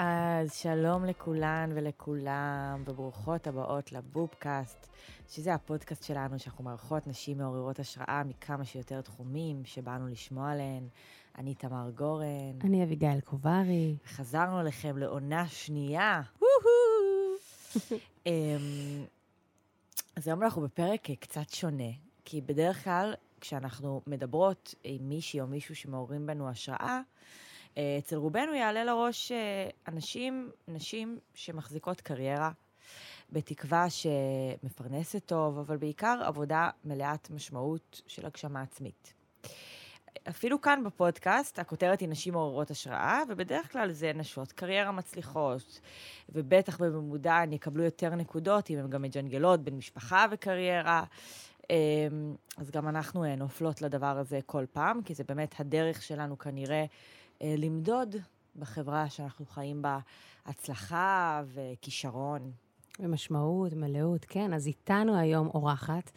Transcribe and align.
אז 0.00 0.54
שלום 0.54 1.04
לכולן 1.04 1.70
ולכולם, 1.74 2.82
וברוכות 2.86 3.46
הבאות 3.46 3.92
לבובקאסט, 3.92 4.86
שזה 5.28 5.54
הפודקאסט 5.54 6.02
שלנו 6.02 6.38
שאנחנו 6.38 6.64
מארחות 6.64 7.06
נשים 7.06 7.38
מעוררות 7.38 7.78
השראה 7.78 8.22
מכמה 8.24 8.64
שיותר 8.64 9.00
תחומים 9.00 9.64
שבאנו 9.64 10.08
לשמוע 10.08 10.50
עליהן. 10.50 10.88
אני 11.38 11.54
תמר 11.54 11.90
גורן. 11.94 12.58
אני 12.64 12.84
אביגיל 12.84 13.20
קוברי. 13.20 13.96
חזרנו 14.06 14.60
אליכם 14.60 14.98
לעונה 14.98 15.48
שנייה. 15.48 16.22
אמ, 18.26 19.04
אז 20.16 20.28
היום 20.28 20.42
אנחנו 20.42 20.62
בפרק 20.62 21.10
קצת 21.20 21.48
שונה, 21.48 21.90
כי 22.24 22.40
בדרך 22.40 22.84
כלל 22.84 23.14
כשאנחנו 23.40 24.00
מדברות 24.06 24.74
עם 24.84 25.08
מישהי 25.08 25.40
או 25.40 25.46
מישהו 25.46 25.76
שמעוררים 25.76 26.26
בנו 26.26 26.48
השראה, 26.48 27.00
אה, 27.78 27.96
אצל 27.98 28.16
רובנו 28.16 28.54
יעלה 28.54 28.84
לראש 28.84 29.32
אה, 29.32 29.68
אנשים, 29.88 30.50
נשים 30.68 31.18
שמחזיקות 31.34 32.00
קריירה, 32.00 32.50
בתקווה 33.32 33.86
שמפרנסת 33.90 35.26
טוב, 35.26 35.58
אבל 35.58 35.76
בעיקר 35.76 36.20
עבודה 36.24 36.70
מלאת 36.84 37.30
משמעות 37.30 38.02
של 38.06 38.26
הגשמה 38.26 38.62
עצמית. 38.62 39.12
אפילו 40.28 40.60
כאן 40.60 40.84
בפודקאסט, 40.84 41.58
הכותרת 41.58 42.00
היא 42.00 42.08
נשים 42.08 42.32
מעוררות 42.32 42.70
השראה, 42.70 43.22
ובדרך 43.28 43.72
כלל 43.72 43.92
זה 43.92 44.12
נשות 44.14 44.52
קריירה 44.52 44.92
מצליחות, 44.92 45.80
ובטח 46.28 46.80
בממודע 46.80 47.34
הן 47.34 47.52
יקבלו 47.52 47.84
יותר 47.84 48.14
נקודות 48.14 48.70
אם 48.70 48.78
הן 48.78 48.90
גם 48.90 49.02
מג'נגלות 49.02 49.60
בין 49.60 49.76
משפחה 49.76 50.26
וקריירה. 50.30 51.04
אמ, 51.70 52.34
אז 52.56 52.70
גם 52.70 52.88
אנחנו 52.88 53.24
אה, 53.24 53.36
נופלות 53.36 53.82
לדבר 53.82 54.18
הזה 54.18 54.40
כל 54.46 54.64
פעם, 54.72 55.02
כי 55.02 55.14
זה 55.14 55.24
באמת 55.28 55.60
הדרך 55.60 56.02
שלנו 56.02 56.38
כנראה 56.38 56.84
אה, 57.42 57.54
למדוד 57.58 58.16
בחברה 58.56 59.10
שאנחנו 59.10 59.46
חיים 59.46 59.82
בה 59.82 59.98
הצלחה 60.46 61.42
וכישרון. 61.54 62.52
ומשמעות, 63.00 63.72
מלאות, 63.72 64.24
כן. 64.24 64.52
אז 64.52 64.66
איתנו 64.66 65.18
היום 65.18 65.46
אורחת 65.46 66.10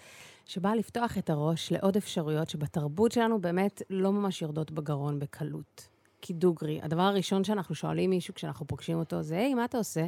שבאה 0.46 0.76
לפתוח 0.76 1.18
את 1.18 1.30
הראש 1.30 1.72
לעוד 1.72 1.98
אפשרויות 1.98 2.50
שבתרבות 2.50 3.12
שלנו 3.12 3.42
באמת 3.42 3.82
לא 3.90 4.12
ממש 4.12 4.42
יורדות 4.42 4.72
בגרון 4.72 5.20
בקלות. 5.20 5.88
כי 6.22 6.34
דוגרי, 6.34 6.80
הדבר 6.82 7.02
הראשון 7.02 7.44
שאנחנו 7.44 7.76
שואלים 7.76 8.10
מישהו 8.10 8.34
כשאנחנו 8.34 8.68
פוגשים 8.68 8.98
אותו 8.98 9.22
זה, 9.22 9.38
היי, 9.38 9.54
מה 9.54 9.66
אתה 9.66 9.78
עושה? 9.78 10.08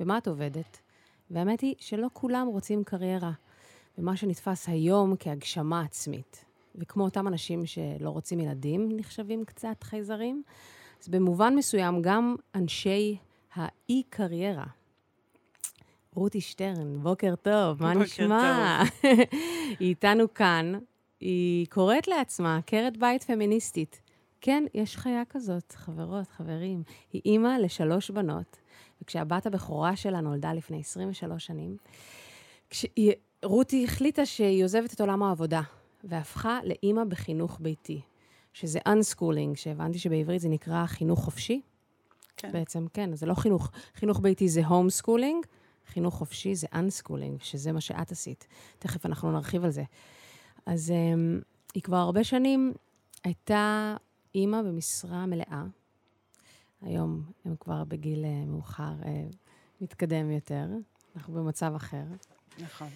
במה 0.00 0.18
את 0.18 0.28
עובדת? 0.28 0.78
והאמת 1.30 1.60
היא 1.60 1.74
שלא 1.78 2.08
כולם 2.12 2.46
רוצים 2.46 2.84
קריירה. 2.84 3.32
ומה 3.98 4.16
שנתפס 4.16 4.68
היום 4.68 5.14
כהגשמה 5.18 5.80
עצמית. 5.80 6.44
וכמו 6.74 7.04
אותם 7.04 7.28
אנשים 7.28 7.66
שלא 7.66 8.10
רוצים 8.10 8.40
ילדים, 8.40 8.88
נחשבים 8.96 9.44
קצת 9.44 9.82
חייזרים, 9.82 10.42
אז 11.02 11.08
במובן 11.08 11.54
מסוים 11.56 12.02
גם 12.02 12.36
אנשי 12.54 13.16
האי-קריירה. 13.54 14.66
רותי 16.14 16.40
שטרן, 16.40 17.02
בוקר 17.02 17.34
טוב, 17.36 17.82
מה 17.82 17.92
בוקר 17.92 18.04
נשמע? 18.04 18.82
היא 19.80 19.88
איתנו 19.88 20.34
כאן, 20.34 20.72
היא 21.20 21.66
קוראת 21.66 22.08
לעצמה 22.08 22.56
עקרת 22.56 22.96
בית 22.96 23.24
פמיניסטית. 23.24 24.00
כן, 24.40 24.64
יש 24.74 24.96
חיה 24.96 25.22
כזאת, 25.28 25.72
חברות, 25.72 26.28
חברים. 26.28 26.82
היא 27.12 27.22
אימא 27.24 27.56
לשלוש 27.60 28.10
בנות, 28.10 28.56
וכשהבת 29.02 29.46
הבכורה 29.46 29.96
שלה 29.96 30.20
נולדה 30.20 30.52
לפני 30.52 30.80
23 30.80 31.46
שנים, 31.46 31.76
כשהיא, 32.70 33.12
רותי 33.46 33.84
החליטה 33.84 34.26
שהיא 34.26 34.64
עוזבת 34.64 34.94
את 34.94 35.00
עולם 35.00 35.22
העבודה, 35.22 35.60
והפכה 36.04 36.58
לאימא 36.64 37.04
בחינוך 37.04 37.58
ביתי, 37.60 38.00
שזה 38.52 38.78
unschooling, 38.88 39.56
שהבנתי 39.56 39.98
שבעברית 39.98 40.40
זה 40.40 40.48
נקרא 40.48 40.86
חינוך 40.86 41.24
חופשי. 41.24 41.60
כן. 42.36 42.52
בעצם, 42.52 42.86
כן, 42.92 43.14
זה 43.14 43.26
לא 43.26 43.34
חינוך. 43.34 43.70
חינוך 43.94 44.20
ביתי 44.20 44.48
זה 44.48 44.62
homeschooling, 44.66 45.46
חינוך 45.86 46.14
חופשי 46.14 46.54
זה 46.54 46.66
unschooling, 46.72 47.44
שזה 47.44 47.72
מה 47.72 47.80
שאת 47.80 48.12
עשית. 48.12 48.46
תכף 48.78 49.06
אנחנו 49.06 49.32
נרחיב 49.32 49.64
על 49.64 49.70
זה. 49.70 49.82
אז 50.66 50.92
um, 50.92 51.44
היא 51.74 51.82
כבר 51.82 51.96
הרבה 51.96 52.24
שנים 52.24 52.72
הייתה 53.24 53.96
אימא 54.34 54.62
במשרה 54.62 55.26
מלאה. 55.26 55.64
היום 56.82 57.22
הם 57.44 57.56
כבר 57.60 57.84
בגיל 57.84 58.24
uh, 58.24 58.50
מאוחר, 58.50 58.92
uh, 59.02 59.06
מתקדם 59.80 60.30
יותר. 60.30 60.66
אנחנו 61.16 61.34
במצב 61.34 61.72
אחר. 61.76 62.04
נכון. 62.58 62.88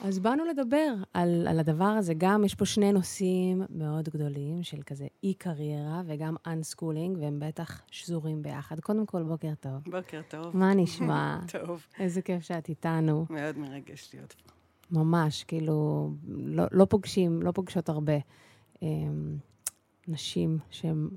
אז 0.00 0.18
באנו 0.18 0.44
לדבר 0.44 0.94
על, 1.14 1.46
על 1.48 1.60
הדבר 1.60 1.84
הזה. 1.84 2.14
גם 2.14 2.44
יש 2.44 2.54
פה 2.54 2.64
שני 2.64 2.92
נושאים 2.92 3.62
מאוד 3.70 4.08
גדולים 4.08 4.62
של 4.62 4.82
כזה 4.82 5.06
אי-קריירה 5.22 6.02
וגם 6.06 6.36
unschooling, 6.46 7.18
והם 7.20 7.40
בטח 7.40 7.82
שזורים 7.90 8.42
ביחד. 8.42 8.80
קודם 8.80 9.06
כל, 9.06 9.22
בוקר 9.22 9.52
טוב. 9.60 9.82
בוקר 9.86 10.20
טוב. 10.28 10.56
מה 10.56 10.74
נשמע? 10.74 11.38
טוב. 11.66 11.86
איזה 11.98 12.22
כיף 12.22 12.42
שאת 12.42 12.68
איתנו. 12.68 13.26
מאוד 13.30 13.58
מרגש 13.58 14.10
להיות 14.14 14.32
פה. 14.32 14.52
ממש, 14.90 15.44
כאילו, 15.44 16.10
לא, 16.28 16.64
לא 16.72 16.84
פוגשים, 16.84 17.42
לא 17.42 17.50
פוגשות 17.50 17.88
הרבה 17.88 18.12
אמ, 18.82 19.36
נשים 20.08 20.58
שהם, 20.70 21.08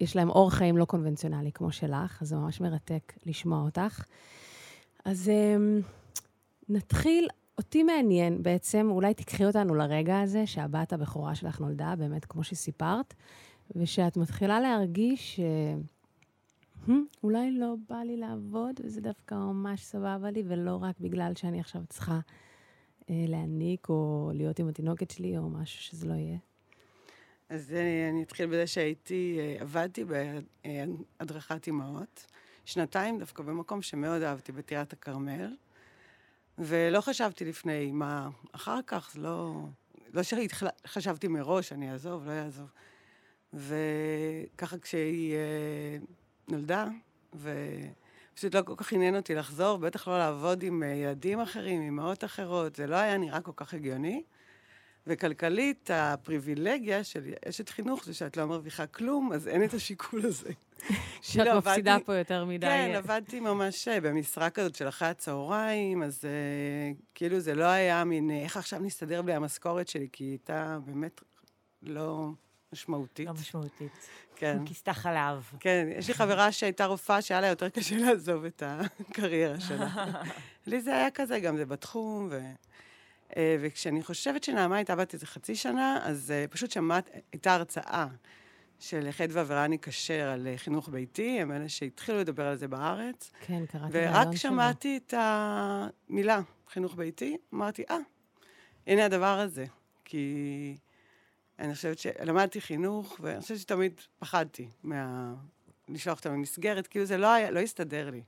יש 0.00 0.16
להם 0.16 0.30
אורח 0.30 0.54
חיים 0.54 0.76
לא 0.76 0.84
קונבנציונלי 0.84 1.52
כמו 1.52 1.72
שלך, 1.72 2.22
אז 2.22 2.28
זה 2.28 2.36
ממש 2.36 2.60
מרתק 2.60 3.12
לשמוע 3.26 3.62
אותך. 3.62 4.04
אז 5.04 5.28
אמ, 5.28 5.80
נתחיל 6.68 7.28
אותי 7.58 7.82
מעניין 7.82 8.42
בעצם, 8.42 8.88
אולי 8.90 9.14
תקחי 9.14 9.44
אותנו 9.44 9.74
לרגע 9.74 10.20
הזה 10.20 10.46
שהבת 10.46 10.92
הבכורה 10.92 11.34
שלך 11.34 11.60
נולדה, 11.60 11.94
באמת 11.98 12.24
כמו 12.24 12.44
שסיפרת, 12.44 13.14
ושאת 13.76 14.16
מתחילה 14.16 14.60
להרגיש 14.60 15.36
ש... 15.36 15.40
"Hmm, 16.86 16.90
אולי 17.22 17.50
לא 17.50 17.74
בא 17.88 17.96
לי 17.96 18.16
לעבוד, 18.16 18.80
וזה 18.84 19.00
דווקא 19.00 19.34
ממש 19.34 19.84
סבבה 19.84 20.30
לי, 20.30 20.42
ולא 20.46 20.78
רק 20.82 21.00
בגלל 21.00 21.32
שאני 21.36 21.60
עכשיו 21.60 21.82
צריכה 21.88 22.18
אה, 23.10 23.24
להניק 23.28 23.88
או 23.88 24.30
להיות 24.34 24.58
עם 24.58 24.68
התינוקת 24.68 25.10
שלי 25.10 25.38
או 25.38 25.50
משהו 25.50 25.82
שזה 25.82 26.08
לא 26.08 26.14
יהיה. 26.14 26.38
אז 27.48 27.72
אה, 27.72 28.08
אני 28.10 28.22
אתחיל 28.22 28.46
בזה 28.46 28.66
שהייתי, 28.66 29.38
אה, 29.40 29.56
עבדתי 29.60 30.04
בהדרכת 31.18 31.66
אימהות, 31.66 32.26
שנתיים 32.64 33.18
דווקא 33.18 33.42
במקום 33.42 33.82
שמאוד 33.82 34.22
אהבתי, 34.22 34.52
בטירת 34.52 34.92
הכרמל, 34.92 35.54
ולא 36.58 37.00
חשבתי 37.00 37.44
לפני 37.44 37.92
מה 37.92 38.28
אחר 38.52 38.78
כך, 38.86 39.16
לא... 39.18 39.66
לא 40.14 40.22
שחשבתי 40.22 41.28
מראש, 41.28 41.72
אני 41.72 41.92
אעזוב, 41.92 42.26
לא 42.26 42.32
אעזוב. 42.32 42.70
וככה 43.54 44.78
כשהיא 44.78 45.34
אה, 45.34 45.96
נולדה, 46.48 46.86
ופשוט 47.34 48.54
לא 48.54 48.62
כל 48.62 48.74
כך 48.76 48.92
עניין 48.92 49.16
אותי 49.16 49.34
לחזור, 49.34 49.78
בטח 49.78 50.08
לא 50.08 50.18
לעבוד 50.18 50.62
עם 50.62 50.82
אה, 50.82 50.88
ילדים 50.88 51.40
אחרים, 51.40 51.82
עם 51.82 51.86
אמהות 51.88 52.24
אחרות, 52.24 52.76
זה 52.76 52.86
לא 52.86 52.96
היה 52.96 53.16
נראה 53.16 53.40
כל 53.40 53.52
כך 53.56 53.74
הגיוני. 53.74 54.22
וכלכלית, 55.06 55.90
הפריבילגיה 55.92 57.04
של 57.04 57.32
אשת 57.48 57.68
חינוך 57.68 58.04
זה 58.04 58.14
שאת 58.14 58.36
לא 58.36 58.46
מרוויחה 58.46 58.86
כלום, 58.86 59.32
אז 59.32 59.48
אין 59.48 59.64
את 59.64 59.74
השיקול 59.74 60.26
הזה. 60.26 60.50
שאת 61.22 61.42
כאילו, 61.42 61.58
מפסידה 61.58 61.92
עבדתי- 61.94 62.06
פה 62.06 62.14
יותר 62.14 62.44
מדי. 62.44 62.66
כן, 62.66 62.92
עבדתי 62.96 63.40
ממש 63.40 63.88
אה, 63.88 64.00
במשרה 64.00 64.50
כזאת 64.50 64.74
של 64.74 64.88
אחרי 64.88 65.08
הצהריים, 65.08 66.02
אז 66.02 66.24
uh, 66.24 67.02
כאילו 67.14 67.40
זה 67.40 67.54
לא 67.54 67.64
היה 67.64 68.04
מין, 68.04 68.30
אה, 68.30 68.42
איך 68.42 68.56
עכשיו 68.56 68.80
נסתדר 68.80 69.22
בלי 69.22 69.34
המשכורת 69.34 69.88
שלי, 69.88 70.08
כי 70.12 70.24
היא 70.24 70.30
הייתה 70.30 70.78
באמת 70.84 71.20
לא 71.82 72.28
משמעותית. 72.72 73.26
לא 73.26 73.32
משמעותית. 73.32 74.08
כן. 74.36 74.58
כיסתה 74.66 74.92
חלב. 74.92 75.50
כן, 75.60 75.88
יש 75.98 76.08
לי 76.08 76.14
חברה 76.14 76.52
שהייתה 76.52 76.86
רופאה 76.86 77.22
שהיה 77.22 77.40
לה 77.40 77.46
יותר 77.46 77.68
קשה 77.68 77.96
לעזוב 77.96 78.44
את 78.44 78.62
הקריירה 78.66 79.60
שלה. 79.60 79.88
לי 80.66 80.80
זה 80.80 80.96
היה 80.96 81.10
כזה, 81.10 81.40
גם 81.40 81.56
זה 81.56 81.66
בתחום, 81.66 82.28
ו... 82.30 82.40
וכשאני 83.60 84.02
חושבת 84.02 84.44
שנעמה 84.44 84.76
הייתה 84.76 84.96
בת 84.96 85.14
איזה 85.14 85.26
חצי 85.26 85.54
שנה, 85.54 85.98
אז 86.02 86.32
פשוט 86.50 86.70
שמעת, 86.70 87.10
הייתה 87.32 87.54
הרצאה 87.54 88.06
של 88.78 89.08
חדווה 89.10 89.44
ורני 89.46 89.78
כשר 89.78 90.28
על 90.28 90.46
אה, 90.46 90.58
חינוך 90.58 90.88
ביתי, 90.88 91.40
הם 91.40 91.52
אלה 91.52 91.68
שהתחילו 91.68 92.18
לדבר 92.18 92.46
על 92.46 92.56
זה 92.56 92.68
בארץ. 92.68 93.32
כן, 93.40 93.66
קראתי 93.66 93.86
ורק 93.92 94.14
רעיון 94.14 94.36
שלו. 94.36 94.50
שמעתי 94.50 94.96
את 94.96 95.14
המילה 95.16 96.40
חינוך 96.68 96.94
ביתי, 96.94 97.36
אמרתי, 97.54 97.84
אה, 97.90 97.96
הנה 98.86 99.04
הדבר 99.04 99.38
הזה. 99.38 99.64
כי 100.04 100.76
אני 101.58 101.74
חושבת 101.74 101.98
שלמדתי 101.98 102.60
חינוך, 102.60 103.16
ואני 103.20 103.40
חושבת 103.40 103.58
שתמיד 103.58 104.00
פחדתי 104.18 104.68
מה... 104.82 105.34
לשלוח 105.88 106.18
אותם 106.18 106.32
למסגרת, 106.32 106.86
כאילו 106.86 107.04
זה 107.04 107.16
לא 107.16 107.32
היה, 107.32 107.50
לא 107.50 107.60
הסתדר 107.60 108.10
לי, 108.10 108.22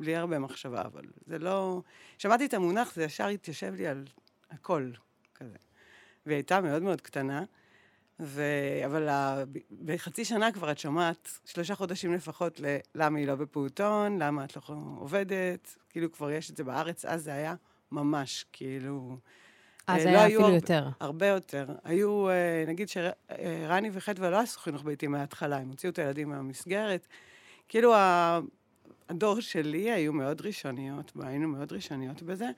בלי 0.00 0.16
הרבה 0.16 0.38
מחשבה, 0.38 0.82
אבל 0.82 1.04
זה 1.26 1.38
לא... 1.38 1.82
שמעתי 2.18 2.46
את 2.46 2.54
המונח, 2.54 2.94
זה 2.94 3.04
ישר 3.04 3.26
התיישב 3.26 3.74
לי 3.74 3.86
על 3.86 4.04
הכל, 4.50 4.90
כזה. 5.34 5.56
והיא 6.26 6.36
הייתה 6.36 6.60
מאוד 6.60 6.82
מאוד 6.82 7.00
קטנה, 7.00 7.44
ו... 8.24 8.42
אבל 8.86 9.08
ה... 9.08 9.42
בחצי 9.84 10.24
שנה 10.24 10.52
כבר 10.52 10.70
את 10.70 10.78
שומעת 10.78 11.38
שלושה 11.44 11.74
חודשים 11.74 12.12
לפחות 12.14 12.60
ל... 12.60 12.76
למה 12.94 13.18
היא 13.18 13.26
לא 13.26 13.34
בפעוטון, 13.34 14.22
למה 14.22 14.44
את 14.44 14.56
לא 14.56 14.62
עובדת, 14.98 15.76
כאילו 15.90 16.12
כבר 16.12 16.30
יש 16.30 16.50
את 16.50 16.56
זה 16.56 16.64
בארץ, 16.64 17.04
אז 17.04 17.24
זה 17.24 17.32
היה 17.32 17.54
ממש, 17.92 18.44
כאילו... 18.52 19.16
אז 19.86 20.06
אה, 20.06 20.12
לא 20.12 20.18
היה 20.18 20.26
אפילו 20.26 20.42
הרבה- 20.42 20.54
יותר. 20.54 20.88
הרבה 21.00 21.26
יותר. 21.26 21.66
היו, 21.84 22.28
אה, 22.28 22.64
נגיד 22.66 22.88
שרני 22.88 23.90
וחדווה 23.92 24.30
לא 24.30 24.40
עשו 24.40 24.60
חינוך 24.60 24.82
ביתי 24.84 25.06
מההתחלה, 25.06 25.56
הם 25.56 25.68
הוציאו 25.68 25.92
את 25.92 25.98
הילדים 25.98 26.28
מהמסגרת. 26.28 27.06
כאילו 27.68 27.94
הדור 29.08 29.40
שלי 29.40 29.90
היו 29.90 30.12
מאוד 30.12 30.40
ראשוניות, 30.40 31.12
היינו 31.22 31.48
מאוד 31.48 31.72
ראשוניות 31.72 32.22
בזה. 32.22 32.50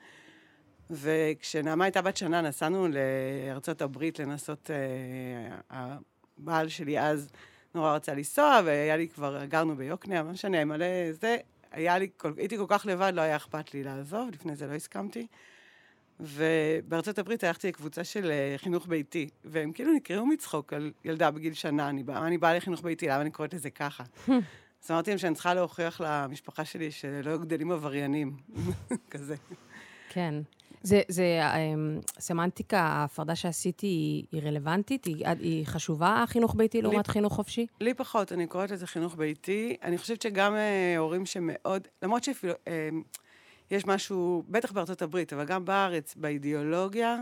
וכשנעמה 0.89 1.85
הייתה 1.85 2.01
בת 2.01 2.17
שנה, 2.17 2.41
נסענו 2.41 2.87
לארצות 2.87 3.81
הברית 3.81 4.19
לנסות, 4.19 4.71
אה, 4.71 5.85
הבעל 6.39 6.69
שלי 6.69 6.99
אז 6.99 7.29
נורא 7.75 7.95
רצה 7.95 8.13
לנסוע, 8.13 8.61
והיה 8.65 8.97
לי 8.97 9.07
כבר, 9.07 9.45
גרנו 9.45 9.75
ביוקנעם, 9.75 10.27
לא 10.27 10.33
משנה, 10.33 10.65
מלא 10.65 11.11
זה, 11.11 11.37
היה 11.71 11.97
לי, 11.97 12.09
כל, 12.17 12.33
הייתי 12.37 12.57
כל 12.57 12.65
כך 12.67 12.85
לבד, 12.85 13.11
לא 13.15 13.21
היה 13.21 13.35
אכפת 13.35 13.73
לי 13.73 13.83
לעזוב, 13.83 14.29
לפני 14.33 14.55
זה 14.55 14.67
לא 14.67 14.73
הסכמתי. 14.73 15.27
ובארצות 16.19 17.19
הברית 17.19 17.43
הלכתי 17.43 17.67
לקבוצה 17.67 18.03
של 18.03 18.31
אה, 18.31 18.53
חינוך 18.57 18.87
ביתי, 18.87 19.29
והם 19.45 19.71
כאילו 19.71 19.93
נקראו 19.93 20.25
מצחוק 20.25 20.73
על 20.73 20.91
ילדה 21.05 21.31
בגיל 21.31 21.53
שנה, 21.53 21.89
אני 21.89 22.03
באה, 22.03 22.27
אני 22.27 22.37
באה 22.37 22.53
לחינוך 22.53 22.81
ביתי, 22.81 23.07
למה 23.07 23.21
אני 23.21 23.31
קוראת 23.31 23.53
לזה 23.53 23.69
ככה? 23.69 24.03
אז 24.83 24.91
אמרתי 24.91 25.11
להם 25.11 25.17
שאני 25.17 25.33
צריכה 25.35 25.53
להוכיח 25.53 26.01
למשפחה 26.01 26.65
שלי 26.65 26.91
שלא 26.91 27.37
גדלים 27.37 27.71
עבריינים, 27.71 28.37
כזה. 29.11 29.35
כן. 30.09 30.35
זה, 30.85 31.01
זה, 31.07 31.41
אמ, 31.55 31.99
סמנטיקה, 32.19 32.79
ההפרדה 32.79 33.35
שעשיתי 33.35 33.87
היא, 33.87 34.25
היא 34.31 34.41
רלוונטית? 34.41 35.05
היא, 35.05 35.27
היא 35.39 35.65
חשובה, 35.65 36.23
החינוך 36.23 36.55
ביתי 36.55 36.81
לעומת 36.81 37.07
חינוך 37.07 37.33
חופשי? 37.33 37.67
לי 37.81 37.93
פחות, 37.93 38.31
אני 38.31 38.47
קוראת 38.47 38.71
לזה 38.71 38.87
חינוך 38.87 39.15
ביתי. 39.15 39.77
אני 39.83 39.97
חושבת 39.97 40.21
שגם 40.21 40.55
אה, 40.55 40.97
הורים 40.97 41.25
שמאוד, 41.25 41.87
למרות 42.03 42.23
שאפילו, 42.23 42.53
אה, 42.67 42.89
יש 43.71 43.85
משהו, 43.85 44.43
בטח 44.47 44.71
בארצות 44.71 45.01
הברית, 45.01 45.33
אבל 45.33 45.45
גם 45.45 45.65
בארץ, 45.65 46.15
באידיאולוגיה 46.15 47.17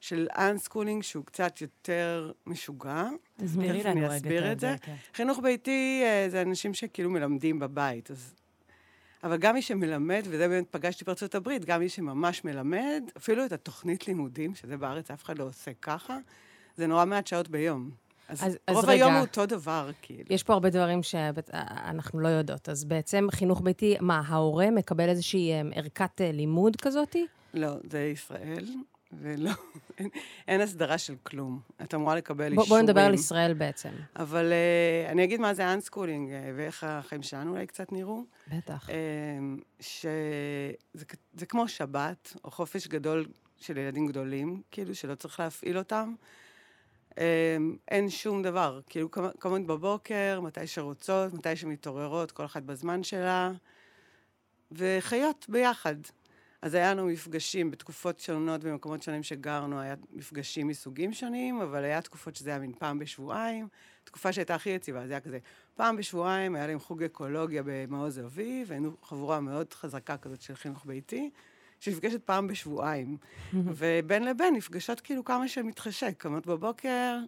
של 0.00 0.28
unschooling, 0.38 1.02
שהוא 1.02 1.24
קצת 1.24 1.60
יותר 1.60 2.32
משוגע. 2.46 3.04
תסבירי 3.36 3.82
לנו 3.82 4.00
רגע 4.00 4.16
אסביר 4.16 4.52
את 4.52 4.60
זה. 4.60 4.74
כן. 4.82 4.94
חינוך 5.14 5.38
ביתי 5.42 6.02
אה, 6.04 6.26
זה 6.28 6.42
אנשים 6.42 6.74
שכאילו 6.74 7.10
מלמדים 7.10 7.58
בבית, 7.58 8.10
אז... 8.10 8.34
אבל 9.26 9.36
גם 9.36 9.54
מי 9.54 9.62
שמלמד, 9.62 10.22
וזה 10.30 10.48
באמת 10.48 10.64
פגשתי 10.70 11.04
בארצות 11.04 11.34
הברית, 11.34 11.64
גם 11.64 11.80
מי 11.80 11.88
שממש 11.88 12.44
מלמד, 12.44 13.02
אפילו 13.16 13.44
את 13.44 13.52
התוכנית 13.52 14.08
לימודים, 14.08 14.54
שזה 14.54 14.76
בארץ 14.76 15.10
אף 15.10 15.24
אחד 15.24 15.38
לא 15.38 15.44
עושה 15.44 15.70
ככה, 15.82 16.18
זה 16.76 16.86
נורא 16.86 17.04
מעט 17.04 17.26
שעות 17.26 17.48
ביום. 17.48 17.90
אז, 18.28 18.38
אז- 18.38 18.46
אז 18.46 18.56
אז 18.66 18.74
רוב 18.76 18.84
רגע. 18.84 18.92
היום 18.92 19.12
הוא 19.14 19.20
אותו 19.20 19.46
דבר, 19.46 19.90
כאילו. 20.02 20.24
יש 20.30 20.42
פה 20.42 20.52
הרבה 20.52 20.70
דברים 20.70 21.02
שאנחנו 21.02 22.20
לא 22.20 22.28
יודעות. 22.28 22.68
אז 22.68 22.84
בעצם 22.84 23.26
חינוך 23.30 23.60
ביתי, 23.60 23.96
מה, 24.00 24.22
ההורה 24.26 24.70
מקבל 24.70 25.08
איזושהי 25.08 25.60
אמ, 25.60 25.70
ערכת 25.74 26.20
אה, 26.20 26.32
לימוד 26.32 26.76
כזאתי? 26.76 27.26
לא, 27.54 27.68
זה 27.90 28.00
ישראל, 28.00 28.64
ולא, 29.20 29.50
אין, 29.98 30.08
אין 30.48 30.60
הסדרה 30.60 30.98
של 30.98 31.14
כלום. 31.22 31.60
את 31.82 31.94
אמורה 31.94 32.14
לקבל 32.14 32.54
בוא, 32.54 32.62
אישורים. 32.62 32.68
בואו 32.68 32.82
נדבר 32.82 33.00
על 33.00 33.14
ישראל 33.14 33.54
בעצם. 33.54 33.90
אבל 34.16 34.52
אה, 34.52 35.10
אני 35.10 35.24
אגיד 35.24 35.40
מה 35.40 35.54
זה 35.54 35.72
אנסקולינג, 35.72 36.30
uh, 36.30 36.32
ואיך 36.56 36.84
החיים 36.84 37.22
שלנו 37.22 37.50
אולי 37.50 37.66
קצת 37.66 37.92
נראו. 37.92 38.24
בטח. 38.52 38.90
אה, 38.90 38.94
שזה 39.80 41.46
כמו 41.48 41.68
שבת, 41.68 42.36
או 42.44 42.50
חופש 42.50 42.86
גדול 42.86 43.26
של 43.58 43.76
ילדים 43.76 44.06
גדולים, 44.06 44.62
כאילו 44.70 44.94
שלא 44.94 45.14
צריך 45.14 45.40
להפעיל 45.40 45.78
אותם. 45.78 46.14
אה, 47.18 47.56
אין 47.88 48.10
שום 48.10 48.42
דבר, 48.42 48.80
כאילו 48.88 49.08
קמ- 49.10 49.38
קמות 49.38 49.66
בבוקר, 49.66 50.40
מתי 50.42 50.66
שרוצות, 50.66 51.34
מתי 51.34 51.56
שמתעוררות, 51.56 52.32
כל 52.32 52.44
אחת 52.44 52.62
בזמן 52.62 53.02
שלה, 53.02 53.50
וחיות 54.72 55.46
ביחד. 55.48 55.94
אז 56.66 56.74
היה 56.74 56.94
לנו 56.94 57.06
מפגשים 57.06 57.70
בתקופות 57.70 58.20
שונות 58.20 58.64
במקומות 58.64 59.02
שונים 59.02 59.22
שגרנו, 59.22 59.80
היה 59.80 59.94
מפגשים 60.12 60.68
מסוגים 60.68 61.12
שונים, 61.12 61.60
אבל 61.60 61.84
היה 61.84 62.00
תקופות 62.00 62.36
שזה 62.36 62.50
היה 62.50 62.58
מין 62.58 62.72
פעם 62.78 62.98
בשבועיים. 62.98 63.68
תקופה 64.04 64.32
שהייתה 64.32 64.54
הכי 64.54 64.70
יציבה, 64.70 65.06
זה 65.06 65.12
היה 65.12 65.20
כזה, 65.20 65.38
פעם 65.74 65.96
בשבועיים 65.96 66.54
היה 66.54 66.66
להם 66.66 66.78
חוג 66.78 67.02
אקולוגיה 67.02 67.62
במעוז 67.64 68.18
אביב, 68.18 68.72
היינו 68.72 68.96
חבורה 69.02 69.40
מאוד 69.40 69.74
חזקה 69.74 70.16
כזאת 70.16 70.42
של 70.42 70.54
חינוך 70.54 70.86
ביתי, 70.86 71.30
שנפגשת 71.80 72.22
פעם 72.24 72.46
בשבועיים. 72.46 73.16
ובין 73.76 74.24
לבין 74.24 74.54
נפגשות 74.54 75.00
כאילו 75.00 75.24
כמה 75.24 75.48
שמתחשק, 75.48 76.14
קמות 76.18 76.46
בבוקר, 76.46 77.18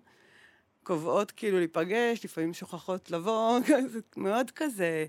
קובעות 0.83 1.31
כאילו 1.31 1.59
להיפגש, 1.59 2.25
לפעמים 2.25 2.55
שוכחות 2.55 3.11
לבוא, 3.11 3.59
מאוד 4.17 4.51
כזה. 4.51 5.07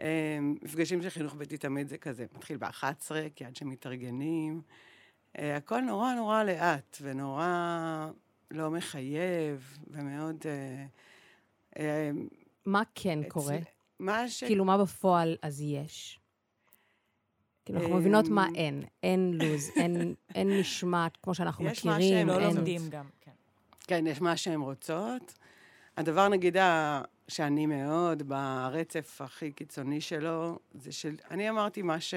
אה, 0.00 0.38
מפגשים 0.62 1.02
של 1.02 1.10
חינוך 1.10 1.34
ביתי 1.34 1.58
תמיד 1.58 1.88
זה 1.88 1.98
כזה, 1.98 2.26
מתחיל 2.36 2.56
ב-11, 2.56 3.10
כי 3.34 3.44
עד 3.44 3.56
שמתארגנים. 3.56 4.62
אה, 5.38 5.56
הכל 5.56 5.80
נורא 5.80 6.14
נורא 6.14 6.42
לאט, 6.42 6.98
ונורא 7.02 8.08
לא 8.50 8.70
מחייב, 8.70 9.78
ומאוד... 9.90 10.36
אה, 10.46 10.84
אה, 11.78 12.10
מה 12.66 12.82
כן 12.94 13.18
קורה? 13.28 13.56
מה 13.98 14.28
ש... 14.28 14.44
כאילו, 14.44 14.64
מה 14.64 14.78
בפועל 14.78 15.36
אז 15.42 15.60
יש? 15.60 16.20
כאילו, 17.64 17.78
אנחנו 17.80 17.94
אמ, 17.94 17.98
מבינות 18.00 18.28
מה 18.28 18.46
אין. 18.54 18.82
אין 19.02 19.32
לו"ז, 19.34 19.70
אין- 20.34 20.60
משמעת 20.60 21.16
כמו 21.22 21.34
שאנחנו 21.34 21.66
יש 21.66 21.84
מה 21.84 21.96
מכירים. 21.98 22.28
שהם 22.28 22.28
לא 22.28 22.42
לומדים 22.42 22.82
גם, 22.90 23.04
כן. 23.20 23.30
כן, 23.80 24.06
יש 24.06 24.20
מה 24.20 24.36
שהן 24.36 24.60
רוצות. 24.60 25.34
הדבר, 25.96 26.28
נגיד, 26.28 26.56
שאני 27.28 27.66
מאוד, 27.66 28.22
ברצף 28.28 29.20
הכי 29.20 29.52
קיצוני 29.52 30.00
שלו, 30.00 30.58
זה 30.74 30.92
של... 30.92 31.14
אני 31.30 31.50
אמרתי 31.50 31.82
מה 31.82 32.00
ש... 32.00 32.14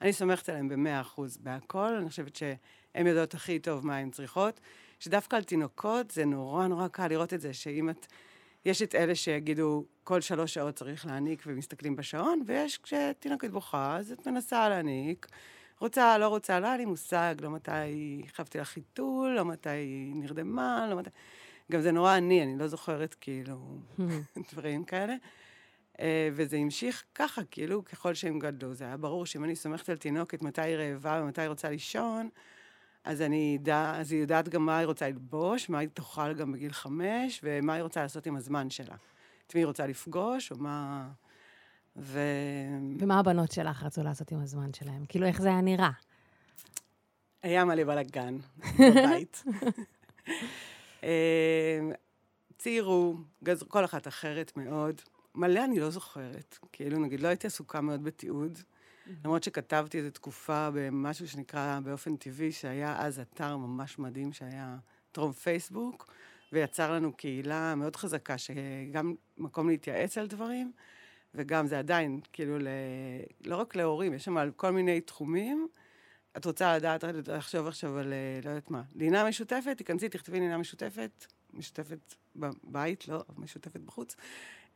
אני 0.00 0.12
סומכת 0.12 0.48
עליהן 0.48 0.68
במאה 0.68 1.00
אחוז 1.00 1.36
בהכל, 1.36 1.94
אני 1.94 2.08
חושבת 2.08 2.36
שהן 2.36 3.06
יודעות 3.06 3.34
הכי 3.34 3.58
טוב 3.58 3.86
מה 3.86 3.96
הן 3.96 4.10
צריכות. 4.10 4.60
שדווקא 5.00 5.36
על 5.36 5.44
תינוקות 5.44 6.10
זה 6.10 6.24
נורא 6.24 6.66
נורא 6.66 6.88
קל 6.88 7.08
לראות 7.08 7.34
את 7.34 7.40
זה, 7.40 7.52
שאם 7.52 7.90
את... 7.90 8.06
יש 8.64 8.82
את 8.82 8.94
אלה 8.94 9.14
שיגידו, 9.14 9.84
כל 10.04 10.20
שלוש 10.20 10.54
שעות 10.54 10.74
צריך 10.74 11.06
להעניק 11.06 11.42
ומסתכלים 11.46 11.96
בשעון, 11.96 12.42
ויש 12.46 12.78
כשתינוקת 12.78 13.50
בוכה, 13.50 13.96
אז 13.96 14.12
את 14.12 14.26
מנסה 14.26 14.68
להעניק. 14.68 15.26
רוצה, 15.80 16.18
לא 16.18 16.28
רוצה, 16.28 16.60
לא 16.60 16.66
היה 16.66 16.76
לי 16.76 16.84
מושג, 16.84 17.34
לא 17.40 17.50
מתי 17.50 18.22
חייבתי 18.32 18.58
לה 18.58 18.64
חיתול, 18.64 19.30
לא 19.36 19.44
מתי 19.44 20.12
נרדמה, 20.14 20.86
לא 20.90 20.96
מתי... 20.96 21.10
גם 21.72 21.80
זה 21.80 21.92
נורא 21.92 22.12
עני, 22.12 22.42
אני 22.42 22.58
לא 22.58 22.66
זוכרת 22.66 23.14
כאילו 23.20 23.78
דברים 24.52 24.84
כאלה. 24.84 25.14
אה, 26.00 26.28
וזה 26.32 26.56
המשיך 26.56 27.04
ככה, 27.14 27.44
כאילו, 27.50 27.84
ככל 27.84 28.14
שהם 28.14 28.38
גדלו. 28.38 28.74
זה 28.74 28.84
היה 28.84 28.96
ברור 28.96 29.26
שאם 29.26 29.44
אני 29.44 29.56
סומכת 29.56 29.88
על 29.88 29.96
תינוקת 29.96 30.42
מתי 30.42 30.60
היא 30.60 30.76
רעבה 30.76 31.20
ומתי 31.22 31.40
היא 31.40 31.48
רוצה 31.48 31.70
לישון, 31.70 32.28
אז 33.04 33.22
אני 33.22 33.58
אדע, 33.62 33.92
אז 33.96 34.12
היא 34.12 34.20
יודעת 34.20 34.48
גם 34.48 34.66
מה 34.66 34.78
היא 34.78 34.86
רוצה 34.86 35.08
ללבוש, 35.08 35.68
מה 35.68 35.78
היא 35.78 35.88
תאכל 35.94 36.34
גם 36.34 36.52
בגיל 36.52 36.72
חמש, 36.72 37.40
ומה 37.42 37.74
היא 37.74 37.82
רוצה 37.82 38.02
לעשות 38.02 38.26
עם 38.26 38.36
הזמן 38.36 38.70
שלה. 38.70 38.96
את 39.46 39.54
מי 39.54 39.60
היא 39.60 39.66
רוצה 39.66 39.86
לפגוש, 39.86 40.50
או 40.50 40.56
מה... 40.58 41.08
ו... 41.96 42.20
ומה 42.98 43.18
הבנות 43.18 43.52
שלך 43.52 43.82
רצו 43.82 44.02
לעשות 44.02 44.32
עם 44.32 44.40
הזמן 44.40 44.72
שלהם? 44.72 45.04
כאילו, 45.08 45.26
איך 45.26 45.40
זה 45.40 45.48
היה 45.48 45.60
נראה? 45.60 45.90
היה 47.42 47.64
מלא 47.64 47.84
בלאגן 47.84 48.36
בבית. 48.78 49.44
אה, 51.04 51.80
ציירו, 52.58 53.16
גז... 53.44 53.62
כל 53.62 53.84
אחת 53.84 54.08
אחרת 54.08 54.52
מאוד. 54.56 55.00
מלא 55.34 55.64
אני 55.64 55.80
לא 55.80 55.90
זוכרת. 55.90 56.58
כאילו, 56.72 56.98
נגיד, 56.98 57.20
לא 57.20 57.28
הייתי 57.28 57.46
עסוקה 57.46 57.80
מאוד 57.80 58.04
בתיעוד. 58.04 58.58
למרות 59.24 59.42
שכתבתי 59.42 59.98
איזו 59.98 60.10
תקופה 60.10 60.68
במשהו 60.72 61.28
שנקרא 61.28 61.80
באופן 61.84 62.16
טבעי, 62.16 62.52
שהיה 62.52 62.96
אז 62.98 63.20
אתר 63.20 63.56
ממש 63.56 63.98
מדהים, 63.98 64.32
שהיה 64.32 64.76
טרום 65.12 65.32
פייסבוק, 65.32 66.14
ויצר 66.52 66.92
לנו 66.92 67.12
קהילה 67.12 67.74
מאוד 67.74 67.96
חזקה, 67.96 68.38
שגם 68.38 69.14
מקום 69.38 69.68
להתייעץ 69.68 70.18
על 70.18 70.26
דברים, 70.26 70.72
וגם 71.34 71.66
זה 71.66 71.78
עדיין, 71.78 72.20
כאילו, 72.32 72.58
ל... 72.58 72.68
לא 73.44 73.56
רק 73.56 73.76
להורים, 73.76 74.14
יש 74.14 74.24
שם 74.24 74.36
על 74.36 74.50
כל 74.56 74.70
מיני 74.70 75.00
תחומים. 75.00 75.68
את 76.36 76.44
רוצה 76.44 76.76
לדעת, 76.76 77.04
לחשוב 77.26 77.66
עכשיו 77.66 77.98
על, 77.98 78.12
אה, 78.12 78.40
לא 78.44 78.50
יודעת 78.50 78.70
מה, 78.70 78.82
לינה 78.94 79.28
משותפת, 79.28 79.74
תיכנסי, 79.76 80.08
תכתבי 80.08 80.40
לינה 80.40 80.58
משותפת, 80.58 81.26
משותפת 81.54 82.14
בבית, 82.36 83.08
לא, 83.08 83.24
משותפת 83.36 83.80
בחוץ. 83.80 84.16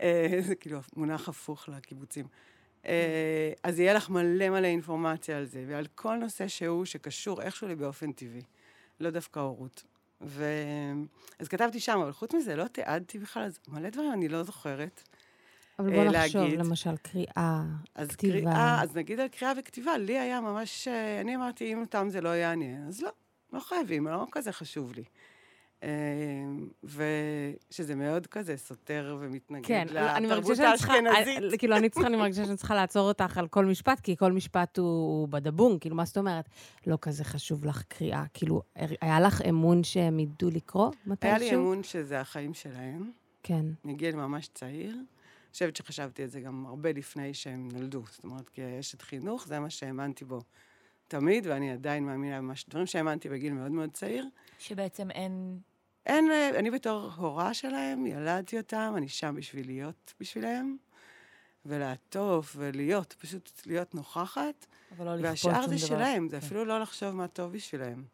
אה, 0.00 0.40
זה 0.46 0.54
כאילו 0.54 0.80
מונח 0.96 1.28
הפוך 1.28 1.68
לקיבוצים. 1.68 2.26
אה, 2.86 3.52
אז 3.62 3.78
יהיה 3.78 3.94
לך 3.94 4.10
מלא 4.10 4.50
מלא 4.50 4.66
אינפורמציה 4.66 5.38
על 5.38 5.44
זה, 5.44 5.64
ועל 5.68 5.86
כל 5.94 6.16
נושא 6.16 6.48
שהוא 6.48 6.84
שקשור 6.84 7.42
איכשהו 7.42 7.68
לי 7.68 7.74
באופן 7.74 8.12
טבעי, 8.12 8.42
לא 9.00 9.10
דווקא 9.10 9.40
הורות. 9.40 9.84
ו... 10.20 10.44
אז 11.38 11.48
כתבתי 11.48 11.80
שם, 11.80 11.98
אבל 12.02 12.12
חוץ 12.12 12.34
מזה 12.34 12.56
לא 12.56 12.68
תיעדתי 12.68 13.18
בכלל, 13.18 13.42
אז 13.42 13.58
מלא 13.68 13.90
דברים 13.90 14.12
אני 14.12 14.28
לא 14.28 14.42
זוכרת. 14.42 15.02
אבל 15.78 15.92
אה, 15.92 16.04
בוא 16.04 16.12
נחשוב, 16.12 16.42
להגיד. 16.42 16.58
למשל, 16.58 16.96
קריאה, 16.96 17.62
אז 17.94 18.08
כתיבה. 18.08 18.40
קריאה, 18.40 18.82
אז 18.82 18.96
נגיד 18.96 19.20
על 19.20 19.28
קריאה 19.28 19.52
וכתיבה, 19.58 19.98
לי 19.98 20.18
היה 20.18 20.40
ממש, 20.40 20.88
אה, 20.88 21.20
אני 21.20 21.36
אמרתי, 21.36 21.72
אם 21.72 21.80
אותם 21.80 22.08
זה 22.10 22.20
לא 22.20 22.28
יעניין, 22.28 22.86
אז 22.88 23.02
לא, 23.02 23.10
לא 23.52 23.60
חייבים, 23.60 24.06
לא 24.06 24.26
כזה 24.32 24.52
חשוב 24.52 24.92
לי. 24.92 25.04
אה, 25.82 25.88
ושזה 26.84 27.94
מאוד 27.94 28.26
כזה 28.26 28.56
סותר 28.56 29.16
ומתנגד 29.20 29.66
כן, 29.66 29.86
לתרבות 29.90 30.58
האשכנזית. 30.58 31.58
כאילו, 31.58 31.76
אני 31.76 31.88
צריכה, 31.88 32.08
אני 32.08 32.16
מרגישה 32.16 32.44
שאני 32.44 32.56
צריכה 32.56 32.74
לעצור 32.74 33.08
אותך 33.08 33.38
על 33.38 33.48
כל 33.48 33.64
משפט, 33.64 34.00
כי 34.00 34.16
כל 34.16 34.32
משפט 34.32 34.78
הוא 34.78 35.28
בדבון, 35.28 35.78
כאילו, 35.78 35.96
מה 35.96 36.04
זאת 36.04 36.18
אומרת? 36.18 36.48
לא 36.86 36.98
כזה 37.00 37.24
חשוב 37.24 37.64
לך 37.64 37.82
קריאה, 37.88 38.24
כאילו, 38.34 38.62
היה 39.00 39.20
לך 39.20 39.42
אמון 39.48 39.84
שהם 39.84 40.20
ידעו 40.20 40.50
לקרוא 40.50 40.90
מתישהו? 41.06 41.36
היה 41.36 41.38
לי 41.38 41.54
אמון 41.54 41.82
שזה 41.82 42.20
החיים 42.20 42.54
שלהם. 42.54 43.10
כן. 43.42 43.66
מגיל 43.84 44.16
ממש 44.16 44.48
צעיר. 44.54 44.96
חושבת 45.52 45.76
שחשבתי 45.76 46.22
על 46.22 46.28
זה 46.28 46.40
גם 46.40 46.66
הרבה 46.66 46.92
לפני 46.92 47.34
שהם 47.34 47.68
נולדו. 47.72 48.02
זאת 48.10 48.24
אומרת, 48.24 48.48
כאשת 48.48 49.02
חינוך, 49.02 49.46
זה 49.46 49.60
מה 49.60 49.70
שהאמנתי 49.70 50.24
בו 50.24 50.40
תמיד, 51.08 51.46
ואני 51.46 51.72
עדיין 51.72 52.04
מאמינה 52.04 52.40
ממש 52.40 52.64
דברים 52.68 52.86
שהאמנתי 52.86 53.28
בגיל 53.28 53.52
מאוד 53.52 53.70
מאוד 53.72 53.90
צעיר. 53.92 54.26
שבעצם 54.58 55.10
אין... 55.10 55.58
אין, 56.06 56.30
אה, 56.30 56.58
אני 56.58 56.70
בתור 56.70 57.10
הורה 57.16 57.54
שלהם, 57.54 58.06
ילדתי 58.06 58.58
אותם, 58.58 58.94
אני 58.96 59.08
שם 59.08 59.34
בשביל 59.36 59.66
להיות 59.66 60.14
בשבילם, 60.20 60.76
ולעטוף 61.66 62.56
ולהיות, 62.58 63.14
פשוט 63.18 63.62
להיות 63.66 63.94
נוכחת. 63.94 64.66
אבל 64.96 65.04
לא 65.04 65.14
לכפות 65.14 65.30
והשאר 65.30 65.62
שום 65.62 65.76
זה 65.76 65.86
דבר. 65.86 65.96
שלהם, 65.96 66.28
זה 66.28 66.40
כן. 66.40 66.46
אפילו 66.46 66.64
לא 66.64 66.80
לחשוב 66.80 67.10
מה 67.10 67.28
טוב 67.28 67.52
בשבילם. 67.52 68.04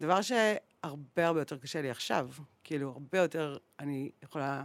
דבר 0.00 0.22
שהרבה 0.22 1.26
הרבה 1.26 1.40
יותר 1.40 1.58
קשה 1.58 1.82
לי 1.82 1.90
עכשיו. 1.90 2.28
כאילו, 2.64 2.88
הרבה 2.90 3.18
יותר 3.18 3.56
אני 3.78 4.10
יכולה... 4.22 4.64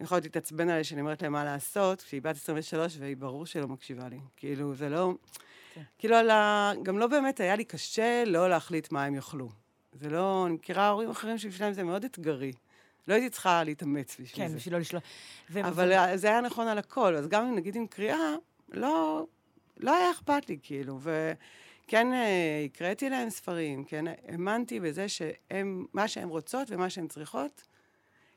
אני 0.00 0.04
יכולה 0.04 0.20
להתעצבן 0.20 0.68
עליה 0.68 0.84
שאני 0.84 1.00
אומרת 1.00 1.22
להם 1.22 1.32
מה 1.32 1.44
לעשות, 1.44 2.02
כשהיא 2.02 2.22
בת 2.22 2.36
23 2.36 2.96
והיא 2.98 3.16
ברור 3.16 3.46
שלא 3.46 3.68
מקשיבה 3.68 4.08
לי. 4.08 4.18
כאילו, 4.36 4.74
זה 4.74 4.88
לא... 4.88 5.14
כן. 5.74 5.82
כאילו, 5.98 6.16
על 6.16 6.30
ה... 6.30 6.72
גם 6.82 6.98
לא 6.98 7.06
באמת 7.06 7.40
היה 7.40 7.56
לי 7.56 7.64
קשה 7.64 8.24
לא 8.26 8.48
להחליט 8.48 8.92
מה 8.92 9.04
הם 9.04 9.14
יאכלו. 9.14 9.48
זה 9.92 10.10
לא... 10.10 10.44
אני 10.46 10.54
מכירה 10.54 10.88
הורים 10.88 11.10
אחרים 11.10 11.38
שבשבילם 11.38 11.72
זה 11.72 11.82
מאוד 11.82 12.04
אתגרי. 12.04 12.52
לא 13.08 13.14
הייתי 13.14 13.30
צריכה 13.30 13.64
להתאמץ 13.64 14.16
בשביל 14.20 14.28
כן, 14.44 14.48
זה. 14.48 14.56
בשביל 14.56 14.74
לא 14.74 14.80
לשלוט. 14.80 15.02
ו- 15.50 15.60
אבל 15.60 16.16
זה 16.16 16.26
היה 16.26 16.40
נכון 16.40 16.68
על 16.68 16.78
הכל, 16.78 17.16
אז 17.16 17.28
גם 17.28 17.46
אם 17.46 17.54
נגיד 17.54 17.76
עם 17.76 17.86
קריאה, 17.86 18.34
לא, 18.72 19.26
לא 19.76 19.96
היה 19.96 20.10
אכפת 20.10 20.48
לי, 20.48 20.58
כאילו, 20.62 21.00
וכן 21.00 22.12
אה, 22.12 22.62
הקראתי 22.64 23.10
להם 23.10 23.30
ספרים, 23.30 23.84
כן, 23.84 24.04
האמנתי 24.28 24.80
בזה 24.80 25.08
שהם, 25.08 25.86
מה 25.92 26.08
שהן 26.08 26.28
רוצות 26.28 26.70
ומה 26.70 26.90
שהן 26.90 27.08
צריכות, 27.08 27.62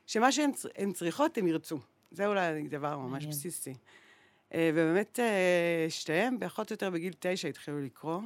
שמה 0.08 0.32
שהן 0.32 0.50
הן 0.76 0.92
צריכות, 0.92 1.38
הם 1.38 1.46
ירצו. 1.46 1.78
זה 2.10 2.26
אולי 2.26 2.68
דבר 2.68 2.98
ממש 2.98 3.10
מעניין. 3.12 3.30
בסיסי. 3.30 3.74
אה, 4.54 4.70
ובאמת, 4.74 5.20
אה, 5.20 5.86
שתיהם, 5.88 6.36
פחות 6.40 6.70
או 6.70 6.74
יותר 6.74 6.90
בגיל 6.90 7.12
תשע 7.18 7.48
התחילו 7.48 7.80
לקרוא. 7.80 8.20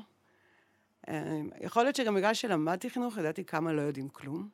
אה, 1.08 1.40
יכול 1.60 1.82
להיות 1.82 1.96
שגם 1.96 2.14
בגלל 2.14 2.34
שלמדתי 2.34 2.90
חינוך, 2.90 3.16
ידעתי 3.16 3.44
כמה 3.44 3.72
לא 3.72 3.80
יודעים 3.82 4.08
כלום. 4.08 4.48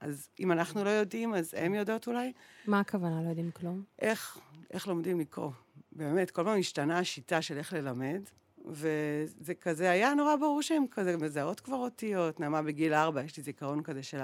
אז 0.00 0.28
אם 0.40 0.52
אנחנו 0.52 0.84
לא 0.84 0.90
יודעים, 0.90 1.34
אז 1.34 1.54
הם 1.56 1.74
יודעות 1.74 2.06
אולי. 2.06 2.32
מה 2.66 2.80
הכוונה? 2.80 3.22
לא 3.22 3.28
יודעים 3.28 3.50
כלום? 3.50 3.82
איך, 3.98 4.38
איך 4.70 4.88
לומדים 4.88 5.20
לקרוא. 5.20 5.50
באמת, 5.92 6.30
כל 6.30 6.44
פעם 6.44 6.58
השתנה 6.58 6.98
השיטה 6.98 7.42
של 7.42 7.58
איך 7.58 7.72
ללמד, 7.72 8.20
וזה 8.64 9.54
כזה 9.60 9.90
היה 9.90 10.14
נורא 10.14 10.36
ברור 10.36 10.62
שהן 10.62 10.84
כזה 10.90 11.16
מזהות 11.16 11.60
כבר 11.60 11.76
אותיות. 11.76 12.40
נעמה 12.40 12.62
בגיל 12.62 12.94
ארבע, 12.94 13.22
יש 13.22 13.36
לי 13.36 13.42
זיכרון 13.42 13.82
כזה 13.82 14.02
של 14.02 14.20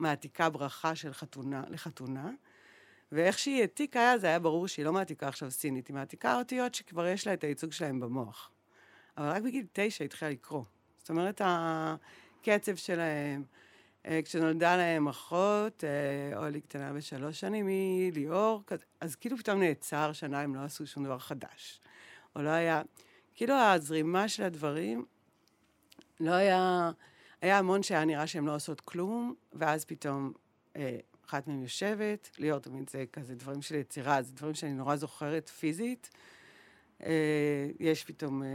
המעתיקה 0.00 0.50
ברכה 0.50 0.94
של 0.94 1.12
חתונה 1.12 1.62
לחתונה. 1.68 2.30
ואיך 3.12 3.38
שהיא 3.38 3.60
העתיקה 3.60 4.14
זה 4.18 4.26
היה 4.26 4.38
ברור 4.38 4.68
שהיא 4.68 4.84
לא 4.84 4.92
מעתיקה 4.92 5.28
עכשיו 5.28 5.50
סינית, 5.50 5.88
היא 5.88 5.94
מעתיקה 5.94 6.38
אותיות 6.38 6.74
שכבר 6.74 7.06
יש 7.06 7.26
לה 7.26 7.34
את 7.34 7.44
הייצוג 7.44 7.72
שלהם 7.72 8.00
במוח. 8.00 8.50
אבל 9.16 9.28
רק 9.28 9.42
בגיל 9.42 9.66
תשע 9.72 10.04
היא 10.04 10.06
התחילה 10.06 10.30
לקרוא. 10.30 10.64
זאת 10.98 11.10
אומרת, 11.10 11.40
הקצב 11.44 12.76
שלהם, 12.76 13.44
אה, 14.06 14.20
כשנולדה 14.24 14.76
להם 14.76 15.08
אחות, 15.08 15.84
אה, 15.84 16.38
אולי 16.38 16.60
קטנה 16.60 16.92
בשלוש 16.92 17.40
שנים, 17.40 17.66
היא 17.66 18.12
ליאור, 18.12 18.62
אז 19.00 19.16
כאילו 19.16 19.36
פתאום 19.36 19.60
נעצר 19.60 20.12
שנה, 20.12 20.40
הם 20.40 20.54
לא 20.54 20.60
עשו 20.60 20.86
שום 20.86 21.04
דבר 21.04 21.18
חדש. 21.18 21.80
או 22.36 22.42
לא 22.42 22.48
היה, 22.48 22.82
כאילו 23.34 23.54
הזרימה 23.54 24.28
של 24.28 24.42
הדברים, 24.42 25.04
לא 26.20 26.32
היה, 26.32 26.90
היה 27.40 27.58
המון 27.58 27.82
שהיה 27.82 28.04
נראה 28.04 28.26
שהן 28.26 28.44
לא 28.44 28.54
עושות 28.54 28.80
כלום, 28.80 29.34
ואז 29.52 29.84
פתאום 29.84 30.32
אה, 30.76 30.98
אחת 31.26 31.46
מהן 31.48 31.62
יושבת, 31.62 32.30
ליאור 32.38 32.60
תמיד 32.60 32.90
זה 32.90 33.04
כזה 33.12 33.34
דברים 33.34 33.62
של 33.62 33.74
יצירה, 33.74 34.22
זה 34.22 34.32
דברים 34.32 34.54
שאני 34.54 34.72
נורא 34.72 34.96
זוכרת 34.96 35.48
פיזית. 35.48 36.10
אה, 37.02 37.68
יש 37.80 38.04
פתאום, 38.04 38.42
אה, 38.42 38.48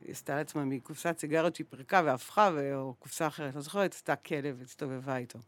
היא 0.00 0.10
עשתה 0.10 0.36
לעצמה 0.36 0.64
מקופסת 0.64 1.18
סיגריות 1.18 1.56
שהיא 1.56 1.66
פירקה 1.70 2.02
והפכה, 2.04 2.50
ו- 2.54 2.74
או 2.74 2.94
קופסה 2.98 3.26
אחרת, 3.26 3.54
לא 3.54 3.60
זוכרת, 3.60 3.94
עשתה 3.94 4.16
כלב 4.16 4.56
והסתובבה 4.58 5.16
איתו. 5.16 5.38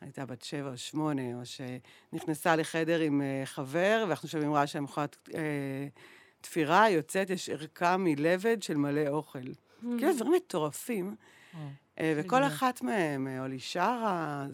הייתה 0.00 0.26
בת 0.26 0.42
שבע 0.42 0.70
או 0.70 0.76
שמונה, 0.76 1.34
או 1.34 1.40
שנכנסה 1.44 2.56
לחדר 2.56 3.00
עם 3.00 3.22
אה, 3.22 3.42
חבר, 3.44 4.04
ואנחנו 4.08 4.28
שומעים 4.28 4.52
רעש 4.54 4.72
של 4.72 4.80
מכונת 4.80 5.16
אה, 5.34 5.88
תפירה, 6.40 6.90
יוצאת, 6.90 7.30
יש 7.30 7.48
ערכה 7.48 7.96
מלבד 7.96 8.62
של 8.62 8.76
מלא 8.76 9.08
אוכל. 9.08 9.38
כאילו, 9.80 10.14
דברים 10.14 10.32
מטורפים. 10.32 11.16
אה, 12.00 12.14
וכל. 12.16 12.44
אחת 12.44 12.82
מהם, 12.82 13.28
אה, 13.28 13.42
אולי 13.42 13.58
שרה, 13.58 14.46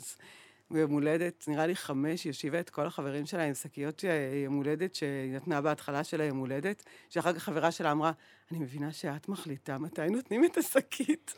ביום 0.71 0.93
הולדת, 0.93 1.45
נראה 1.49 1.67
לי 1.67 1.77
חמש, 1.77 2.25
היא 2.25 2.31
הושיבה 2.31 2.61
את 2.61 2.71
כל 2.71 2.87
החברים 2.87 3.27
שלה 3.27 3.45
עם 3.45 3.55
שקיות 3.55 4.05
אה, 4.05 4.43
יום 4.45 4.55
הולדת 4.55 4.95
שהיא 4.95 5.33
נתנה 5.33 5.61
בהתחלה 5.61 6.05
של 6.05 6.21
היום 6.21 6.39
הולדת, 6.39 6.83
שאחר 7.09 7.33
כך 7.33 7.43
חברה 7.43 7.71
שלה 7.71 7.93
אמרה, 7.93 8.13
אני 8.51 8.59
מבינה 8.59 8.93
שאת 8.93 9.29
מחליטה 9.29 9.79
מתי 9.79 10.07
נותנים 10.11 10.45
את 10.45 10.57
השקית. 10.57 11.35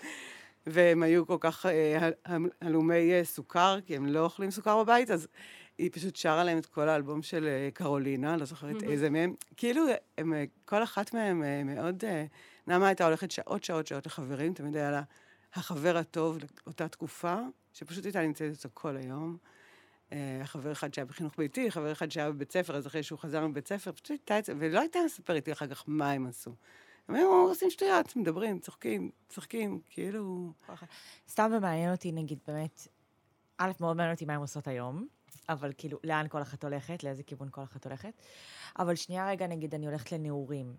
והם 0.66 1.02
היו 1.02 1.26
כל 1.26 1.36
כך 1.40 1.66
אה, 1.66 1.98
הל- 2.00 2.12
הל- 2.24 2.50
הלומי 2.60 3.12
אה, 3.12 3.24
סוכר, 3.24 3.78
כי 3.86 3.96
הם 3.96 4.06
לא 4.06 4.24
אוכלים 4.24 4.50
סוכר 4.50 4.82
בבית, 4.82 5.10
אז 5.10 5.28
היא 5.78 5.90
פשוט 5.92 6.16
שרה 6.16 6.44
להם 6.44 6.58
את 6.58 6.66
כל 6.66 6.88
האלבום 6.88 7.22
של 7.22 7.46
אה, 7.46 7.68
קרולינה, 7.74 8.36
לא 8.36 8.44
זוכרת 8.44 8.82
איזה 8.82 9.10
מהם. 9.10 9.34
כאילו, 9.56 9.82
הם, 10.18 10.32
כל 10.64 10.82
אחת 10.82 11.14
מהם 11.14 11.66
מאוד... 11.66 12.04
נעמה 12.66 12.86
הייתה 12.86 13.04
הולכת 13.06 13.30
שעות, 13.30 13.64
שעות, 13.64 13.86
שעות 13.86 14.06
לחברים, 14.06 14.54
תמיד 14.54 14.76
היה 14.76 14.90
לה 14.90 15.02
החבר 15.54 15.96
הטוב 15.96 16.38
לאותה 16.66 16.88
תקופה, 16.88 17.36
שפשוט 17.72 18.04
הייתה 18.04 18.20
נמצאת 18.20 18.50
איתו 18.50 18.68
כל 18.74 18.96
היום. 18.96 19.36
אה, 20.12 20.40
חבר 20.44 20.72
אחד 20.72 20.94
שהיה 20.94 21.04
בחינוך 21.04 21.34
ביתי, 21.38 21.70
חבר 21.70 21.92
אחד 21.92 22.10
שהיה 22.10 22.30
בבית 22.30 22.52
ספר, 22.52 22.76
אז 22.76 22.86
אחרי 22.86 23.02
שהוא 23.02 23.18
חזר 23.18 23.46
מבית 23.46 23.68
ספר, 23.68 23.92
פשוט 23.92 24.10
הייתה 24.10 24.38
אצל... 24.38 24.54
ולא 24.58 24.80
הייתה 24.80 24.98
מספרת 25.06 25.46
לי 25.46 25.52
אחר 25.52 25.66
כך 25.66 25.84
מה 25.86 26.10
הם 26.10 26.26
עשו. 26.26 26.54
הם 27.08 27.14
היו 27.14 27.28
עושים 27.28 27.70
שטויות, 27.70 28.16
מדברים, 28.16 28.58
צוחקים, 28.58 29.10
צוחקים, 29.28 29.80
כאילו... 29.90 30.52
סתם 31.28 31.50
ומעניין 31.56 31.92
אותי, 31.92 32.12
נגיד, 32.12 32.38
באמת, 32.46 32.88
א', 33.58 33.72
מאוד 33.80 33.96
מעניין 33.96 34.14
אותי 34.14 34.24
מה 34.24 34.34
הן 34.34 34.40
עושות 34.40 34.68
היום, 34.68 35.06
אבל 35.48 35.72
כאילו, 35.78 35.98
לאן 36.04 36.26
כל 36.28 36.42
אחת 36.42 36.64
הולכת, 36.64 37.04
לאיזה 37.04 37.22
כיוון 37.22 37.48
כל 37.50 37.62
אחת 37.62 37.86
הולכת. 37.86 38.12
אבל 38.78 38.94
שנייה 38.94 39.28
רגע, 39.28 39.46
נגיד, 39.46 39.74
אני 39.74 39.86
הולכת 39.86 40.12
לנעורים. 40.12 40.74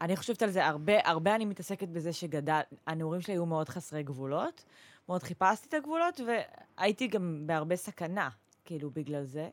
ואני 0.00 0.16
חושבת 0.16 0.42
על 0.42 0.50
זה 0.50 0.66
הרבה, 0.66 0.92
הרבה 1.04 1.34
אני 1.34 1.44
מתעסקת 1.44 1.88
בזה 1.88 2.12
שגדל, 2.12 2.60
הנעורים 2.86 3.20
שלי 3.20 3.34
היו 3.34 3.46
מאוד 3.46 3.68
חסרי 3.68 4.02
גבולות, 4.02 4.64
מאוד 5.08 5.22
חיפשתי 5.22 5.68
את 5.68 5.74
הגבולות, 5.74 6.20
והייתי 6.78 7.06
גם 7.06 7.42
בהרבה 7.46 7.76
סכנה, 7.76 8.28
כאילו, 8.64 8.90
בגלל 8.90 9.24
זה. 9.24 9.48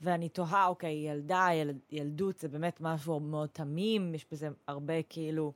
ואני 0.00 0.28
תוהה, 0.28 0.66
אוקיי, 0.66 0.92
ילדה, 0.92 1.48
יל, 1.52 1.72
ילדות, 1.90 2.38
זה 2.38 2.48
באמת 2.48 2.80
משהו 2.80 3.20
מאוד 3.20 3.48
תמים, 3.48 4.14
יש 4.14 4.26
בזה 4.32 4.48
הרבה, 4.66 5.02
כאילו, 5.02 5.52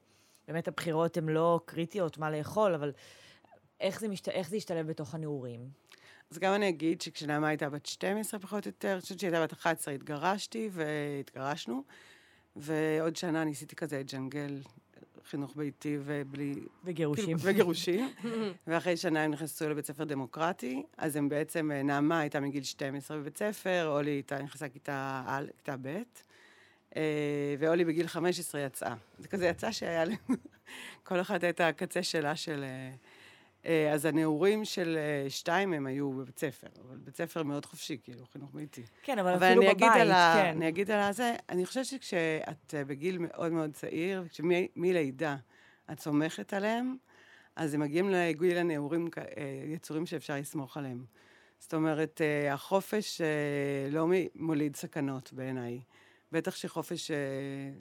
באמת 0.48 0.68
הבחירות 0.68 1.16
הן 1.16 1.28
לא 1.28 1.60
קריטיות 1.64 2.18
מה 2.18 2.30
לאכול, 2.30 2.74
אבל 2.74 2.92
איך 3.80 4.00
זה, 4.00 4.08
משת... 4.08 4.28
איך 4.28 4.48
זה 4.48 4.56
ישתלב 4.56 4.86
בתוך 4.86 5.14
הנעורים? 5.14 5.68
אז 6.30 6.38
גם 6.38 6.54
אני 6.54 6.68
אגיד 6.68 7.00
שכשנעמה 7.00 7.48
הייתה 7.48 7.70
בת 7.70 7.86
12 7.86 8.40
פחות 8.40 8.66
או 8.66 8.68
יותר, 8.68 8.92
אני 8.92 9.00
חושבת 9.00 9.18
שהיא 9.18 9.28
הייתה 9.28 9.44
בת 9.44 9.52
11, 9.52 9.94
התגרשתי 9.94 10.70
והתגרשנו, 10.72 11.82
ועוד 12.56 13.16
שנה 13.16 13.44
ניסיתי 13.44 13.76
כזה 13.76 13.98
לג'נגל 13.98 14.60
חינוך 15.30 15.56
ביתי 15.56 15.98
ובלי... 16.04 16.54
וגירושים. 16.84 17.24
כאילו, 17.24 17.38
וגירושים. 17.42 18.08
ואחרי 18.66 18.96
שנה 18.96 19.24
הם 19.24 19.30
נכנסו 19.30 19.68
לבית 19.68 19.86
ספר 19.86 20.04
דמוקרטי, 20.04 20.82
אז 20.98 21.16
הם 21.16 21.28
בעצם, 21.28 21.70
אה, 21.70 21.82
נעמה 21.82 22.20
הייתה 22.20 22.40
מגיל 22.40 22.62
12 22.62 23.16
בבית 23.16 23.36
ספר, 23.38 23.88
אולי 23.96 24.10
הייתה 24.10 24.42
נכנסה 24.42 24.68
כיתה 24.68 25.22
א', 25.26 25.44
כיתה 25.56 25.76
ב', 25.82 26.02
אה, 26.96 27.54
ואולי 27.58 27.84
בגיל 27.84 28.06
15 28.06 28.60
יצאה. 28.60 28.94
זה 29.18 29.28
כזה 29.28 29.46
יצא 29.46 29.72
שהיה 29.72 30.04
להם, 30.04 30.16
כל 31.06 31.20
אחת 31.20 31.44
הייתה 31.44 31.68
הקצה 31.68 32.02
שלה 32.02 32.36
של... 32.36 32.64
אה, 33.66 33.92
אז 33.92 34.04
הנעורים 34.04 34.64
של 34.64 34.98
אה, 34.98 35.30
שתיים 35.30 35.72
הם 35.72 35.86
היו 35.86 36.12
בבית 36.12 36.38
ספר, 36.38 36.66
אבל 36.88 36.96
בית 36.96 37.16
ספר 37.16 37.42
מאוד 37.42 37.66
חופשי, 37.66 37.98
כאילו, 38.02 38.26
חינוך 38.26 38.50
ביתי. 38.54 38.82
כן, 39.02 39.18
אבל, 39.18 39.34
אבל 39.34 39.46
אפילו 39.46 39.62
בבית, 39.62 39.82
ה... 40.10 40.34
כן. 40.36 40.56
אני 40.56 40.68
אגיד 40.68 40.90
על 40.90 41.00
הזה, 41.00 41.34
אני 41.48 41.66
חושבת 41.66 41.84
שכשאת 41.84 42.74
אה, 42.74 42.84
בגיל 42.84 43.18
מאוד 43.18 43.52
מאוד 43.52 43.72
צעיר, 43.72 44.24
כשמלידה 44.30 45.36
את 45.92 46.00
סומכת 46.00 46.52
עליהם, 46.52 46.96
אז 47.56 47.74
הם 47.74 47.80
מגיעים 47.80 48.10
לגיל 48.10 48.58
הנעורים 48.58 49.08
יצורים 49.66 50.06
שאפשר 50.06 50.36
לסמוך 50.36 50.76
עליהם. 50.76 51.04
זאת 51.58 51.74
אומרת, 51.74 52.20
החופש 52.50 53.20
לא 53.90 54.08
מוליד 54.34 54.76
סכנות 54.76 55.32
בעיניי. 55.32 55.80
בטח 56.32 56.56
שחופש, 56.56 57.10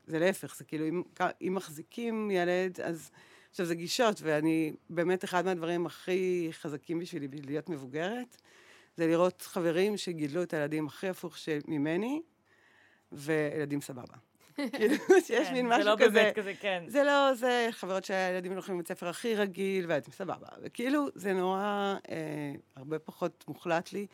זה 0.07 0.19
להפך, 0.19 0.55
זה 0.55 0.63
כאילו, 0.63 0.87
אם, 0.87 1.03
אם 1.41 1.55
מחזיקים 1.55 2.31
ילד, 2.31 2.81
אז 2.81 3.11
עכשיו, 3.49 3.65
זה 3.65 3.75
גישות, 3.75 4.21
ואני, 4.21 4.73
באמת, 4.89 5.23
אחד 5.23 5.45
מהדברים 5.45 5.85
הכי 5.85 6.47
חזקים 6.51 6.99
בשבילי, 6.99 7.27
בשביל 7.27 7.45
להיות 7.45 7.69
מבוגרת, 7.69 8.37
זה 8.97 9.07
לראות 9.07 9.41
חברים 9.41 9.97
שגידלו 9.97 10.43
את 10.43 10.53
הילדים 10.53 10.87
הכי 10.87 11.07
הפוך 11.07 11.35
ממני, 11.67 12.21
וילדים 13.11 13.81
סבבה. 13.81 14.15
כאילו, 14.75 14.95
שיש 15.25 15.47
כן, 15.47 15.53
מין 15.53 15.67
משהו 15.67 15.83
זה 15.83 15.89
לא 15.89 15.95
כזה. 15.95 16.09
באמת 16.09 16.35
כזה, 16.35 16.53
כן. 16.59 16.83
זה 16.87 17.03
לא, 17.03 17.33
זה 17.33 17.67
חברות 17.71 18.05
שהילדים 18.05 18.51
הולכים 18.51 18.75
לבית 18.75 18.87
ספר 18.87 19.07
הכי 19.07 19.35
רגיל, 19.35 19.85
והילדים 19.87 20.13
סבבה. 20.13 20.47
וכאילו, 20.61 21.07
זה 21.15 21.33
נורא, 21.33 21.95
אה, 22.09 22.51
הרבה 22.75 22.99
פחות 22.99 23.43
מוחלט 23.47 23.93
לי. 23.93 24.07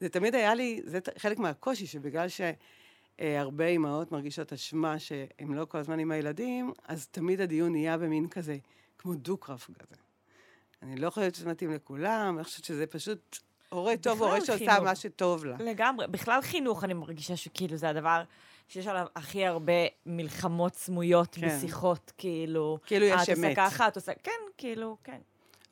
זה 0.00 0.08
תמיד 0.08 0.34
היה 0.34 0.54
לי, 0.54 0.80
זה 0.84 0.98
חלק 1.18 1.38
מהקושי, 1.38 1.86
שבגלל 1.86 2.26
שהרבה 2.28 3.66
אימהות 3.66 4.12
מרגישות 4.12 4.52
אשמה 4.52 4.98
שהן 4.98 5.54
לא 5.54 5.64
כל 5.64 5.78
הזמן 5.78 5.98
עם 5.98 6.10
הילדים, 6.10 6.72
אז 6.88 7.06
תמיד 7.06 7.40
הדיון 7.40 7.72
נהיה 7.72 7.98
במין 7.98 8.28
כזה, 8.28 8.56
כמו 9.00 9.14
דו-קרב 9.14 9.66
כזה. 9.78 9.94
אני 10.82 10.96
לא 10.96 11.10
חושבת 11.10 11.34
שזה 11.34 11.48
מתאים 11.48 11.72
לכולם, 11.72 12.34
אני 12.36 12.44
חושבת 12.44 12.64
שזה 12.64 12.86
פשוט 12.86 13.38
הורה 13.68 13.96
טוב, 13.96 14.22
הורה 14.22 14.44
שעושה. 14.44 14.80
מה 14.80 14.94
שטוב 14.96 15.44
לה. 15.44 15.56
לגמרי. 15.60 16.06
בכלל 16.06 16.40
חינוך, 16.42 16.84
אני 16.84 16.94
מרגישה 16.94 17.36
שכאילו 17.36 17.76
זה 17.76 17.88
הדבר 17.88 18.22
שיש 18.68 18.86
עליו 18.86 19.06
הכי 19.16 19.46
הרבה 19.46 19.72
מלחמות 20.06 20.74
סמויות 20.74 21.34
כן. 21.34 21.58
בשיחות, 21.58 22.12
כאילו... 22.18 22.78
כאילו 22.86 23.06
יש 23.06 23.12
"אה, 23.12 23.22
את 23.22 23.28
עושה 23.28 23.46
אמת. 23.48 23.56
ככה, 23.56 23.88
את 23.88 23.96
עושה... 23.96 24.12
כן, 24.22 24.30
כאילו, 24.58 24.96
כן. 25.04 25.20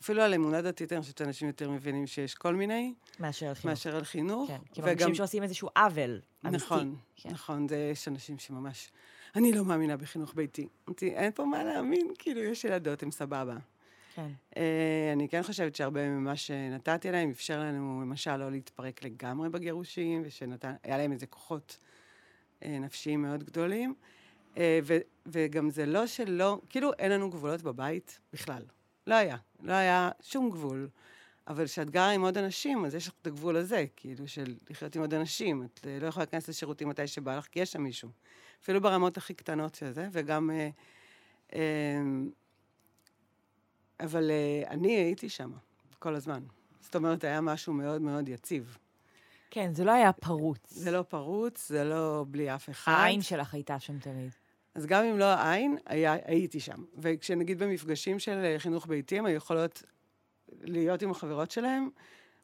אפילו 0.02 0.22
על 0.22 0.34
אמונה 0.34 0.62
דתית, 0.62 0.92
אני 0.92 1.00
חושבת 1.00 1.18
שאנשים 1.18 1.48
יותר 1.48 1.70
מבינים 1.70 2.06
שיש 2.06 2.34
כל 2.34 2.54
מיני, 2.54 2.94
מאשר 3.20 3.46
על 3.46 3.54
חינוך. 3.54 3.66
מאשר 3.66 3.96
על 3.96 4.04
חינוך. 4.04 4.48
כן, 4.50 4.58
כי 4.72 4.80
מרגישים 4.80 5.14
שעושים 5.14 5.42
איזשהו 5.42 5.68
עוול 5.76 6.20
אמיתי. 6.46 6.64
נכון, 6.64 6.96
כן. 7.16 7.30
נכון, 7.30 7.68
זה, 7.68 7.76
יש 7.92 8.08
אנשים 8.08 8.38
שממש... 8.38 8.90
אני 9.36 9.52
לא 9.52 9.64
מאמינה 9.64 9.96
בחינוך 9.96 10.34
ביתי. 10.34 10.68
אמרתי, 10.88 11.10
אין 11.10 11.32
פה 11.32 11.44
מה 11.44 11.64
להאמין, 11.64 12.08
כאילו, 12.18 12.40
יש 12.40 12.64
ילדות, 12.64 13.02
הן 13.02 13.10
סבבה. 13.10 13.56
כן. 14.14 14.28
אה, 14.56 15.10
אני 15.12 15.28
כן 15.28 15.42
חושבת 15.42 15.74
שהרבה 15.76 16.08
ממה 16.08 16.36
שנתתי 16.36 17.10
להם 17.10 17.30
אפשר 17.30 17.60
לנו, 17.60 18.00
למשל, 18.02 18.36
לא 18.36 18.50
להתפרק 18.50 19.04
לגמרי 19.04 19.48
בגירושים, 19.48 20.22
ושהיה 20.24 20.48
להם 20.84 21.12
איזה 21.12 21.26
כוחות 21.26 21.78
אה, 22.64 22.78
נפשיים 22.78 23.22
מאוד 23.22 23.44
גדולים. 23.44 23.94
אה, 24.56 24.80
ו, 24.82 24.98
וגם 25.26 25.70
זה 25.70 25.86
לא 25.86 26.06
שלא, 26.06 26.60
כאילו, 26.68 26.92
אין 26.98 27.12
לנו 27.12 27.30
גבולות 27.30 27.62
בבית 27.62 28.20
בכלל. 28.32 28.62
לא 29.06 29.14
היה. 29.14 29.36
לא 29.62 29.72
היה 29.72 30.10
שום 30.22 30.50
גבול. 30.50 30.88
אבל 31.48 31.64
כשאת 31.64 31.90
גרה 31.90 32.10
עם 32.10 32.22
עוד 32.22 32.38
אנשים, 32.38 32.84
אז 32.84 32.94
יש 32.94 33.08
לך 33.08 33.14
את 33.22 33.26
הגבול 33.26 33.56
הזה, 33.56 33.84
כאילו, 33.96 34.28
של 34.28 34.54
לחיות 34.70 34.96
עם 34.96 35.02
עוד 35.02 35.14
אנשים. 35.14 35.62
את 35.62 35.86
לא 36.00 36.06
יכולה 36.06 36.24
להיכנס 36.24 36.48
לשירותים 36.48 36.88
מתי 36.88 37.06
שבא 37.06 37.36
לך, 37.38 37.46
כי 37.46 37.60
יש 37.60 37.72
שם 37.72 37.82
מישהו. 37.82 38.08
אפילו 38.62 38.80
ברמות 38.80 39.16
הכי 39.16 39.34
קטנות 39.34 39.74
של 39.74 39.92
זה, 39.92 40.08
וגם... 40.12 40.50
אה, 40.50 40.68
אה, 41.54 42.00
אבל 44.00 44.30
אה, 44.30 44.70
אני 44.70 44.96
הייתי 44.96 45.28
שם 45.28 45.50
כל 45.98 46.14
הזמן. 46.14 46.40
זאת 46.80 46.96
אומרת, 46.96 47.24
היה 47.24 47.40
משהו 47.40 47.72
מאוד 47.72 48.02
מאוד 48.02 48.28
יציב. 48.28 48.76
כן, 49.50 49.74
זה 49.74 49.84
לא 49.84 49.90
היה 49.92 50.12
פרוץ. 50.12 50.70
זה 50.70 50.90
לא 50.90 51.02
פרוץ, 51.02 51.68
זה 51.68 51.84
לא 51.84 52.24
בלי 52.30 52.54
אף 52.54 52.70
אחד. 52.70 52.92
העין 52.92 53.22
שלך 53.22 53.54
הייתה 53.54 53.80
שם 53.80 53.98
תמיד. 53.98 54.30
אז 54.74 54.86
גם 54.86 55.04
אם 55.04 55.18
לא 55.18 55.24
העין, 55.24 55.78
היה, 55.86 56.16
הייתי 56.24 56.60
שם. 56.60 56.84
וכשנגיד 56.98 57.58
במפגשים 57.58 58.18
של 58.18 58.54
חינוך 58.58 58.86
ביתי, 58.86 59.18
הם 59.18 59.26
היו 59.26 59.36
יכולות 59.36 59.82
להיות 60.60 61.02
עם 61.02 61.10
החברות 61.10 61.50
שלהם, 61.50 61.88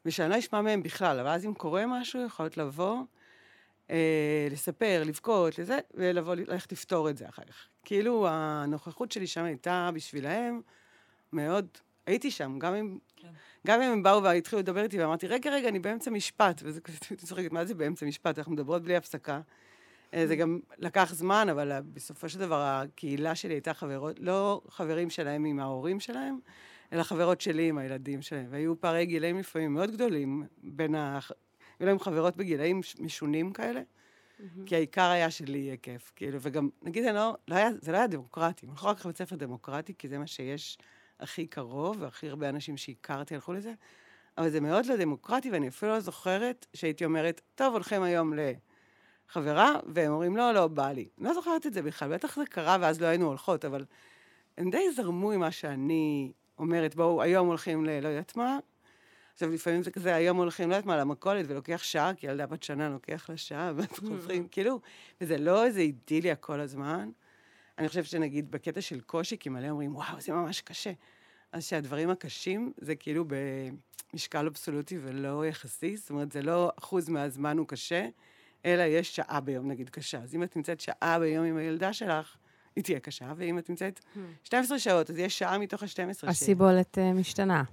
ושאני 0.05 0.29
לא 0.29 0.39
אשמע 0.39 0.61
מהם 0.61 0.83
בכלל, 0.83 1.19
אבל 1.19 1.29
אז 1.29 1.45
אם 1.45 1.53
קורה 1.53 1.85
משהו, 1.87 2.25
יכולות 2.25 2.57
לבוא, 2.57 2.97
אה, 3.91 4.47
לספר, 4.51 5.03
לבכות, 5.05 5.59
לזה, 5.59 5.77
ולבוא, 5.93 6.35
ללכת 6.35 6.71
לפתור 6.71 7.09
את 7.09 7.17
זה 7.17 7.29
אחר 7.29 7.43
כך. 7.43 7.67
כאילו, 7.83 8.27
הנוכחות 8.29 9.11
שלי 9.11 9.27
שם 9.27 9.43
הייתה 9.43 9.89
בשבילהם 9.93 10.61
מאוד... 11.33 11.67
הייתי 12.05 12.31
שם, 12.31 12.59
גם 12.59 12.75
אם, 12.75 12.97
כן. 13.15 13.27
גם 13.67 13.81
אם 13.81 13.91
הם 13.91 14.03
באו 14.03 14.23
והתחילו 14.23 14.59
לדבר 14.59 14.83
איתי, 14.83 14.99
ואמרתי, 15.01 15.27
רגע, 15.27 15.51
רגע, 15.51 15.69
אני 15.69 15.79
באמצע 15.79 16.11
משפט. 16.11 16.61
וזה 16.63 16.81
כזה, 16.81 16.97
הייתי 17.09 17.25
צוחקת, 17.25 17.51
מה 17.51 17.65
זה 17.65 17.75
באמצע 17.75 18.05
משפט? 18.05 18.37
אנחנו 18.37 18.51
מדברות 18.51 18.81
בלי 18.83 18.95
הפסקה. 18.95 19.41
אה, 20.13 20.27
זה 20.27 20.35
גם 20.35 20.59
לקח 20.77 21.13
זמן, 21.13 21.47
אבל 21.51 21.71
אה, 21.71 21.81
בסופו 21.81 22.29
של 22.29 22.39
דבר 22.39 22.61
הקהילה 22.61 23.35
שלי 23.35 23.53
הייתה 23.53 23.73
חברות, 23.73 24.19
לא 24.19 24.61
חברים 24.69 25.09
שלהם 25.09 25.45
עם 25.45 25.59
ההורים 25.59 25.99
שלהם, 25.99 26.39
אלא 26.93 27.03
חברות 27.03 27.41
שלי 27.41 27.69
עם 27.69 27.77
הילדים 27.77 28.21
שלהם. 28.21 28.45
והיו 28.49 28.79
פערי 28.79 29.05
גילאים 29.05 29.39
לפעמים 29.39 29.73
מאוד 29.73 29.91
גדולים 29.91 30.43
בין. 30.63 30.95
היו 31.79 31.87
להם 31.87 31.99
חברות 31.99 32.37
בגילאים 32.37 32.81
משונים 32.99 33.53
כאלה, 33.53 33.81
כי 34.65 34.75
העיקר 34.75 35.09
היה 35.09 35.31
שלי 35.31 35.57
יהיה 35.57 35.77
כיף, 35.77 36.11
כאילו, 36.15 36.37
וגם, 36.41 36.69
נגיד, 36.81 37.05
לא, 37.05 37.35
לא 37.47 37.55
היה, 37.55 37.69
זה 37.81 37.91
לא 37.91 37.97
היה 37.97 38.07
דמוקרטי, 38.07 38.65
אני 38.65 38.71
לא 38.71 38.77
יכולה 38.77 38.93
לקחת 38.93 39.05
בית 39.05 39.17
ספר 39.17 39.35
דמוקרטי, 39.35 39.93
כי 39.97 40.07
זה 40.07 40.17
מה 40.17 40.27
שיש 40.27 40.77
הכי 41.19 41.47
קרוב, 41.47 41.97
והכי 41.99 42.29
הרבה 42.29 42.49
אנשים 42.49 42.77
שהכרתי 42.77 43.35
הלכו 43.35 43.53
לזה, 43.53 43.73
אבל 44.37 44.49
זה 44.49 44.61
מאוד 44.61 44.85
לא 44.85 44.95
דמוקרטי, 44.95 45.51
ואני 45.51 45.67
אפילו 45.67 45.91
לא 45.91 45.99
זוכרת 45.99 46.65
שהייתי 46.73 47.05
אומרת, 47.05 47.41
טוב, 47.55 47.73
הולכים 47.73 48.03
היום 48.03 48.33
לחברה, 49.29 49.79
והם 49.87 50.11
אומרים, 50.11 50.37
לא, 50.37 50.51
לא, 50.51 50.67
בא 50.67 50.91
לי. 50.91 51.09
אני 51.17 51.27
לא 51.27 51.33
זוכרת 51.33 51.65
את 51.65 51.73
זה 51.73 51.81
בכלל, 51.81 52.13
בטח 52.13 52.35
זה 52.35 52.45
קרה 52.45 52.77
ואז 52.81 53.01
לא 53.01 53.07
היינו 53.07 53.25
הולכות, 53.25 53.65
אבל 53.65 53.85
הם 54.57 54.69
די 54.69 54.91
זרמו 54.95 55.31
עם 55.31 55.39
מה 55.39 55.51
שאני 55.51 56.31
אומרת, 56.57 56.95
בואו, 56.95 57.21
היום 57.21 57.47
הולכים 57.47 57.85
ל... 57.85 57.99
לא 57.99 58.07
יודעת 58.07 58.37
מה. 58.37 58.59
עכשיו, 59.35 59.49
לפעמים 59.49 59.83
זה 59.83 59.91
כזה, 59.91 60.15
היום 60.15 60.37
הולכים, 60.37 60.69
לא 60.69 60.75
יודעת 60.75 60.85
מה, 60.85 60.97
למכולת, 60.97 61.45
ולוקח 61.49 61.83
שעה, 61.83 62.13
כי 62.13 62.27
ילדה 62.27 62.45
בת 62.45 62.63
שנה 62.63 62.89
לוקח 62.89 63.29
לה 63.29 63.37
שעה, 63.37 63.71
ואז 63.75 63.99
חוזרים, 64.07 64.47
כאילו, 64.47 64.79
וזה 65.21 65.37
לא 65.37 65.65
איזה 65.65 65.79
אידיליה 65.79 66.35
כל 66.35 66.59
הזמן. 66.59 67.09
אני 67.77 67.87
חושבת 67.87 68.05
שנגיד 68.05 68.51
בקטע 68.51 68.81
של 68.81 69.01
קושי, 69.01 69.37
כי 69.37 69.49
מלא 69.49 69.69
אומרים, 69.69 69.95
וואו, 69.95 70.21
זה 70.21 70.33
ממש 70.33 70.61
קשה. 70.61 70.91
אז 71.51 71.65
שהדברים 71.65 72.09
הקשים 72.09 72.73
זה 72.77 72.95
כאילו 72.95 73.25
במשקל 74.13 74.45
אבסולוטי 74.45 74.97
ולא 75.01 75.45
יחסי, 75.45 75.97
זאת 75.97 76.09
אומרת, 76.09 76.31
זה 76.31 76.41
לא 76.41 76.71
אחוז 76.79 77.09
מהזמן 77.09 77.57
הוא 77.57 77.67
קשה, 77.67 78.07
אלא 78.65 78.83
יש 78.83 79.15
שעה 79.15 79.39
ביום 79.39 79.67
נגיד 79.67 79.89
קשה. 79.89 80.21
אז 80.21 80.35
אם 80.35 80.43
את 80.43 80.55
נמצאת 80.55 80.79
שעה 80.79 81.19
ביום 81.19 81.45
עם 81.45 81.57
הילדה 81.57 81.93
שלך, 81.93 82.37
היא 82.75 82.83
תהיה 82.83 82.99
קשה, 82.99 83.33
ואם 83.37 83.59
את 83.59 83.69
נמצאת 83.69 83.99
12 84.43 84.79
שעות, 84.79 85.09
אז 85.09 85.17
יש 85.17 85.39
שעה 85.39 85.57
מתוך 85.57 85.83
ה-12 85.83 86.13
ש... 86.13 86.23
הסיבולת 86.23 86.97
משתנה. 86.97 87.63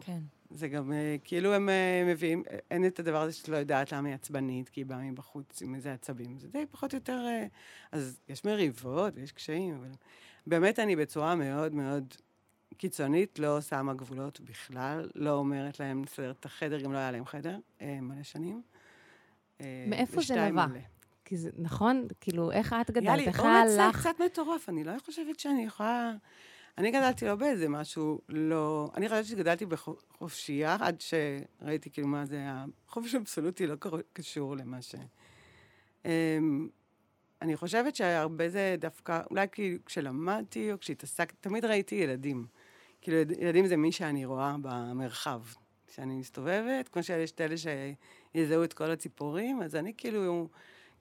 כן. 0.00 0.18
זה 0.54 0.68
גם, 0.68 0.92
אה, 0.92 1.16
כאילו 1.24 1.54
הם 1.54 1.68
אה, 1.68 2.02
מביאים, 2.06 2.42
אין 2.70 2.86
את 2.86 2.98
הדבר 2.98 3.22
הזה 3.22 3.32
שאת 3.32 3.48
לא 3.48 3.56
יודעת 3.56 3.92
למה 3.92 4.08
היא 4.08 4.14
עצבנית, 4.14 4.68
כי 4.68 4.80
היא 4.80 4.86
באה 4.86 4.98
מבחוץ 4.98 5.62
עם 5.62 5.74
איזה 5.74 5.92
עצבים. 5.92 6.38
זה 6.38 6.48
די 6.48 6.64
פחות 6.70 6.92
או 6.92 6.96
יותר... 6.96 7.18
אה, 7.26 7.46
אז 7.92 8.20
יש 8.28 8.44
מריבות 8.44 9.12
ויש 9.16 9.32
קשיים, 9.32 9.74
אבל 9.74 9.90
באמת 10.46 10.78
אני 10.78 10.96
בצורה 10.96 11.34
מאוד 11.34 11.74
מאוד 11.74 12.14
קיצונית, 12.76 13.38
לא 13.38 13.60
שמה 13.60 13.94
גבולות 13.94 14.40
בכלל, 14.40 15.10
לא 15.14 15.30
אומרת 15.34 15.80
להם 15.80 16.02
לסדר 16.04 16.30
את 16.30 16.44
החדר, 16.44 16.80
גם 16.80 16.92
לא 16.92 16.98
היה 16.98 17.10
להם 17.10 17.24
חדר, 17.24 17.58
מלא 17.80 18.22
שנים. 18.22 18.62
מאיפה 19.60 20.20
זה 20.20 20.50
נבע? 20.50 20.66
כי 21.24 21.36
זה, 21.36 21.50
נכון? 21.58 22.06
כאילו, 22.20 22.50
איך 22.50 22.76
את 22.80 22.90
גדלת? 22.90 23.18
לי 23.18 23.26
איך 23.26 23.40
אומץ 23.40 23.70
היה 23.70 23.88
לך? 23.88 24.00
קצת 24.00 24.20
מטורף, 24.24 24.68
אני 24.68 24.84
לא 24.84 24.92
חושבת 25.04 25.40
שאני 25.40 25.64
יכולה... 25.64 26.12
אני 26.78 26.90
גדלתי 26.90 27.24
לא 27.24 27.34
באיזה 27.34 27.68
משהו 27.68 28.20
לא... 28.28 28.90
אני 28.96 29.08
חושבת 29.08 29.24
שגדלתי 29.24 29.66
בחופשייה, 29.66 30.76
עד 30.80 31.00
שראיתי 31.00 31.90
כאילו 31.90 32.08
מה 32.08 32.26
זה 32.26 32.42
החופש 32.88 33.14
האבסולוטי, 33.14 33.66
לא 33.66 33.74
קשור 34.12 34.56
למה 34.56 34.82
ש... 34.82 34.94
אמ, 36.04 36.68
אני 37.42 37.56
חושבת 37.56 37.96
שהרבה 37.96 38.48
זה 38.48 38.76
דווקא, 38.78 39.20
אולי 39.30 39.46
כאילו 39.52 39.84
כשלמדתי 39.84 40.72
או 40.72 40.80
כשהתעסקתי, 40.80 41.36
תמיד 41.40 41.64
ראיתי 41.64 41.94
ילדים. 41.94 42.46
כאילו, 43.00 43.16
ילד- 43.18 43.38
ילדים 43.38 43.66
זה 43.66 43.76
מי 43.76 43.92
שאני 43.92 44.24
רואה 44.24 44.56
במרחב. 44.62 45.42
כשאני 45.86 46.14
מסתובבת, 46.14 46.88
כמו 46.88 47.02
שיש 47.02 47.32
את 47.32 47.40
אלה 47.40 47.54
שיזהו 47.56 48.64
את 48.64 48.72
כל 48.72 48.90
הציפורים, 48.90 49.62
אז 49.62 49.76
אני 49.76 49.92
כאילו, 49.96 50.48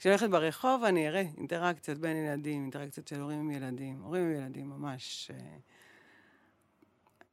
כשאני 0.01 0.13
הולכת 0.13 0.29
ברחוב, 0.29 0.83
אני 0.83 1.07
אראה 1.07 1.23
אינטראקציות 1.37 1.97
בין 1.97 2.17
ילדים, 2.17 2.61
אינטראקציות 2.61 3.07
של 3.07 3.19
הורים 3.21 3.39
עם 3.39 3.51
ילדים, 3.51 4.01
הורים 4.01 4.23
עם 4.23 4.31
ילדים, 4.31 4.69
ממש. 4.69 5.31
אה, 5.33 5.55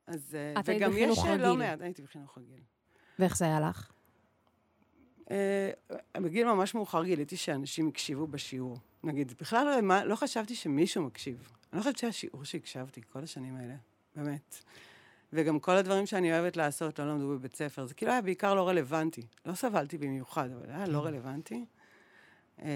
אז... 0.07 0.35
אה, 0.35 0.61
את 0.61 0.69
היית 0.69 0.83
וגם 0.83 0.91
בחינוך 0.93 1.19
יש 1.19 1.25
אה, 1.25 1.37
לא 1.37 1.47
רגיל. 1.47 1.59
מעט, 1.59 1.81
הייתי 1.81 2.03
בחינוך 2.03 2.39
רגיל. 2.39 2.61
ואיך 3.19 3.37
זה 3.37 3.45
היה 3.45 3.61
לך? 3.61 3.91
אה, 5.31 5.71
בגיל 6.17 6.47
ממש 6.47 6.75
מאוחר 6.75 7.05
גיליתי 7.05 7.37
שאנשים 7.37 7.89
הקשיבו 7.89 8.27
בשיעור. 8.27 8.77
נגיד, 9.05 9.33
בכלל 9.41 9.65
לא, 9.67 9.81
מה- 9.81 10.05
לא 10.05 10.17
חשבתי 10.17 10.55
שמישהו 10.55 11.03
מקשיב. 11.03 11.53
אני 11.73 11.79
לא 11.79 11.83
חושבת 11.83 11.99
שהשיעור 11.99 12.45
שהקשבתי 12.45 13.01
כל 13.13 13.23
השנים 13.23 13.57
האלה, 13.57 13.75
באמת. 14.17 14.57
וגם 15.33 15.61
כל 15.61 15.77
הדברים 15.77 16.07
שאני 16.07 16.33
אוהבת 16.33 16.57
לעשות 16.57 16.99
לא 16.99 17.09
למדו 17.09 17.29
בבית 17.29 17.57
ספר. 17.57 17.87
זה 17.87 17.95
כאילו 17.95 18.13
היה 18.13 18.23
בעיקר 18.23 18.55
לא 18.55 18.69
רלוונטי. 18.69 19.23
לא 19.47 19.55
סבלתי 19.55 19.99
במיוחד, 19.99 20.51
אבל 20.51 20.71
היה 20.71 20.87
לא 20.87 21.05
רלוונטי. 21.05 21.65
אה, 22.63 22.69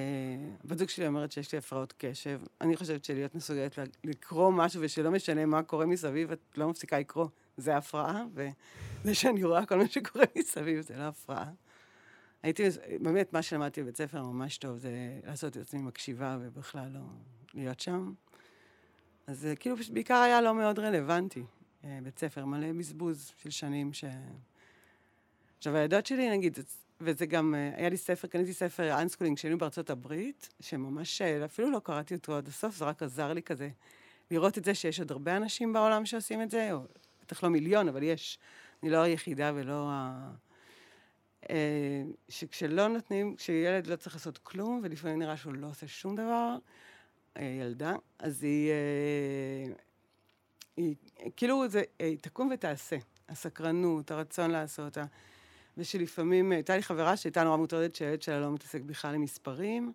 בת 0.65 0.79
זוג 0.79 0.89
שלי 0.89 1.07
אומרת 1.07 1.33
שיש 1.33 1.53
לי 1.53 1.59
הפרעות 1.59 1.95
קשב. 1.99 2.41
אני 2.61 2.77
חושבת 2.77 3.05
שלהיות 3.05 3.35
מסוגלת 3.35 3.79
לקרוא 4.05 4.53
משהו 4.53 4.83
ושלא 4.85 5.11
משנה 5.11 5.47
מה 5.47 5.63
קורה 5.63 5.87
מסביב, 5.87 6.33
את 6.33 6.39
לא 6.57 6.69
מפסיקה 6.69 6.99
לקרוא, 6.99 7.27
זה 7.57 7.77
הפרעה, 7.77 8.25
וזה 8.35 9.15
שאני 9.15 9.45
רואה 9.45 9.67
כל 9.67 9.77
מה 9.77 9.89
שקורה 9.89 10.25
מסביב 10.39 10.81
זה 10.81 10.97
לא 10.97 11.03
הפרעה. 11.03 11.51
הייתי, 12.43 12.63
באמת, 13.01 13.33
מה 13.33 13.43
שלמדתי 13.43 13.83
בבית 13.83 13.97
ספר 13.97 14.23
ממש 14.23 14.59
טוב, 14.59 14.79
זה 14.79 14.91
לעשות 15.27 15.57
את 15.57 15.63
עצמי 15.63 15.83
מקשיבה 15.83 16.39
ובכלל 16.41 16.89
לא 16.95 17.01
להיות 17.55 17.81
שם. 17.81 18.13
אז 19.27 19.41
זה 19.41 19.57
כאילו 19.57 19.77
פשוט 19.77 19.93
בעיקר 19.93 20.15
היה 20.15 20.41
לא 20.41 20.55
מאוד 20.55 20.79
רלוונטי. 20.79 21.45
אה, 21.85 21.99
בית 22.03 22.19
ספר, 22.19 22.45
מלא 22.45 22.73
בזבוז 22.73 23.33
של 23.37 23.51
שנים 23.51 23.93
ש... 23.93 24.05
עכשיו, 25.59 25.77
הילדות 25.77 26.07
שלי, 26.07 26.31
נגיד, 26.31 26.59
וזה 27.05 27.27
גם, 27.27 27.55
אה, 27.55 27.71
היה 27.77 27.89
לי 27.89 27.97
ספר, 27.97 28.29
קניתי 28.29 28.53
ספר 28.53 29.01
unschooling 29.03 29.37
כשהיינו 29.37 29.59
בארצות 29.59 29.91
הברית, 29.91 30.49
שממש, 30.61 31.23
אה, 31.23 31.45
אפילו 31.45 31.71
לא 31.71 31.81
קראתי 31.85 32.15
אותו 32.15 32.37
עד 32.37 32.49
הסוף, 32.49 32.77
זה 32.77 32.85
רק 32.85 33.03
עזר 33.03 33.33
לי 33.33 33.43
כזה 33.43 33.69
לראות 34.31 34.59
את 34.59 34.65
זה 34.65 34.75
שיש 34.75 35.01
עוד 35.01 35.11
הרבה 35.11 35.37
אנשים 35.37 35.73
בעולם 35.73 36.07
שעושים 36.07 36.43
את 36.43 36.51
זה, 36.51 36.73
או 36.73 36.79
בטח 37.23 37.43
לא 37.43 37.51
מיליון, 37.51 37.89
אבל 37.89 38.03
יש. 38.03 38.39
אני 38.83 38.91
לא 38.91 38.97
היחידה 38.97 39.53
ולא 39.55 39.89
ה... 39.91 40.31
אה, 41.51 42.03
שכשלא 42.29 42.89
נותנים, 42.89 43.37
כשילד 43.37 43.87
לא 43.87 43.97
צריך 43.97 44.15
לעשות 44.15 44.39
כלום, 44.39 44.81
ולפעמים 44.83 45.19
נראה 45.19 45.37
שהוא 45.37 45.53
לא 45.53 45.67
עושה 45.67 45.89
שום 45.89 46.17
דבר, 46.17 46.57
ילדה, 47.39 47.95
אז 48.19 48.43
היא, 48.43 48.73
היא 50.77 50.95
כאילו, 51.37 51.69
זה, 51.69 51.83
היא 51.99 52.19
תקום 52.19 52.51
ותעשה. 52.55 52.97
הסקרנות, 53.29 54.11
הרצון 54.11 54.51
לעשות, 54.51 54.99
ושלפעמים, 55.79 56.53
הייתה 56.53 56.77
לי 56.77 56.83
חברה 56.83 57.17
שהייתה 57.17 57.45
נורא 57.45 57.57
מוטרדת 57.57 57.95
שהילד 57.95 58.23
שלה 58.23 58.41
לא 58.41 58.53
מתעסק 58.53 58.81
בכלל 58.81 59.15
עם 59.15 59.21
מספרים, 59.21 59.93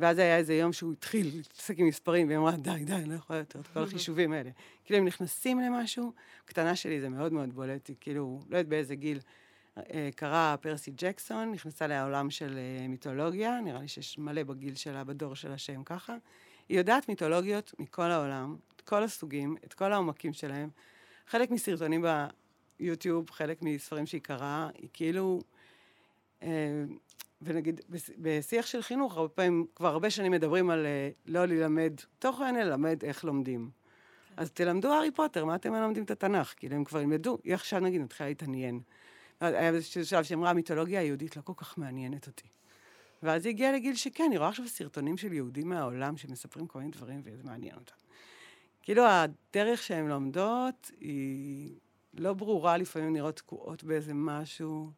ואז 0.00 0.18
היה 0.18 0.36
איזה 0.36 0.54
יום 0.54 0.72
שהוא 0.72 0.92
התחיל 0.92 1.30
להתעסק 1.36 1.78
עם 1.78 1.86
מספרים, 1.86 2.26
והיא 2.26 2.38
אמרה, 2.38 2.56
די, 2.56 2.84
די, 2.84 2.92
אני 2.92 3.08
לא 3.08 3.14
יכולה 3.14 3.38
יותר 3.38 3.60
את 3.60 3.66
כל 3.66 3.82
החישובים 3.82 4.32
האלה. 4.32 4.50
כאילו, 4.84 4.98
הם 4.98 5.06
נכנסים 5.06 5.60
למשהו, 5.60 6.12
קטנה 6.44 6.76
שלי 6.76 7.00
זה 7.00 7.08
מאוד 7.08 7.32
מאוד 7.32 7.52
בולט, 7.52 7.90
כאילו, 8.00 8.40
לא 8.48 8.56
יודעת 8.56 8.68
באיזה 8.68 8.94
גיל, 8.94 9.18
אה, 9.78 10.08
קרא 10.16 10.56
פרסי 10.60 10.90
ג'קסון, 10.96 11.52
נכנסה 11.52 11.86
לעולם 11.86 12.30
של 12.30 12.58
אה, 12.58 12.88
מיתולוגיה, 12.88 13.60
נראה 13.60 13.80
לי 13.80 13.88
שיש 13.88 14.18
מלא 14.18 14.42
בגיל 14.42 14.74
שלה, 14.74 15.04
בדור 15.04 15.34
של 15.34 15.52
השם 15.52 15.84
ככה. 15.84 16.16
היא 16.68 16.78
יודעת 16.78 17.08
מיתולוגיות 17.08 17.74
מכל 17.78 18.10
העולם, 18.10 18.56
את 18.76 18.80
כל 18.80 19.02
הסוגים, 19.02 19.56
את 19.64 19.74
כל 19.74 19.92
העומקים 19.92 20.32
שלהם. 20.32 20.68
חלק 21.26 21.50
מסרטונים 21.50 22.04
ביוטיוב, 22.80 23.30
חלק 23.30 23.62
מספרים 23.62 24.06
שהיא 24.06 24.20
קראה, 24.20 24.68
היא 24.74 24.88
כאילו... 24.92 25.40
אה, 26.42 26.84
ונגיד, 27.42 27.80
בשיח 28.18 28.66
של 28.66 28.82
חינוך, 28.82 29.16
הרבה 29.16 29.28
פעמים, 29.28 29.66
כבר 29.74 29.88
הרבה 29.88 30.10
שנים 30.10 30.32
מדברים 30.32 30.70
על 30.70 30.86
אה, 30.86 31.10
לא 31.26 31.44
ללמד 31.44 31.92
תוכן, 32.18 32.56
אלא 32.56 32.64
ללמד 32.64 33.04
איך 33.04 33.24
לומדים. 33.24 33.70
כן. 34.28 34.42
אז 34.42 34.50
תלמדו 34.50 34.92
הארי 34.92 35.10
פוטר, 35.10 35.44
מה 35.44 35.54
אתם 35.54 35.72
מלמדים 35.72 36.04
את 36.04 36.10
התנ"ך? 36.10 36.54
כאילו, 36.56 36.76
הם 36.76 36.84
כבר 36.84 37.00
ילמדו, 37.00 37.38
היא 37.44 37.54
עכשיו 37.54 37.80
נגיד 37.80 38.00
מתחילה 38.00 38.28
להתעניין. 38.28 38.80
היה 39.40 39.68
איזשהו 39.68 40.06
שלב 40.06 40.24
שאמרה, 40.24 40.50
המיתולוגיה 40.50 41.00
היהודית 41.00 41.36
לא 41.36 41.42
כל 41.42 41.52
כך 41.56 41.78
מעניינת 41.78 42.26
אותי. 42.26 42.48
ואז 43.22 43.46
היא 43.46 43.50
הגיעה 43.50 43.72
לגיל 43.72 43.96
שכן, 43.96 44.28
היא 44.30 44.38
רואה 44.38 44.48
עכשיו 44.48 44.68
סרטונים 44.68 45.16
של 45.16 45.32
יהודים 45.32 45.68
מהעולם 45.68 46.16
שמספרים 46.16 46.66
כל 46.66 46.78
מיני 46.78 46.90
דברים, 46.90 47.20
וזה 47.24 47.42
מעניין 47.44 47.74
אותה. 47.74 47.92
כאילו, 48.82 49.02
הדרך 49.06 49.82
שהן 49.82 50.08
לומדות 50.08 50.90
היא 51.00 51.74
לא 52.18 52.32
ברורה, 52.32 52.76
לפעמים 52.76 53.12
נראות 53.12 53.36
תקועות 53.36 53.84
באיזה 53.84 54.14
משהו 54.14 54.90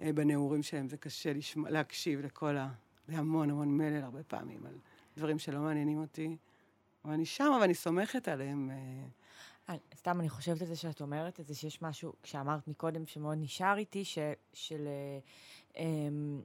אה, 0.00 0.12
בנעורים 0.12 0.62
שלהם, 0.62 0.88
זה 0.88 0.96
קשה 0.96 1.32
לשמוע, 1.32 1.70
להקשיב 1.70 2.20
לכל 2.20 2.56
ה... 2.56 2.68
זה 3.08 3.18
המון 3.18 3.50
המון 3.50 3.76
מלל 3.76 4.02
הרבה 4.02 4.22
פעמים 4.22 4.66
על 4.66 4.74
דברים 5.16 5.38
שלא 5.38 5.60
מעניינים 5.60 6.00
אותי. 6.00 6.36
אבל 7.04 7.12
אני 7.12 7.26
שם, 7.26 7.58
ואני 7.60 7.74
סומכת 7.74 8.28
עליהם. 8.28 8.70
אה, 9.68 9.76
סתם, 9.96 10.20
אני 10.20 10.28
חושבת 10.28 10.60
על 10.60 10.66
זה 10.66 10.76
שאת 10.76 11.00
אומרת 11.00 11.40
את 11.40 11.46
זה, 11.46 11.54
שיש 11.54 11.82
משהו, 11.82 12.12
כשאמרת 12.22 12.68
מקודם, 12.68 13.06
שמאוד 13.06 13.38
נשאר 13.40 13.76
איתי, 13.76 14.04
ש, 14.04 14.18
של... 14.52 14.86
אה, 14.86 15.18
אמ, 15.82 16.42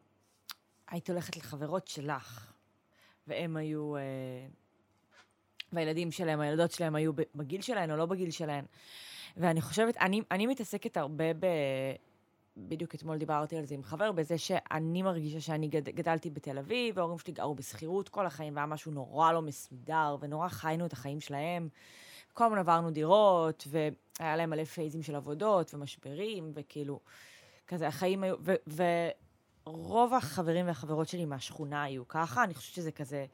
היית 0.88 1.10
הולכת 1.10 1.38
לחברות 1.38 1.88
שלך, 1.88 2.54
והם 3.28 3.58
היו... 3.58 3.96
אה, 3.96 4.02
והילדים 5.74 6.12
שלהם, 6.12 6.40
הילדות 6.40 6.72
שלהם 6.72 6.96
היו 6.96 7.12
בגיל 7.36 7.62
שלהן 7.62 7.92
או 7.92 7.98
לא 7.98 8.06
בגיל 8.06 8.32
שלהן. 8.32 8.66
ואני 9.38 9.62
חושבת, 9.62 9.98
אני, 9.98 10.22
אני 10.32 10.48
מתעסקת 10.48 10.98
הרבה 10.98 11.34
ב... 11.34 11.46
בדיוק 12.58 12.96
אתמול 12.96 13.18
דיברתי 13.18 13.58
על 13.58 13.66
זה 13.66 13.76
עם 13.76 13.84
חבר, 13.84 14.12
בזה 14.12 14.38
שאני 14.38 15.02
מרגישה 15.02 15.42
שאני 15.42 15.68
גד, 15.68 15.90
גדלתי 15.90 16.30
בתל 16.30 16.58
אביב, 16.58 16.98
וההורים 16.98 17.20
שלי 17.20 17.34
גרו 17.34 17.56
בשכירות 17.56 18.10
כל 18.10 18.26
החיים, 18.26 18.56
והיה 18.56 18.66
משהו 18.66 18.92
נורא 18.92 19.32
לא 19.32 19.42
מסודר, 19.42 20.18
ונורא 20.20 20.48
חיינו 20.48 20.86
את 20.86 20.94
החיים 20.94 21.20
שלהם. 21.20 21.70
כל 22.34 22.46
הזמן 22.46 22.58
עברנו 22.58 22.92
דירות, 22.92 23.68
והיה 23.70 24.36
להם 24.36 24.50
מלא 24.50 24.64
פייזים 24.64 25.04
של 25.04 25.16
עבודות 25.16 25.74
ומשברים, 25.74 26.52
וכאילו, 26.54 27.00
כזה, 27.68 27.88
החיים 27.88 28.24
היו... 28.24 28.36
ו, 28.42 28.54
ורוב 29.68 30.14
החברים 30.14 30.68
והחברות 30.68 31.08
שלי 31.08 31.26
מהשכונה 31.26 31.84
היו 31.84 32.08
ככה, 32.08 32.44
אני 32.44 32.54
חושבת 32.54 32.76
שזה 32.76 32.92
כזה... 32.92 33.26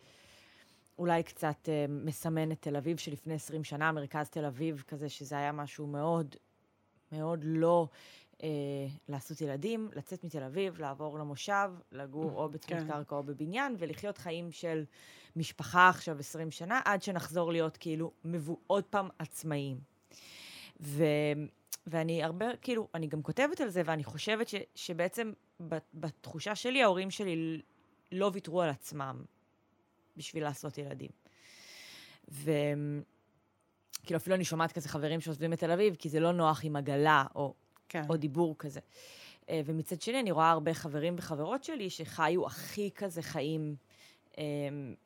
אולי 0.99 1.23
קצת 1.23 1.69
אה, 1.69 1.86
מסמן 1.89 2.51
את 2.51 2.62
תל 2.62 2.75
אביב 2.75 2.97
שלפני 2.97 3.34
20 3.34 3.63
שנה, 3.63 3.91
מרכז 3.91 4.29
תל 4.29 4.45
אביב 4.45 4.84
כזה, 4.88 5.10
שזה 5.10 5.38
היה 5.38 5.51
משהו 5.51 5.88
מאוד, 5.88 6.36
מאוד 7.12 7.39
לא 7.43 7.88
אה, 8.43 8.47
לעשות 9.10 9.41
ילדים, 9.41 9.89
לצאת 9.95 10.23
מתל 10.23 10.43
אביב, 10.43 10.79
לעבור 10.79 11.19
למושב, 11.19 11.71
לגור 11.91 12.31
או 12.36 12.49
בצמוד 12.49 12.79
כן. 12.81 12.88
קרקע 12.88 13.15
או 13.15 13.23
בבניין, 13.23 13.75
ולחיות 13.79 14.17
חיים 14.17 14.51
של 14.51 14.86
משפחה 15.36 15.89
עכשיו 15.89 16.19
20 16.19 16.51
שנה, 16.51 16.81
עד 16.86 17.01
שנחזור 17.01 17.51
להיות 17.51 17.77
כאילו 17.77 18.12
מבו, 18.25 18.58
עוד 18.67 18.84
פעם 18.84 19.10
עצמאיים. 19.19 19.79
ו, 20.81 21.03
ואני 21.88 22.23
הרבה, 22.23 22.45
כאילו, 22.62 22.88
אני 22.93 23.08
גם 23.08 23.21
כותבת 23.21 23.62
על 23.62 23.69
זה, 23.69 23.81
ואני 23.86 24.03
חושבת 24.03 24.47
ש, 24.47 24.55
שבעצם 24.75 25.34
בתחושה 25.93 26.55
שלי, 26.55 26.84
ההורים 26.84 27.12
שלי 27.12 27.62
לא 28.12 28.31
ויתרו 28.34 28.62
על 28.62 28.69
עצמם 28.69 29.25
בשביל 30.17 30.43
לעשות 30.43 30.78
ילדים. 30.78 31.10
וכאילו, 32.28 33.01
אפילו 34.15 34.36
אני 34.36 34.45
שומעת 34.45 34.71
כזה 34.71 34.89
חברים 34.89 35.21
שעוזבים 35.21 35.54
את 35.54 35.60
תל 35.60 35.71
אביב, 35.71 35.95
כי 35.95 36.10
זה 36.10 36.19
לא 36.19 36.32
נוח 36.32 36.62
עם 36.63 36.75
עגלה, 36.75 37.25
או, 37.36 37.54
כן. 37.89 38.04
או 38.10 38.17
דיבור 38.17 38.56
כזה. 38.60 38.80
אה, 39.49 39.62
ומצד 39.65 40.01
שני, 40.01 40.19
אני 40.19 40.32
רואה 40.32 40.49
הרבה 40.49 40.73
חברים 40.73 41.15
וחברות 41.17 41.63
שלי 41.63 41.89
שחיו 41.89 42.45
הכי 42.45 42.91
כזה 42.95 43.21
חיים 43.21 43.75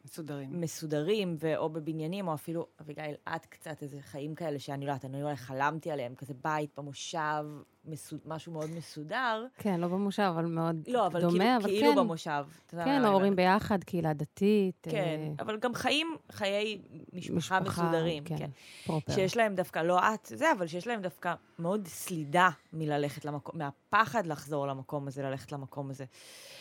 מסודרים. 0.05 0.61
מסודרים, 0.61 1.37
או 1.57 1.69
בבניינים, 1.69 2.27
או 2.27 2.33
אפילו, 2.33 2.67
אביגיל, 2.81 3.15
את 3.35 3.45
קצת 3.45 3.83
איזה 3.83 4.01
חיים 4.01 4.35
כאלה 4.35 4.59
שאני 4.59 4.85
לא 4.85 4.91
יודעת, 4.91 5.05
אני 5.05 5.23
אולי 5.23 5.35
חלמתי 5.35 5.91
עליהם, 5.91 6.15
כזה 6.15 6.33
בית 6.43 6.69
במושב, 6.77 7.45
מסוד, 7.85 8.19
משהו 8.25 8.51
מאוד 8.51 8.69
מסודר. 8.77 9.45
כן, 9.57 9.79
לא 9.79 9.87
במושב, 9.87 10.31
אבל 10.35 10.45
מאוד 10.45 10.75
לא, 10.87 11.07
אבל 11.07 11.21
דומה, 11.21 11.33
כאילו, 11.33 11.55
אבל 11.55 11.69
כאילו 11.69 11.91
כן. 11.91 11.97
במושב. 11.97 12.45
כן, 12.69 13.01
ההורים 13.05 13.35
ביחד, 13.35 13.83
קהילה 13.83 14.13
דתית. 14.13 14.87
כן, 14.89 15.19
אה... 15.19 15.31
אבל 15.39 15.57
גם 15.57 15.73
חיים, 15.73 16.17
חיי 16.31 16.81
משפחה, 17.13 17.59
משפחה 17.59 17.61
מסודרים. 17.61 18.23
כן, 18.23 18.37
כן. 18.37 18.49
פרופר. 18.85 19.13
שיש 19.13 19.37
להם 19.37 19.55
דווקא, 19.55 19.79
לא 19.79 19.99
את, 19.99 20.25
זה, 20.25 20.51
אבל 20.51 20.67
שיש 20.67 20.87
להם 20.87 21.01
דווקא 21.01 21.33
מאוד 21.59 21.87
סלידה 21.87 22.49
מללכת 22.73 23.25
למקום, 23.25 23.57
מהפחד 23.57 24.27
לחזור 24.27 24.67
למקום 24.67 25.07
הזה, 25.07 25.23
ללכת 25.23 25.51
למקום 25.51 25.89
הזה. 25.89 26.05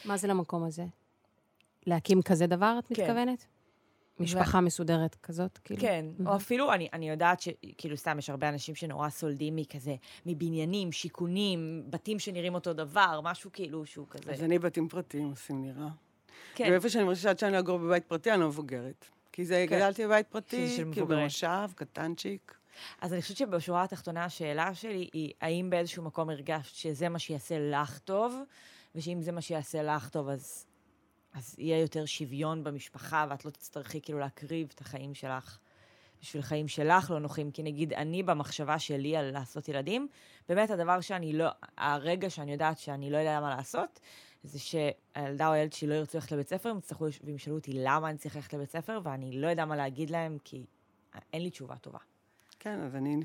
מה 0.05 0.17
זה 0.17 0.29
למקום 0.29 0.65
הזה? 0.65 0.85
להקים 1.89 2.23
כזה 2.23 2.47
דבר, 2.47 2.77
את 2.79 2.87
כן. 2.87 3.03
מתכוונת? 3.03 3.47
משפחה 4.21 4.59
ו... 4.59 4.63
מסודרת 4.63 5.15
כזאת, 5.15 5.59
כאילו? 5.59 5.81
כן, 5.81 6.07
mm-hmm. 6.19 6.29
או 6.29 6.37
אפילו, 6.37 6.73
אני, 6.73 6.89
אני 6.93 7.11
יודעת 7.11 7.41
שכאילו 7.41 7.97
סתם, 7.97 8.19
יש 8.19 8.31
הרבה 8.31 8.49
אנשים 8.49 8.75
שנורא 8.75 9.09
סולדים 9.09 9.57
מכזה, 9.57 9.95
מבניינים, 10.27 10.93
שיכונים, 10.93 11.83
בתים 11.91 12.19
שנראים 12.19 12.55
אותו 12.55 12.73
דבר, 12.73 13.21
משהו 13.25 13.51
כאילו 13.53 13.87
שהוא 13.87 14.07
כזה. 14.11 14.33
אז 14.33 14.43
אני 14.43 14.59
בתים 14.59 14.89
פרטיים 14.89 15.29
עושים 15.31 15.63
נראה. 15.63 15.89
כן. 16.55 16.69
ואיפה 16.71 16.89
שאני 16.89 17.05
מרגישה 17.05 17.23
שעד 17.23 17.39
שאני 17.39 17.53
לא 17.53 17.59
אגור 17.59 17.79
בבית 17.79 18.05
פרטי, 18.05 18.33
אני 18.33 18.41
לא 18.41 18.49
מבוגרת. 18.49 19.05
כי 19.33 19.45
זה, 19.45 19.65
כן. 19.69 19.77
גדלתי 19.77 20.07
בבית 20.07 20.27
פרטי, 20.27 20.77
כאילו 20.93 21.07
במושב, 21.07 21.71
קטנצ'יק. 21.75 22.55
אז 23.01 23.13
אני 23.13 23.23
חושבת 23.23 23.37
שבשורה 23.37 23.83
התחתונה 23.83 24.25
השאלה 24.25 24.75
שלי 24.75 25.09
היא, 25.13 25.33
האם 25.41 25.71
באיזשהו 25.71 26.03
מקום 26.03 26.31
הרגשת 26.31 26.75
שזה 26.75 27.09
מה 27.09 27.19
שיעשה 27.19 27.59
לך 27.59 27.99
טוב, 27.99 28.37
ושאם 28.95 29.23
זה 29.23 29.33
מה 29.33 29.41
שיעשה 29.41 29.83
לך 29.83 30.09
טוב, 30.09 30.29
אז 30.29 30.67
אז 31.39 31.55
יהיה 31.59 31.81
יותר 31.81 32.07
שוויון 32.07 32.65
במשפחה, 32.65 33.27
ואת 33.31 33.45
לא 33.45 33.51
תצטרכי 33.51 34.01
כאילו 34.01 34.19
להקריב 34.19 34.69
את 34.75 34.81
החיים 34.81 35.15
שלך 35.15 35.59
בשביל 36.23 36.43
חיים 36.43 36.69
שלך 36.69 37.11
לא 37.11 37.19
נוחים. 37.19 37.51
כי 37.51 37.63
נגיד, 37.63 37.93
אני 37.93 38.23
במחשבה 38.23 38.79
שלי 38.79 39.17
על 39.17 39.31
לעשות 39.31 39.69
ילדים, 39.69 40.09
באמת 40.49 40.71
הדבר 40.71 41.01
שאני 41.01 41.33
לא, 41.33 41.49
הרגע 41.77 42.31
שאני 42.31 42.53
יודעת 42.53 42.79
שאני 42.79 43.11
לא 43.11 43.17
יודעת 43.17 43.43
מה 43.43 43.57
לעשות, 43.57 44.01
זה 44.43 44.59
שהילדה 44.59 45.49
או 45.49 45.53
הילד 45.53 45.73
שלי 45.73 45.89
לא 45.89 45.95
ירצו 45.95 46.19
ללכת 46.19 46.33
לבית 46.33 46.49
ספר, 46.49 46.69
הם 46.69 46.79
יצטרכו 46.79 47.07
וישאלו 47.25 47.57
אותי 47.57 47.73
למה 47.75 48.11
אני 48.11 48.19
צריך 48.19 48.37
ללכת 48.37 48.55
לבית 48.55 48.71
ספר, 48.71 49.01
ואני 49.03 49.41
לא 49.41 49.47
יודע 49.47 49.65
מה 49.65 49.77
להגיד 49.77 50.11
להם, 50.11 50.39
כי 50.45 50.65
אין 51.33 51.43
לי 51.43 51.51
תשובה 51.51 51.77
טובה. 51.77 51.99
כן, 52.61 52.81
אז 52.81 52.97
אני 52.97 53.17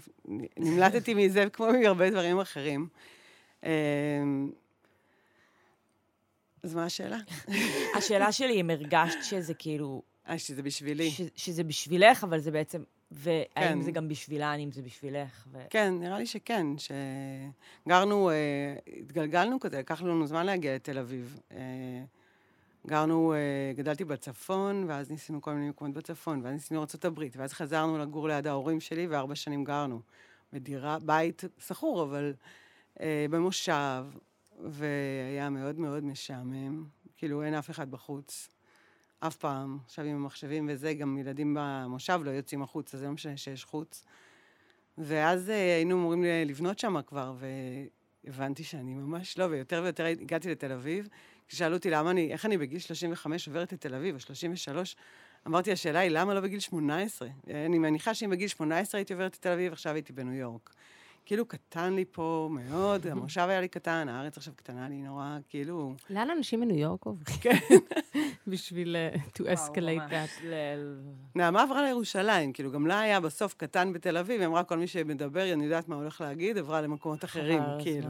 נמלטתי 0.58 1.13
מזה 1.13 1.49
כמו 1.54 1.67
מהרבה 1.71 2.10
דברים 2.10 2.39
אחרים. 2.39 2.88
אז 6.63 6.76
מה 6.76 6.86
השאלה? 6.86 7.17
השאלה 7.97 8.32
שלי, 8.32 8.62
אם 8.62 8.69
הרגשת 8.69 9.23
שזה 9.23 9.54
כאילו... 9.54 10.02
אה, 10.30 10.38
שזה 10.38 10.63
בשבילי. 10.63 11.12
ש, 11.12 11.21
שזה 11.36 11.63
בשבילך, 11.63 12.23
אבל 12.23 12.39
זה 12.39 12.52
בעצם... 12.52 12.84
והאם 13.12 13.45
כן. 13.56 13.82
זה 13.82 13.91
גם 13.91 14.08
בשבילן, 14.08 14.58
אם 14.60 14.71
זה 14.71 14.82
בשבילך? 14.82 15.47
ו... 15.52 15.58
כן, 15.69 15.93
נראה 15.99 16.17
לי 16.17 16.26
שכן, 16.26 16.67
שגרנו, 17.86 18.30
אה, 18.30 18.36
התגלגלנו 18.99 19.60
כזה, 19.60 19.80
לקח 19.80 20.02
לנו 20.02 20.28
זמן 20.28 20.45
להגיע 20.45 20.76
לתל 20.76 20.97
אביב. 20.97 21.39
אה, 21.52 21.58
גרנו, 22.88 23.34
אה, 23.34 23.73
גדלתי 23.76 24.06
בצפון, 24.06 24.86
ואז 24.88 25.12
ניסינו 25.12 25.41
כל 25.41 25.54
מיני 25.54 25.69
מקומות 25.69 25.93
בצפון, 25.93 26.41
ואז 26.43 26.54
ניסינו 26.54 26.80
ארה"ב, 26.80 27.19
ואז 27.36 27.54
חזרנו 27.54 27.97
לגור 27.97 28.28
ליד 28.28 28.47
ההורים 28.47 28.80
שלי, 28.80 29.08
וארבע 29.08 29.36
שנים 29.36 29.63
גרנו. 29.63 29.99
בדירה, 30.54 30.97
בית 30.99 31.43
שכור, 31.67 32.04
אבל 32.04 32.34
אה, 33.02 33.26
במושב, 33.30 34.04
והיה 34.59 35.49
מאוד 35.49 35.79
מאוד 35.79 36.03
משעמם. 36.03 36.85
כאילו, 37.17 37.43
אין 37.43 37.53
אף 37.53 37.69
אחד 37.69 37.91
בחוץ. 37.91 38.49
אף 39.19 39.35
פעם. 39.35 39.77
עכשיו 39.85 40.05
עם 40.05 40.15
המחשבים 40.15 40.69
וזה, 40.71 40.93
גם 40.93 41.17
ילדים 41.17 41.57
במושב 41.59 42.19
לא 42.23 42.31
יוצאים 42.31 42.61
החוצה, 42.61 42.97
זה 42.97 43.05
לא 43.05 43.11
משנה 43.11 43.37
שיש 43.37 43.63
חוץ. 43.63 44.05
ואז 44.97 45.49
אה, 45.49 45.75
היינו 45.75 45.95
אמורים 45.95 46.23
לבנות 46.45 46.79
שם 46.79 47.01
כבר, 47.07 47.35
והבנתי 48.23 48.63
שאני 48.63 48.93
ממש 48.93 49.37
לא, 49.37 49.43
ויותר 49.43 49.81
ויותר 49.83 50.05
הגעתי 50.05 50.51
לתל 50.51 50.71
אביב. 50.71 51.07
כששאלו 51.47 51.75
אותי 51.75 51.89
למה 51.89 52.11
אני, 52.11 52.31
איך 52.31 52.45
אני 52.45 52.57
בגיל 52.57 52.79
35 52.79 53.47
עוברת 53.47 53.73
לתל 53.73 53.95
אביב, 53.95 54.15
או 54.15 54.19
33, 54.19 54.95
אמרתי, 55.47 55.71
השאלה 55.71 55.99
היא, 55.99 56.11
למה 56.11 56.33
לא 56.33 56.41
בגיל 56.41 56.59
18? 56.59 57.27
אני 57.47 57.79
מניחה 57.79 58.13
שאם 58.13 58.29
בגיל 58.29 58.47
18 58.47 58.99
הייתי 58.99 59.13
עוברת 59.13 59.35
לתל 59.35 59.51
אביב, 59.51 59.71
עכשיו 59.71 59.93
הייתי 59.93 60.13
בניו 60.13 60.33
יורק. 60.33 60.73
כאילו 61.25 61.45
קטן 61.45 61.93
לי 61.93 62.05
פה 62.12 62.49
מאוד, 62.51 63.07
המושב 63.12 63.45
היה 63.49 63.62
לי 63.62 63.67
קטן, 63.67 64.09
הארץ 64.09 64.38
עכשיו 64.38 64.53
קטנה 64.55 64.89
לי 64.89 65.01
נורא, 65.01 65.38
כאילו... 65.49 65.93
לאן 66.09 66.29
אנשים 66.29 66.59
מניו 66.59 66.77
יורק 66.77 67.05
עוברים? 67.05 67.38
כן. 67.41 67.57
בשביל 68.47 68.95
אה, 68.95 69.15
to 69.38 69.41
escalate 69.41 70.12
that. 70.12 70.45
נעמה 71.36 71.63
עברה 71.63 71.83
לירושלים, 71.83 72.53
כאילו, 72.53 72.71
גם 72.71 72.88
לה 72.88 72.99
היה 72.99 73.19
בסוף 73.19 73.53
קטן 73.53 73.93
בתל 73.93 74.17
אביב, 74.17 74.39
היא 74.41 74.47
אמרה, 74.47 74.63
כל 74.63 74.77
מי 74.77 74.88
שמדבר, 74.88 75.53
אני 75.53 75.63
יודעת 75.63 75.88
מה 75.88 75.95
הולך 75.95 76.21
להגיד, 76.21 76.57
עברה 76.57 76.81
למקומות 76.81 77.25
אחרים, 77.25 77.63
כאילו. 77.79 78.09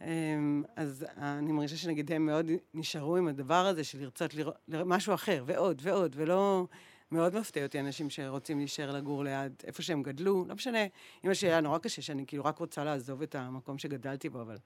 אמ, 0.00 0.62
אז 0.76 1.06
אני 1.18 1.52
מרגישה 1.52 1.76
שנגיד 1.76 2.12
הם 2.12 2.26
מאוד 2.26 2.50
נשארו 2.74 3.16
עם 3.16 3.28
הדבר 3.28 3.66
הזה 3.66 3.84
של 3.84 4.00
לרצות 4.00 4.34
לראות 4.34 4.54
משהו 4.68 5.14
אחר, 5.14 5.42
ועוד 5.46 5.80
ועוד, 5.84 6.12
ולא... 6.18 6.66
מאוד 7.14 7.38
מפתיע 7.38 7.62
אותי 7.62 7.80
אנשים 7.80 8.10
שרוצים 8.10 8.58
להישאר 8.58 8.92
לגור 8.92 9.24
ליד 9.24 9.52
איפה 9.64 9.82
שהם 9.82 10.02
גדלו, 10.02 10.44
לא 10.48 10.54
משנה, 10.54 10.78
אמא 11.24 11.34
שלי 11.34 11.48
היה 11.48 11.60
נורא 11.60 11.78
קשה 11.78 12.02
שאני 12.02 12.24
כאילו 12.26 12.44
רק 12.44 12.58
רוצה 12.58 12.84
לעזוב 12.84 13.22
את 13.22 13.34
המקום 13.34 13.78
שגדלתי 13.78 14.28
בו, 14.28 14.42
אבל 14.42 14.56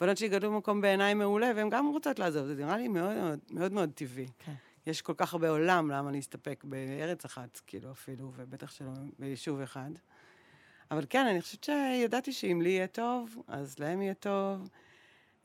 בנות 0.00 0.16
שלי 0.16 0.28
גדלו 0.28 0.52
במקום 0.52 0.80
בעיניי 0.80 1.14
מעולה, 1.14 1.50
והן 1.56 1.70
גם 1.70 1.86
רוצות 1.86 2.18
לעזוב, 2.18 2.46
זה 2.46 2.54
נראה 2.54 2.76
לי 2.76 2.88
מאוד 2.88 3.16
מאוד, 3.16 3.38
מאוד, 3.50 3.72
מאוד 3.72 3.90
טבעי. 3.94 4.26
כן. 4.38 4.52
יש 4.86 5.02
כל 5.02 5.14
כך 5.16 5.32
הרבה 5.32 5.50
עולם, 5.50 5.90
למה 5.90 6.10
להסתפק 6.10 6.64
בארץ 6.64 7.24
אחת, 7.24 7.60
כאילו 7.66 7.90
אפילו, 7.90 8.32
ובטח 8.36 8.70
שלא 8.70 8.90
ביישוב 9.18 9.60
אחד. 9.60 9.90
אבל 10.90 11.04
כן, 11.10 11.26
אני 11.26 11.40
חושבת 11.40 11.64
שידעתי 11.64 12.32
שאם 12.32 12.60
לי 12.62 12.68
יהיה 12.68 12.86
טוב, 12.86 13.36
אז 13.48 13.78
להם 13.78 14.02
יהיה 14.02 14.14
טוב. 14.14 14.68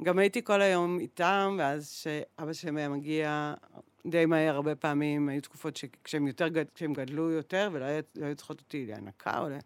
גם 0.03 0.19
הייתי 0.19 0.43
כל 0.43 0.61
היום 0.61 0.99
איתם, 0.99 1.55
ואז 1.59 1.89
שאבא 1.89 2.53
שלהם 2.53 2.77
היה 2.77 2.89
מגיע 2.89 3.53
די 4.07 4.25
מהר, 4.25 4.55
הרבה 4.55 4.75
פעמים, 4.75 5.29
היו 5.29 5.41
תקופות 5.41 5.77
שכשהם 5.77 6.27
יותר, 6.27 6.47
כשהם 6.75 6.93
גדלו 6.93 7.31
יותר, 7.31 7.69
ולא 7.73 7.85
היו, 7.85 8.03
לא 8.15 8.25
היו 8.25 8.35
צריכות 8.35 8.59
אותי 8.59 8.85
להנקה, 8.85 9.39
או 9.39 9.49
לה... 9.49 9.59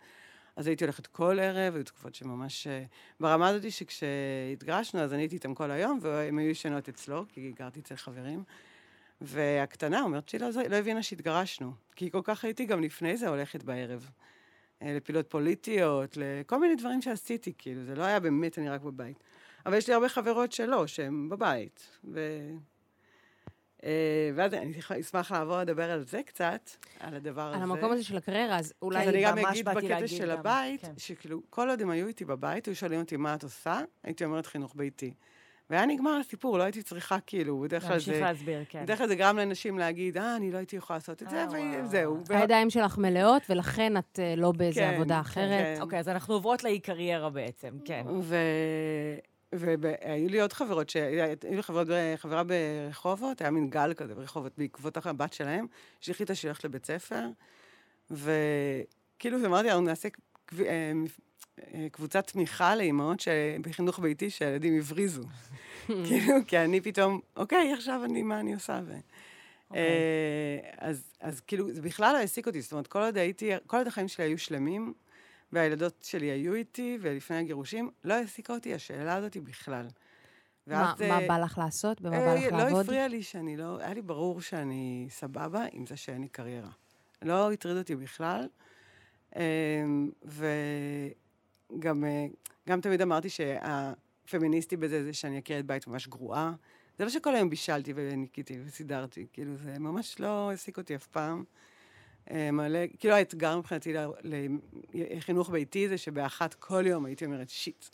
אז 0.55 0.67
הייתי 0.67 0.83
הולכת 0.83 1.07
כל 1.07 1.39
ערב, 1.39 1.75
היו 1.75 1.83
תקופות 1.83 2.15
שממש... 2.15 2.67
אה, 2.67 2.83
ברמה 3.19 3.47
הזאת 3.47 3.71
שכשהתגרשנו, 3.71 4.99
אז 4.99 5.13
אני 5.13 5.21
הייתי 5.21 5.35
איתם 5.35 5.53
כל 5.53 5.71
היום, 5.71 5.99
והם 6.01 6.37
היו 6.37 6.49
ישנות 6.49 6.89
אצלו, 6.89 7.25
כי 7.29 7.51
גרתי 7.51 7.79
אצל 7.79 7.95
חברים. 7.95 8.43
והקטנה 9.21 10.01
אומרת 10.01 10.29
שהיא 10.29 10.41
לא, 10.41 10.49
לא 10.69 10.75
הבינה 10.75 11.03
שהתגרשנו, 11.03 11.71
כי 11.95 12.11
כל 12.11 12.21
כך 12.23 12.43
הייתי 12.43 12.65
גם 12.65 12.81
לפני 12.81 13.17
זה 13.17 13.27
הולכת 13.27 13.63
בערב. 13.63 14.09
אה, 14.81 14.93
לפעילות 14.93 15.29
פוליטיות, 15.29 16.17
לכל 16.17 16.59
מיני 16.59 16.75
דברים 16.75 17.01
שעשיתי, 17.01 17.53
כאילו, 17.57 17.83
זה 17.83 17.95
לא 17.95 18.03
היה 18.03 18.19
באמת 18.19 18.59
אני 18.59 18.69
רק 18.69 18.81
בבית. 18.81 19.23
אבל 19.65 19.77
יש 19.77 19.87
לי 19.87 19.93
הרבה 19.93 20.09
חברות 20.09 20.51
שלא, 20.51 20.87
שהן 20.87 21.29
בבית. 21.29 21.99
ו... 22.03 22.49
אה, 23.83 23.89
ואז 24.35 24.53
אני 24.53 24.73
אשמח 25.01 25.31
לעבור 25.31 25.57
לדבר 25.57 25.91
על 25.91 26.03
זה 26.03 26.21
קצת, 26.25 26.69
על 26.99 27.15
הדבר 27.15 27.41
הזה. 27.41 27.57
על 27.57 27.63
המקום 27.63 27.91
הזה 27.91 28.03
של 28.03 28.17
הקריירה, 28.17 28.57
אז 28.57 28.73
אולי 28.81 29.05
ממש 29.05 29.05
באתי 29.05 29.17
להגיד... 29.17 29.27
אז 29.27 29.35
אני 29.35 29.43
גם 29.43 29.51
אגיד 29.51 29.69
בקטע 29.91 30.07
של 30.07 30.31
הבית, 30.31 30.81
כן. 30.81 30.93
שכאילו, 30.97 31.41
כל 31.49 31.69
עוד 31.69 31.81
הם 31.81 31.89
היו 31.89 32.07
איתי 32.07 32.25
בבית, 32.25 32.65
היו 32.65 32.75
שואלים 32.75 32.99
אותי 32.99 33.17
מה 33.17 33.35
את 33.35 33.43
עושה, 33.43 33.81
הייתי 34.03 34.25
אומרת 34.25 34.45
חינוך 34.45 34.73
ביתי. 34.75 35.13
והיה 35.69 35.85
נגמר 35.85 36.11
הסיפור, 36.11 36.57
לא 36.57 36.63
הייתי 36.63 36.83
צריכה 36.83 37.17
כאילו, 37.19 37.59
בדרך 37.59 37.83
כלל 37.83 37.99
זה... 37.99 38.11
להמשיך 38.11 38.27
להסביר, 38.27 38.63
כן. 38.69 38.83
בדרך 38.83 38.97
כלל 38.97 39.07
זה 39.07 39.15
גרם 39.15 39.37
לאנשים 39.37 39.79
להגיד, 39.79 40.17
אה, 40.17 40.35
אני 40.35 40.51
לא 40.51 40.57
הייתי 40.57 40.75
יכולה 40.75 40.97
לעשות 40.97 41.23
את 41.23 41.29
זה, 41.29 41.43
אה, 41.43 41.81
וזהו. 41.83 42.23
הידיים 42.29 42.69
שלך 42.69 42.97
מלאות, 42.97 43.41
ולכן 43.49 43.97
את 43.97 44.19
אה, 44.19 44.35
לא 44.37 44.51
באיזה 44.51 44.79
כן, 44.79 44.93
עבודה 44.93 45.19
אחרת. 45.19 45.77
כן. 45.77 45.81
אוקיי, 45.81 45.99
אז 45.99 46.09
אנחנו 46.09 46.33
עוברות 46.33 46.63
לאי-קריירה 46.63 47.29
בעצם, 47.29 47.69
כן. 47.85 48.03
והיו 49.57 50.29
לי 50.29 50.41
עוד 50.41 50.53
חברות, 50.53 50.89
שהיו 50.89 51.35
לי 51.51 51.63
חברות, 51.63 51.87
חברה 52.15 52.43
ברחובות, 52.43 53.41
היה 53.41 53.51
מין 53.51 53.69
גל 53.69 53.93
כזה 53.93 54.15
ברחובות, 54.15 54.51
בעקבות 54.57 54.97
הבת 55.05 55.33
שלהם, 55.33 55.65
שהחליטה 55.99 56.35
שהיא 56.35 56.49
הולכת 56.49 56.63
לבית 56.63 56.85
ספר, 56.85 57.25
וכאילו, 58.11 59.45
אמרתי, 59.45 59.69
אנחנו 59.69 59.85
נעשה 59.85 60.09
אה, 60.59 60.93
קבוצת 61.91 62.27
תמיכה 62.27 62.75
לאימהות 62.75 63.23
בחינוך 63.61 63.99
ביתי 63.99 64.29
שהילדים 64.29 64.79
הבריזו. 64.79 65.23
כאילו, 66.07 66.35
כי 66.47 66.57
אני 66.57 66.81
פתאום, 66.81 67.19
אוקיי, 67.37 67.73
עכשיו 67.73 68.01
אני, 68.05 68.21
מה 68.21 68.39
אני 68.39 68.53
עושה? 68.53 68.81
ו... 68.85 68.93
אוקיי. 69.69 69.83
אה, 69.83 70.69
אז, 70.77 71.03
אז 71.19 71.39
כאילו, 71.39 71.71
זה 71.71 71.81
בכלל 71.81 72.13
לא 72.13 72.17
העסיק 72.17 72.47
אותי, 72.47 72.61
זאת 72.61 72.71
אומרת, 72.71 72.87
כל 72.87 72.99
עוד 72.99 73.17
הייתי, 73.17 73.51
כל 73.67 73.77
עוד 73.77 73.87
החיים 73.87 74.07
שלי 74.07 74.25
היו 74.25 74.37
שלמים, 74.37 74.93
והילדות 75.53 76.03
שלי 76.03 76.25
היו 76.25 76.53
איתי, 76.53 76.97
ולפני 77.01 77.37
הגירושים, 77.37 77.89
לא 78.03 78.13
העסיקה 78.13 78.53
אותי 78.53 78.73
השאלה 78.73 79.15
הזאת 79.15 79.37
בכלל. 79.37 79.87
ואז, 80.67 81.01
מה, 81.01 81.07
מה 81.07 81.21
אה, 81.21 81.27
בא 81.27 81.37
לך 81.37 81.57
לעשות? 81.57 82.01
במה 82.01 82.19
בא 82.19 82.33
לך 82.33 82.51
לא 82.51 82.57
לעבוד? 82.57 82.73
לא 82.73 82.81
הפריע 82.81 83.07
לי 83.07 83.23
שאני 83.23 83.57
לא... 83.57 83.77
היה 83.79 83.93
לי 83.93 84.01
ברור 84.01 84.41
שאני 84.41 85.07
סבבה 85.09 85.65
עם 85.71 85.85
זה 85.85 85.97
שאין 85.97 86.21
לי 86.21 86.27
קריירה. 86.27 86.71
לא 87.21 87.51
הטריד 87.51 87.77
אותי 87.77 87.95
בכלל. 87.95 88.47
ו... 90.25 90.45
גם, 91.79 92.05
אה, 92.05 92.25
גם 92.69 92.81
תמיד 92.81 93.01
אמרתי 93.01 93.29
שהפמיניסטי 93.29 94.77
בזה 94.77 95.03
זה 95.03 95.13
שאני 95.13 95.37
עקרת 95.37 95.65
בית 95.65 95.87
ממש 95.87 96.07
גרועה. 96.07 96.53
זה 96.97 97.03
לא 97.03 97.09
שכל 97.09 97.35
היום 97.35 97.49
בישלתי 97.49 97.93
וניקיתי 97.95 98.59
וסידרתי, 98.65 99.25
כאילו 99.33 99.55
זה 99.55 99.79
ממש 99.79 100.19
לא 100.19 100.49
העסיק 100.49 100.77
אותי 100.77 100.95
אף 100.95 101.07
פעם. 101.07 101.43
אה, 102.31 102.51
מלא, 102.51 102.79
כאילו 102.99 103.15
האתגר 103.15 103.57
מבחינתי 103.57 103.93
לחינוך 104.93 105.49
ביתי 105.49 105.89
זה 105.89 105.97
שבאחת 105.97 106.53
כל 106.53 106.83
יום 106.87 107.05
הייתי 107.05 107.25
אומרת, 107.25 107.49
שיט, 107.49 107.85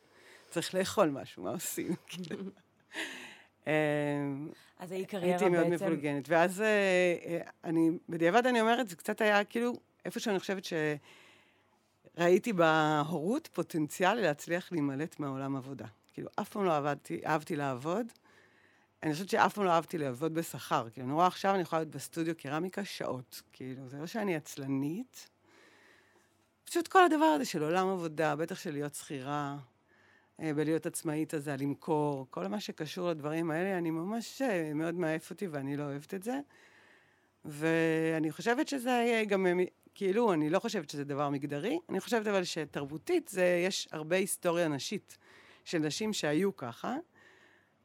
צריך 0.49 0.75
לאכול 0.75 1.09
משהו, 1.09 1.43
מה 1.43 1.49
עושים? 1.49 1.95
כאילו. 2.07 2.43
אה, 3.67 3.73
אז 4.79 4.91
היא 4.91 5.05
קריירה 5.05 5.31
בעצם... 5.31 5.53
הייתי 5.53 5.57
מאוד 5.57 5.75
מפולגנת. 5.75 6.29
ואז 6.29 6.63
אני, 7.63 7.89
בדיעבד 8.09 8.47
אני 8.47 8.61
אומרת, 8.61 8.89
זה 8.89 8.95
קצת 8.95 9.21
היה 9.21 9.43
כאילו, 9.43 9.73
איפה 10.05 10.19
שאני 10.19 10.39
חושבת 10.39 10.65
ש... 10.65 10.73
ראיתי 12.17 12.53
בהורות 12.53 13.49
פוטנציאל 13.53 14.13
להצליח 14.13 14.71
להימלט 14.71 15.19
מהעולם 15.19 15.55
עבודה. 15.55 15.85
כאילו, 16.13 16.29
אף 16.39 16.49
פעם 16.49 16.65
לא 16.65 16.77
עבדתי, 16.77 17.21
אהבתי 17.25 17.55
לעבוד. 17.55 18.07
אני 19.03 19.13
חושבת 19.13 19.29
שאף 19.29 19.53
פעם 19.53 19.65
לא 19.65 19.69
אהבתי 19.69 19.97
לעבוד 19.97 20.33
בשכר. 20.33 20.87
כאילו, 20.89 21.07
נורא 21.07 21.27
עכשיו 21.27 21.53
אני 21.53 21.61
יכולה 21.61 21.81
להיות 21.81 21.95
בסטודיו 21.95 22.35
קרמיקה 22.37 22.85
שעות. 22.85 23.41
כאילו, 23.53 23.89
זה 23.89 23.97
לא 23.97 24.05
שאני 24.05 24.35
עצלנית. 24.35 25.29
פשוט 26.63 26.87
כל 26.87 27.03
הדבר 27.03 27.25
הזה 27.25 27.45
של 27.45 27.63
עולם 27.63 27.87
עבודה, 27.87 28.35
בטח 28.35 28.59
של 28.59 28.71
להיות 28.71 28.95
שכירה, 28.95 29.57
אה, 30.39 30.53
בלהיות 30.53 30.85
עצמאית 30.85 31.33
הזה, 31.33 31.55
למכור, 31.59 32.27
כל 32.29 32.47
מה 32.47 32.59
שקשור 32.59 33.09
לדברים 33.09 33.51
האלה, 33.51 33.77
אני 33.77 33.91
ממש 33.91 34.41
אה, 34.41 34.71
מאוד 34.73 34.95
מעייף 34.95 35.29
אותי 35.29 35.47
ואני 35.47 35.77
לא 35.77 35.83
אוהבת 35.83 36.13
את 36.13 36.23
זה. 36.23 36.39
ואני 37.45 38.31
חושבת 38.31 38.67
שזה 38.67 39.23
גם 39.27 39.47
כאילו, 39.95 40.33
אני 40.33 40.49
לא 40.49 40.59
חושבת 40.59 40.89
שזה 40.89 41.03
דבר 41.03 41.29
מגדרי, 41.29 41.79
אני 41.89 41.99
חושבת 41.99 42.27
אבל 42.27 42.43
שתרבותית 42.43 43.27
זה, 43.27 43.63
יש 43.67 43.87
הרבה 43.91 44.15
היסטוריה 44.15 44.67
נשית 44.67 45.17
של 45.65 45.77
נשים 45.77 46.13
שהיו 46.13 46.55
ככה, 46.55 46.87
אה, 46.87 46.97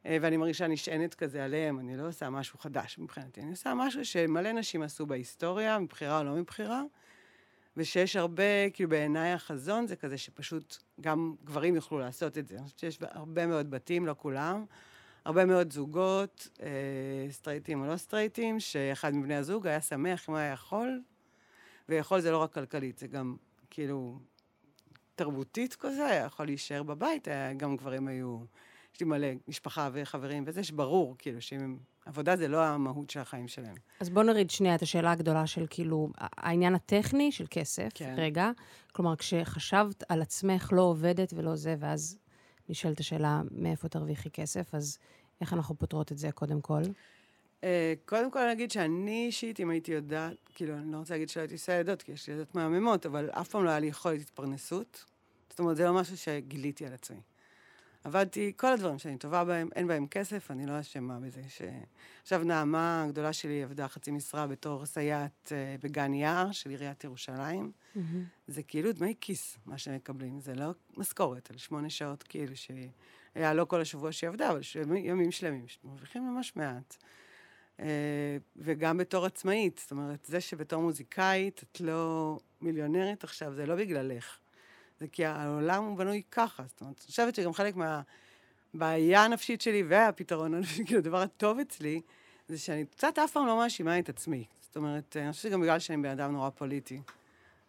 ואני 0.05 0.37
מרגישה 0.37 0.67
נשענת 0.67 1.15
כזה 1.15 1.45
עליהם, 1.45 1.79
אני 1.79 1.97
לא 1.97 2.09
עושה 2.09 2.31
משהו 2.31 2.59
חדש 2.59 2.99
מבחינתי, 2.99 3.41
אני 3.41 3.51
עושה 3.51 3.75
משהו 3.75 4.05
שמלא 4.05 4.53
נשים 4.53 4.83
עשו 4.83 5.07
בהיסטוריה, 5.07 5.79
מבחירה 5.79 6.19
או 6.19 6.25
לא 6.25 6.35
מבחירה, 6.35 6.83
ושיש 7.77 8.17
הרבה, 8.17 8.71
כאילו 8.73 8.91
בעיניי 8.91 9.33
החזון 9.33 9.87
זה 9.87 9.97
כזה 9.97 10.19
שפשוט 10.19 10.77
גם 11.01 11.35
גברים 11.45 11.75
יוכלו 11.75 11.99
לעשות 11.99 12.39
את 12.39 12.47
זה. 12.47 12.57
אני 12.57 12.65
חושבת 12.65 12.79
שיש 12.79 12.99
הרבה 13.03 13.47
מאוד 13.47 13.71
בתים, 13.71 14.07
לא 14.07 14.15
כולם, 14.19 14.65
הרבה 15.25 15.45
מאוד 15.45 15.73
זוגות, 15.73 16.49
אה, 16.63 17.27
סטרייטים 17.31 17.81
או 17.81 17.87
לא 17.87 17.97
סטרייטים, 17.97 18.61
שאחד 18.61 19.15
מבני 19.15 19.35
הזוג 19.35 19.67
היה 19.67 19.81
שמח 19.81 20.29
אם 20.29 20.35
היה 20.35 20.53
יכול, 20.53 21.03
ויכול 21.89 22.21
זה 22.21 22.31
לא 22.31 22.39
רק 22.39 22.53
כלכלית, 22.53 22.99
זה 22.99 23.07
גם 23.07 23.37
כאילו 23.71 24.19
תרבותית 25.15 25.75
כזה, 25.75 26.07
היה 26.07 26.25
יכול 26.25 26.47
להישאר 26.47 26.83
בבית, 26.83 27.29
היה, 27.29 27.53
גם 27.53 27.77
גברים 27.77 28.09
היו, 28.09 28.39
יש 28.95 29.01
לי 29.01 29.07
מלא 29.07 29.29
משפחה 29.49 29.89
וחברים 29.93 30.45
וזה, 30.47 30.65
שברור, 30.65 31.15
כאילו, 31.19 31.41
שאם 31.41 31.77
עבודה 32.07 32.37
זה 32.37 32.49
לא 32.49 32.65
המהות 32.65 33.11
של 33.11 33.21
החיים 33.21 33.49
שלהם. 33.49 33.75
אז 34.01 34.11
בוא 34.11 34.23
נוריד 34.23 34.51
שנייה 34.51 34.75
את 34.75 34.83
השאלה 34.83 35.13
הגדולה 35.13 35.47
של 35.47 35.67
כאילו, 35.71 36.09
העניין 36.19 36.75
הטכני 36.75 37.33
של 37.33 37.45
כסף, 37.51 37.89
כן. 37.95 38.15
רגע. 38.17 38.51
כלומר, 38.93 39.17
כשחשבת 39.17 40.05
על 40.09 40.23
עצמך 40.23 40.71
לא 40.73 40.83
עובדת 40.83 41.33
ולא 41.37 41.57
זה, 41.57 41.77
ואז 41.79 42.19
נשאלת 42.69 43.01
השאלה 43.01 43.43
מאיפה 43.51 43.89
תרוויחי 43.89 44.31
כסף, 44.31 44.75
אז 44.75 44.99
איך 45.41 45.53
אנחנו 45.53 45.79
פותרות 45.79 46.13
את 46.13 46.19
זה 46.19 46.33
קודם 46.33 46.61
כל? 46.61 46.83
אה, 47.65 47.95
קודם 48.05 48.31
כל 48.31 48.39
אני 48.39 48.53
אגיד 48.53 48.71
שאני 48.71 49.27
אישית, 49.27 49.61
אם 49.61 49.71
הייתי 49.71 49.93
יודעת, 49.93 50.37
כאילו, 50.55 50.75
אני 50.75 50.93
לא 50.93 50.99
רוצה 50.99 51.15
להגיד 51.15 51.29
שלא 51.29 51.43
הייתי 51.43 51.55
עושה 51.55 51.73
ילדות, 51.73 52.03
כי 52.03 52.13
יש 52.13 52.27
לי 52.27 52.33
ילדות 52.33 52.55
מהממות, 52.55 53.07
אבל 53.07 53.31
אף 53.31 53.49
פעם 53.49 53.65
לא 53.65 53.71
היה 53.71 53.79
לי 53.79 53.87
יכולת 53.87 54.21
התפרנסות. 54.21 55.05
זאת 55.51 55.59
אומרת, 55.59 55.77
זה 55.77 55.85
לא 55.85 55.95
משהו 55.95 56.17
שגיליתי 56.17 56.87
על 56.87 56.93
עצמי. 56.93 57.21
עבדתי, 58.05 58.53
כל 58.57 58.73
הדברים 58.73 58.99
שאני 58.99 59.19
טובה 59.19 59.45
בהם, 59.45 59.69
אין 59.75 59.87
בהם 59.87 60.07
כסף, 60.07 60.51
אני 60.51 60.67
לא 60.67 60.81
אשמה 60.81 61.21
בזה. 61.21 61.43
ש... 61.49 61.63
עכשיו, 62.23 62.45
נעמה 62.45 63.05
הגדולה 63.05 63.33
שלי 63.33 63.63
עבדה 63.63 63.89
חצי 63.89 64.11
משרה 64.11 64.47
בתור 64.47 64.87
סייעת 64.87 65.53
uh, 65.53 65.85
בגן 65.85 66.15
יער 66.15 66.53
של 66.53 66.71
עיריית 66.71 67.05
ירושלים. 67.05 67.73
Mm-hmm. 67.73 67.99
זה 68.49 68.63
כאילו 68.63 68.93
דמי 68.93 69.15
כיס, 69.21 69.59
מה 69.67 69.79
שהם 69.79 69.95
מקבלים. 69.97 70.41
זה 70.41 70.55
לא 70.55 70.71
משכורת 70.97 71.51
על 71.51 71.59
שמונה 71.59 71.91
שעות, 71.91 72.23
כאילו, 72.23 72.53
שהיה 72.57 73.55
לא 73.55 73.65
כל 73.65 73.81
השבוע 73.81 74.13
שהיא 74.13 74.29
עבדה, 74.29 74.51
אבל 74.51 74.63
ש... 74.63 74.77
ימים 74.97 75.31
שלמים, 75.31 75.69
שמרוויחים 75.69 76.35
ממש 76.35 76.53
מעט. 76.57 76.97
Uh, 77.77 77.81
וגם 78.57 78.99
בתור 78.99 79.27
עצמאית, 79.27 79.79
זאת 79.79 79.91
אומרת, 79.91 80.25
זה 80.25 80.41
שבתור 80.41 80.83
מוזיקאית 80.83 81.65
את 81.73 81.81
לא 81.81 82.39
מיליונרית 82.61 83.25
עכשיו, 83.25 83.55
זה 83.55 83.67
לא 83.67 83.77
בגללך. 83.77 84.39
זה 85.01 85.09
כי 85.09 85.25
העולם 85.25 85.85
הוא 85.85 85.99
בנוי 85.99 86.23
ככה. 86.31 86.63
זאת 86.69 86.81
אומרת, 86.81 86.97
אני 86.99 87.07
חושבת 87.07 87.35
שגם 87.35 87.53
חלק 87.53 87.75
מהבעיה 87.77 89.25
הנפשית 89.25 89.61
שלי 89.61 89.83
והפתרון 89.89 90.63
כאילו, 90.87 90.99
הדבר 90.99 91.23
הטוב 91.23 91.59
אצלי, 91.59 92.01
זה 92.49 92.59
שאני 92.59 92.87
קצת 92.87 93.19
אף 93.19 93.33
פעם 93.33 93.47
לא 93.47 93.57
מאשימה 93.57 93.99
את 93.99 94.09
עצמי. 94.09 94.45
זאת 94.61 94.77
אומרת, 94.77 95.17
אני 95.17 95.33
חושבת 95.33 95.51
שגם 95.51 95.61
בגלל 95.61 95.79
שאני 95.79 96.03
בן 96.03 96.09
אדם 96.09 96.33
נורא 96.33 96.51
פוליטי. 96.51 97.01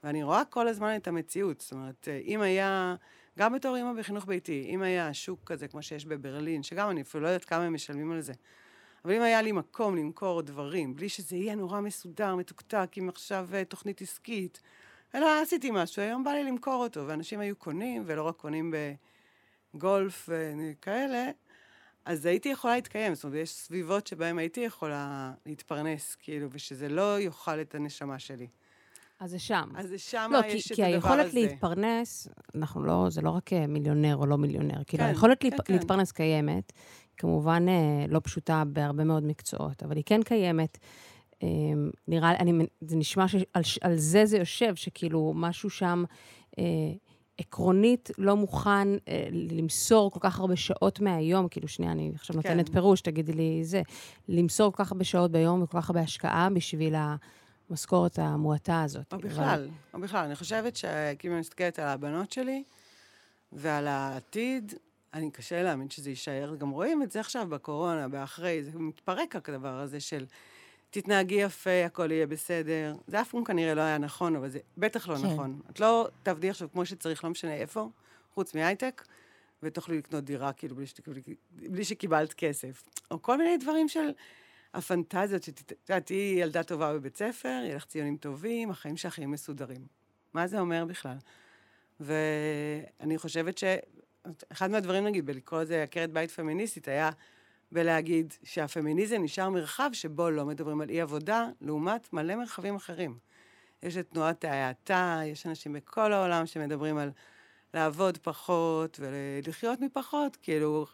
ואני 0.03 0.23
רואה 0.23 0.45
כל 0.45 0.67
הזמן 0.67 0.95
את 0.95 1.07
המציאות. 1.07 1.61
זאת 1.61 1.71
אומרת, 1.71 2.07
אם 2.25 2.41
היה, 2.41 2.95
גם 3.39 3.53
בתור 3.53 3.75
אימא 3.75 3.93
בחינוך 3.93 4.25
ביתי, 4.25 4.65
אם 4.69 4.81
היה 4.81 5.13
שוק 5.13 5.39
כזה 5.45 5.67
כמו 5.67 5.81
שיש 5.81 6.05
בברלין, 6.05 6.63
שגם 6.63 6.89
אני 6.89 7.01
אפילו 7.01 7.23
לא 7.23 7.27
יודעת 7.27 7.45
כמה 7.45 7.63
הם 7.63 7.73
משלמים 7.73 8.11
על 8.11 8.21
זה, 8.21 8.33
אבל 9.05 9.13
אם 9.13 9.21
היה 9.21 9.41
לי 9.41 9.51
מקום 9.51 9.95
למכור 9.95 10.41
דברים, 10.41 10.95
בלי 10.95 11.09
שזה 11.09 11.35
יהיה 11.35 11.55
נורא 11.55 11.81
מסודר, 11.81 12.35
מתוקתק, 12.35 12.89
עם 12.95 13.09
עכשיו 13.09 13.49
אה, 13.53 13.65
תוכנית 13.65 14.01
עסקית, 14.01 14.61
אלא 15.15 15.41
עשיתי 15.41 15.71
משהו, 15.71 16.01
היום 16.01 16.23
בא 16.23 16.31
לי 16.31 16.43
למכור 16.43 16.83
אותו, 16.83 17.07
ואנשים 17.07 17.39
היו 17.39 17.55
קונים, 17.55 18.03
ולא 18.05 18.23
רק 18.23 18.35
קונים 18.35 18.73
בגולף 19.73 20.29
וכאלה, 20.29 21.29
אז 22.05 22.25
הייתי 22.25 22.49
יכולה 22.49 22.75
להתקיים. 22.75 23.15
זאת 23.15 23.23
אומרת, 23.23 23.37
יש 23.37 23.49
סביבות 23.49 24.07
שבהן 24.07 24.37
הייתי 24.37 24.61
יכולה 24.61 25.31
להתפרנס, 25.45 26.15
כאילו, 26.15 26.47
ושזה 26.51 26.89
לא 26.89 27.19
יאכל 27.19 27.61
את 27.61 27.75
הנשמה 27.75 28.19
שלי. 28.19 28.47
אז 29.19 29.31
זה 29.31 29.39
שם. 29.39 29.69
אז 29.75 29.87
זה 29.87 29.97
שם 29.97 30.29
לא, 30.33 30.39
יש 30.47 30.67
כי, 30.67 30.73
את 30.73 30.75
כי 30.75 30.83
הדבר 30.83 30.95
היכולת 30.95 31.25
הזה. 31.25 31.39
להתפרנס, 31.39 32.27
אנחנו 32.55 32.83
לא, 32.83 33.05
זה 33.09 33.21
לא 33.21 33.29
רק 33.29 33.53
אה, 33.53 33.67
מיליונר 33.67 34.15
או 34.15 34.25
לא 34.25 34.37
מיליונר, 34.37 34.83
כאילו 34.87 35.03
כן, 35.03 35.09
היכולת 35.09 35.41
כן, 35.41 35.49
להת, 35.49 35.61
כן. 35.61 35.73
להתפרנס 35.73 36.11
קיימת, 36.11 36.73
כמובן 37.17 37.65
אה, 37.69 38.05
לא 38.07 38.19
פשוטה 38.23 38.63
בהרבה 38.67 39.03
מאוד 39.03 39.23
מקצועות, 39.23 39.83
אבל 39.83 39.95
היא 39.95 40.03
כן 40.05 40.23
קיימת. 40.23 40.77
אה, 41.45 41.89
נראה, 42.08 42.31
לי- 42.31 42.38
אני, 42.39 42.65
זה 42.81 42.95
נשמע 42.95 43.25
שעל 43.62 43.95
זה 43.97 44.25
זה 44.25 44.38
יושב, 44.38 44.75
שכאילו 44.75 45.34
משהו 45.36 45.69
שם 45.69 46.03
אה, 46.60 46.63
עקרונית 47.38 48.10
לא 48.17 48.36
מוכן 48.36 48.88
אה, 49.08 49.27
למסור 49.31 50.12
כל 50.12 50.19
כך 50.23 50.39
הרבה 50.39 50.55
שעות 50.55 50.99
מהיום, 50.99 51.47
כאילו 51.47 51.67
שנייה, 51.67 51.91
אני 51.91 52.12
עכשיו 52.15 52.36
כן. 52.41 52.49
נותנת 52.49 52.69
פירוש, 52.73 53.01
תגידי 53.01 53.34
לי 53.34 53.60
זה, 53.63 53.81
למסור 54.29 54.71
כל 54.71 54.84
כך 54.84 54.91
הרבה 54.91 55.03
שעות 55.03 55.31
ביום 55.31 55.62
וכל 55.63 55.81
כך 55.81 55.89
הרבה 55.89 56.01
השקעה 56.01 56.49
בשביל 56.49 56.95
המשכורת 57.69 58.19
המועטה 58.19 58.84
הזאת. 58.84 59.13
או 59.13 59.17
אבל- 59.17 59.27
בכלל, 59.29 59.69
או 59.93 59.99
בכלל. 59.99 60.25
אני 60.25 60.36
חושבת 60.36 60.75
שכאילו 60.75 61.34
אני 61.34 61.39
מסתכלת 61.39 61.79
על 61.79 61.88
הבנות 61.88 62.31
שלי 62.31 62.63
ועל 63.51 63.88
העתיד, 63.88 64.73
אני 65.13 65.31
קשה 65.31 65.63
להאמין 65.63 65.89
שזה 65.89 66.10
יישאר. 66.10 66.55
גם 66.55 66.69
רואים 66.69 67.03
את 67.03 67.12
זה 67.12 67.19
עכשיו 67.19 67.47
בקורונה, 67.49 68.08
באחרי, 68.08 68.63
זה 68.63 68.71
מתפרק 68.73 69.36
רק 69.36 69.49
הדבר 69.49 69.79
הזה 69.79 69.99
של 69.99 70.25
תתנהגי 71.01 71.36
יפה, 71.36 71.86
הכל 71.86 72.12
יהיה 72.12 72.27
בסדר. 72.27 72.95
זה 73.08 73.21
אף 73.21 73.31
פעם 73.31 73.43
כנראה 73.43 73.73
לא 73.73 73.81
היה 73.81 73.97
נכון, 73.97 74.36
אבל 74.36 74.49
זה 74.49 74.60
בטח 74.77 75.08
לא 75.10 75.15
כן. 75.15 75.25
נכון. 75.25 75.62
את 75.69 75.79
לא 75.79 76.08
תעבדי 76.23 76.49
עכשיו 76.49 76.71
כמו 76.71 76.86
שצריך, 76.86 77.23
לא 77.23 77.29
משנה 77.29 77.53
איפה, 77.53 77.89
חוץ 78.34 78.55
מהייטק, 78.55 79.05
ותוכלי 79.63 79.97
לקנות 79.97 80.23
דירה, 80.23 80.53
כאילו, 80.53 80.75
בלי, 80.75 80.88
שתקבלי, 80.88 81.21
בלי 81.51 81.84
שקיבלת 81.84 82.34
כסף. 82.34 82.84
או 83.12 83.21
כל 83.21 83.38
מיני 83.38 83.58
דברים 83.58 83.88
של 83.88 84.10
הפנטזיות, 84.73 85.43
שאת 85.43 85.73
יודעת, 85.89 86.05
תהיי 86.05 86.39
ילדה 86.39 86.63
טובה 86.63 86.93
בבית 86.93 87.17
ספר, 87.17 87.62
יהיה 87.63 87.75
לך 87.75 87.86
ציונים 87.86 88.17
טובים, 88.17 88.69
החיים 88.69 88.97
שלך 88.97 89.17
יהיו 89.17 89.29
מסודרים. 89.29 89.81
מה 90.34 90.47
זה 90.47 90.60
אומר 90.60 90.86
בכלל? 90.86 91.17
ואני 91.99 93.17
חושבת 93.17 93.58
שאחד 93.58 94.71
מהדברים, 94.71 95.05
נגיד, 95.05 95.25
בלקרוא 95.25 95.62
לזה 95.62 95.84
עקרת 95.84 96.12
בית 96.12 96.31
פמיניסטית, 96.31 96.88
היה 96.88 97.10
בלהגיד 97.71 98.34
שהפמיניזם 98.43 99.23
נשאר 99.23 99.49
מרחב 99.49 99.89
שבו 99.93 100.30
לא 100.30 100.45
מדברים 100.45 100.82
על 100.82 100.89
אי-עבודה, 100.89 101.47
לעומת 101.62 102.13
מלא 102.13 102.36
מרחבים 102.36 102.75
אחרים. 102.75 103.17
יש 103.84 103.97
את 103.97 104.10
תנועת 104.10 104.43
ההאטה, 104.43 105.21
יש 105.25 105.45
אנשים 105.47 105.73
בכל 105.73 106.13
העולם 106.13 106.45
שמדברים 106.45 106.97
על 106.97 107.12
לעבוד 107.73 108.17
פחות 108.17 108.99
ולחיות 109.01 109.82
מפחות. 109.82 110.36
כאילו, 110.36 110.86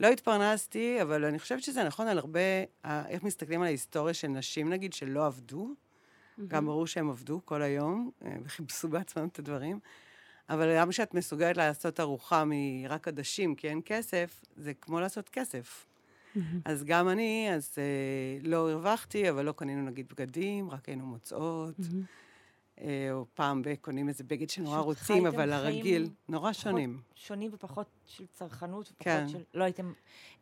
לא 0.00 0.06
התפרנסתי, 0.06 1.02
אבל 1.02 1.24
אני 1.24 1.38
חושבת 1.38 1.62
שזה 1.62 1.84
נכון 1.84 2.06
על 2.08 2.18
הרבה, 2.18 2.40
איך 2.84 3.22
מסתכלים 3.22 3.60
על 3.60 3.66
ההיסטוריה 3.66 4.14
של 4.14 4.28
נשים, 4.28 4.68
נגיד, 4.68 4.92
שלא 4.92 5.26
עבדו. 5.26 5.74
גם 6.48 6.66
ברור 6.66 6.86
שהם 6.86 7.10
עבדו 7.10 7.40
כל 7.44 7.62
היום, 7.62 8.10
אה, 8.24 8.36
וחיפשו 8.44 8.88
בעצמם 8.88 9.28
את 9.28 9.38
הדברים. 9.38 9.80
אבל 10.48 10.76
גם 10.76 10.90
כשאת 10.90 11.14
מסוגלת 11.14 11.56
לעשות 11.56 12.00
ארוחה 12.00 12.44
מרק 12.46 13.08
עדשים, 13.08 13.54
כי 13.54 13.68
אין 13.68 13.80
כסף, 13.84 14.44
זה 14.56 14.74
כמו 14.74 15.00
לעשות 15.00 15.28
כסף. 15.28 15.86
אז 16.64 16.84
גם 16.84 17.08
אני, 17.08 17.48
אז 17.54 17.74
אה, 17.78 18.48
לא 18.48 18.70
הרווחתי, 18.70 19.30
אבל 19.30 19.44
לא 19.44 19.52
קנינו 19.52 19.82
נגיד 19.82 20.06
בגדים, 20.08 20.70
רק 20.70 20.88
היינו 20.88 21.06
מוצאות. 21.06 21.76
אה, 22.80 23.12
או 23.12 23.26
פעם 23.34 23.62
ב- 23.62 23.74
קונים 23.74 24.08
איזה 24.08 24.24
בגד 24.24 24.50
שנורא 24.50 24.78
רוצים, 24.78 25.26
אבל 25.26 25.52
הרגיל, 25.52 26.10
נורא 26.28 26.52
פחות 26.52 26.62
שונים. 26.62 27.00
שונים 27.14 27.50
ופחות 27.54 27.86
של 28.06 28.26
צרכנות, 28.32 28.86
ופחות 28.86 29.04
כן. 29.04 29.28
של... 29.28 29.42
לא 29.54 29.64
הייתם 29.64 29.92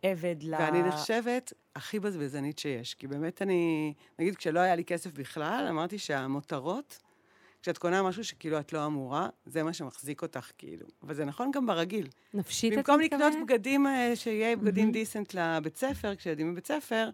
עבד 0.02 0.37
ל... 0.42 0.54
ואני 0.54 0.82
נחשבת 0.82 1.52
הכי 1.74 2.00
בזבזנית 2.00 2.59
שיש, 2.59 2.94
כי 2.94 3.06
באמת 3.06 3.42
אני, 3.42 3.94
נגיד 4.18 4.37
כשלא 4.37 4.61
היה 4.61 4.76
לי 4.76 4.85
כסף 4.85 5.12
בכלל, 5.12 5.66
אמרתי 5.70 5.98
שהמותרות, 5.98 6.98
כשאת 7.66 7.79
קונה 7.79 8.02
משהו 8.02 8.24
שכאילו 8.24 8.59
את 8.61 8.72
לא 8.72 8.87
אמורה, 8.87 9.29
זה 9.46 9.62
מה 9.62 9.72
שמחזיק 9.72 10.22
אותך, 10.22 10.50
כאילו. 10.59 10.87
אבל 11.02 11.14
זה 11.14 11.24
נכון 11.24 11.50
גם 11.50 11.66
ברגיל. 11.66 12.09
נפשית 12.35 12.72
במקום 12.72 13.00
מתכוונת? 13.00 13.33
לקנות 13.33 13.48
בגדים, 13.48 13.87
אה, 13.87 14.12
שיהיה 14.14 14.57
בגדים 14.57 14.92
דיסנט 14.92 15.35
לבית 15.35 15.76
ספר, 15.76 16.14
כשילדים 16.16 16.52
בבית 16.52 16.66
ספר, 16.66 17.11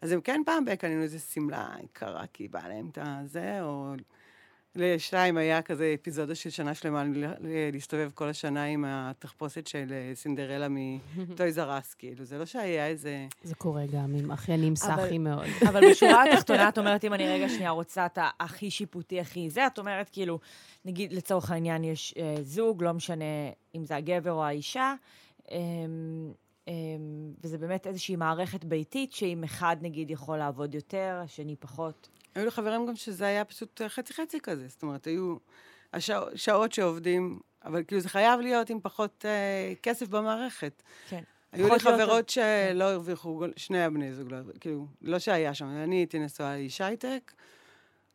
אז 0.00 0.12
הם 0.12 0.20
כן 0.20 0.42
פעם 0.46 0.64
ב- 0.64 0.74
קנינו 0.74 1.02
איזה 1.02 1.18
שמלה 1.18 1.68
יקרה, 1.84 2.24
כי 2.32 2.48
בא 2.48 2.68
להם 2.68 2.88
את 2.92 2.98
הזה, 3.02 3.62
או... 3.62 3.94
לשתיים 4.76 5.36
היה 5.36 5.62
כזה 5.62 5.94
אפיזודה 6.00 6.34
של 6.34 6.50
שנה 6.50 6.74
שלמה 6.74 7.04
ל- 7.04 7.24
ל- 7.24 7.70
להסתובב 7.72 8.10
כל 8.14 8.28
השנה 8.28 8.64
עם 8.64 8.84
התחפושת 8.88 9.66
של 9.66 9.86
אה, 9.90 10.14
סינדרלה 10.14 10.66
מטויז 10.70 11.58
אר 11.58 11.78
אס, 11.78 11.94
כאילו. 11.94 12.24
זה 12.24 12.38
לא 12.38 12.46
שהיה 12.46 12.86
איזה... 12.86 13.26
זה 13.42 13.54
קורה 13.54 13.82
גם 13.92 14.14
עם 14.18 14.30
אחיינים 14.30 14.76
סאחי 14.76 15.18
מאוד. 15.18 15.46
אבל 15.68 15.90
בשורה 15.90 16.24
התחתונה, 16.24 16.68
את 16.68 16.78
אומרת, 16.78 17.04
אם 17.04 17.14
אני 17.14 17.28
רגע 17.28 17.48
שנייה 17.48 17.70
רוצה 17.70 18.06
את 18.06 18.18
הכי 18.40 18.70
שיפוטי, 18.70 19.20
הכי 19.20 19.50
זה, 19.50 19.66
את 19.66 19.78
אומרת, 19.78 20.08
כאילו, 20.12 20.38
נגיד, 20.84 21.12
לצורך 21.12 21.50
העניין, 21.50 21.84
יש 21.84 22.14
אה, 22.18 22.34
זוג, 22.42 22.82
לא 22.82 22.92
משנה 22.92 23.24
אם 23.74 23.84
זה 23.84 23.96
הגבר 23.96 24.32
או 24.32 24.44
האישה, 24.44 24.94
אה, 25.50 25.56
וזה 27.42 27.58
באמת 27.58 27.86
איזושהי 27.86 28.16
מערכת 28.16 28.64
ביתית, 28.64 29.12
שאם 29.12 29.44
אחד, 29.44 29.76
נגיד, 29.80 30.10
יכול 30.10 30.38
לעבוד 30.38 30.74
יותר, 30.74 31.20
השני 31.24 31.56
פחות. 31.56 32.08
היו 32.34 32.44
לי 32.44 32.50
חברים 32.50 32.86
גם 32.86 32.96
שזה 32.96 33.26
היה 33.26 33.44
פשוט 33.44 33.82
אה, 33.82 33.88
חצי-חצי 33.88 34.40
כזה. 34.40 34.68
זאת 34.68 34.82
אומרת, 34.82 35.06
היו 35.06 35.36
השעות 35.92 36.36
שעות 36.36 36.72
שעובדים, 36.72 37.40
אבל 37.64 37.84
כאילו 37.84 38.00
זה 38.00 38.08
חייב 38.08 38.40
להיות 38.40 38.70
עם 38.70 38.80
פחות 38.80 39.24
אה, 39.28 39.72
כסף 39.82 40.08
במערכת. 40.08 40.82
כן. 41.08 41.22
היו 41.52 41.68
לי 41.72 41.78
חברות 41.78 42.28
שלא 42.28 42.84
הרוויחו, 42.84 43.42
שני 43.56 43.82
הבני 43.82 44.14
זוג, 44.14 44.32
לא, 44.32 44.38
כאילו, 44.60 44.86
לא 45.02 45.18
שהיה 45.18 45.54
שם. 45.54 45.66
אני 45.66 45.96
הייתי 45.96 46.18
נשואה 46.18 46.56
לאיש 46.56 46.80
הייטק, 46.80 47.32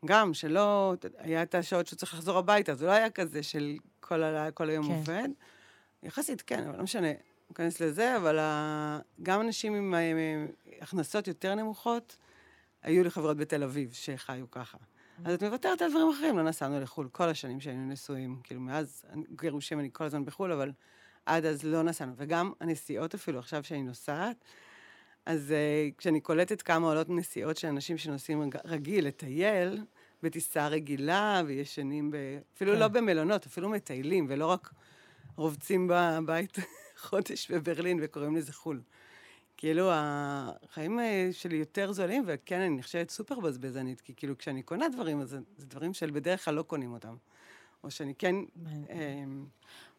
גם 0.05 0.33
שלא, 0.33 0.93
היה 1.17 1.43
את 1.43 1.55
השעות 1.55 1.87
שהוא 1.87 1.97
צריך 1.97 2.13
לחזור 2.13 2.37
הביתה, 2.37 2.75
זה 2.75 2.85
לא 2.85 2.91
היה 2.91 3.09
כזה 3.09 3.43
של 3.43 3.77
כל 3.99 4.23
היום 4.69 4.85
כן. 4.85 4.91
עובד. 4.91 5.29
יחסית 6.03 6.41
כן, 6.41 6.67
אבל 6.67 6.77
לא 6.77 6.83
משנה, 6.83 7.07
ניכנס 7.51 7.79
לזה, 7.79 8.17
אבל 8.17 8.39
גם 9.23 9.41
אנשים 9.41 9.75
עם, 9.75 9.93
עם, 9.93 10.17
עם 10.17 10.47
הכנסות 10.81 11.27
יותר 11.27 11.55
נמוכות, 11.55 12.17
היו 12.83 13.03
לי 13.03 13.09
חברות 13.09 13.37
בתל 13.37 13.63
אביב 13.63 13.93
שחיו 13.93 14.51
ככה. 14.51 14.77
אז 15.25 15.33
את 15.33 15.43
מוותרת 15.43 15.81
על 15.81 15.89
דברים 15.89 16.09
אחרים, 16.09 16.37
לא 16.37 16.43
נסענו 16.43 16.80
לחו"ל 16.80 17.07
כל 17.11 17.30
השנים 17.30 17.61
שהיינו 17.61 17.88
נשואים, 17.88 18.39
כאילו 18.43 18.61
מאז 18.61 19.05
גירושים 19.41 19.80
אני 19.80 19.89
כל 19.93 20.03
הזמן 20.03 20.26
בחו"ל, 20.26 20.51
אבל 20.51 20.71
עד 21.26 21.45
אז 21.45 21.63
לא 21.63 21.84
נסענו. 21.84 22.13
וגם 22.15 22.51
הנסיעות 22.61 23.13
אפילו, 23.13 23.39
עכשיו 23.39 23.63
שאני 23.63 23.84
נוסעת, 23.84 24.38
אז 25.26 25.53
uh, 25.53 25.97
כשאני 25.97 26.21
קולטת 26.21 26.61
כמה 26.61 26.88
עולות 26.88 27.09
נסיעות 27.09 27.57
של 27.57 27.67
אנשים 27.67 27.97
שנוסעים 27.97 28.41
רג- 28.41 28.57
רגיל 28.65 29.07
לטייל, 29.07 29.84
בטיסה 30.23 30.67
רגילה, 30.67 31.41
וישנים 31.45 32.11
ב... 32.11 32.15
אפילו 32.55 32.73
כן. 32.73 32.80
לא 32.80 32.88
במלונות, 32.88 33.45
אפילו 33.45 33.69
מטיילים, 33.69 34.26
ולא 34.30 34.45
רק 34.45 34.73
רובצים 35.36 35.88
בבית 35.93 36.57
חודש 37.02 37.52
בברלין 37.52 37.99
וקוראים 38.02 38.36
לזה 38.36 38.54
חו"ל. 38.54 38.82
כאילו, 39.58 39.89
החיים 39.93 40.99
אה, 40.99 41.30
שלי 41.32 41.56
יותר 41.56 41.91
זולים, 41.91 42.24
וכן, 42.28 42.60
אני 42.62 42.70
נחשבת 42.76 43.10
סופר 43.10 43.39
בזבזנית, 43.39 44.02
כי 44.02 44.14
כאילו, 44.16 44.38
כשאני 44.38 44.64
קונה 44.64 44.89
דברים, 44.89 45.22
אז 45.22 45.30
זה, 45.30 45.39
דברים 45.60 45.93
של 45.93 46.12
בדרך 46.12 46.45
כלל 46.45 46.54
לא 46.54 46.62
קונים 46.62 46.93
אותם. 46.93 47.16
או 47.84 47.91
שאני 47.91 48.16
כן... 48.16 48.36
אה, 48.89 49.24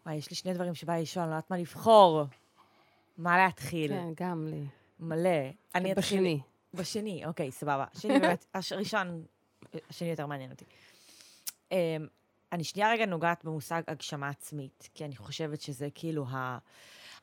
וואי, 0.07 0.17
יש 0.17 0.31
לי 0.31 0.37
שני 0.37 0.55
דברים 0.55 0.75
שבא 0.75 0.97
לשאול, 0.97 1.23
אני 1.23 1.31
לא 1.31 1.37
יודעת 1.37 1.51
מה 1.51 1.59
לבחור. 1.59 2.23
מה 3.19 3.37
להתחיל? 3.37 3.91
כן, 3.91 4.09
גם 4.17 4.49
לי. 4.49 4.65
מלא. 5.01 5.31
אני 5.75 5.93
אתחיל... 5.93 6.19
בשני. 6.19 6.41
בשני, 6.75 7.27
אוקיי, 7.27 7.53
סבבה. 7.53 7.85
השני 7.95 8.21
באמת, 8.21 8.47
הראשון, 8.55 9.25
השני 9.91 10.11
יותר 10.11 10.27
מעניין 10.27 10.51
אותי. 10.51 10.65
אמ, 12.53 12.57
אני 12.57 12.65
שנייה 12.65 12.91
רגע 12.91 13.07
נוגעת 13.07 13.45
במושג 13.45 13.83
הגשמה 13.89 14.29
עצמית, 14.29 14.89
כי 14.95 15.05
אני 15.05 15.17
חושבת 15.17 15.61
שזה 15.61 15.89
כאילו 15.95 16.27
ה... 16.29 16.59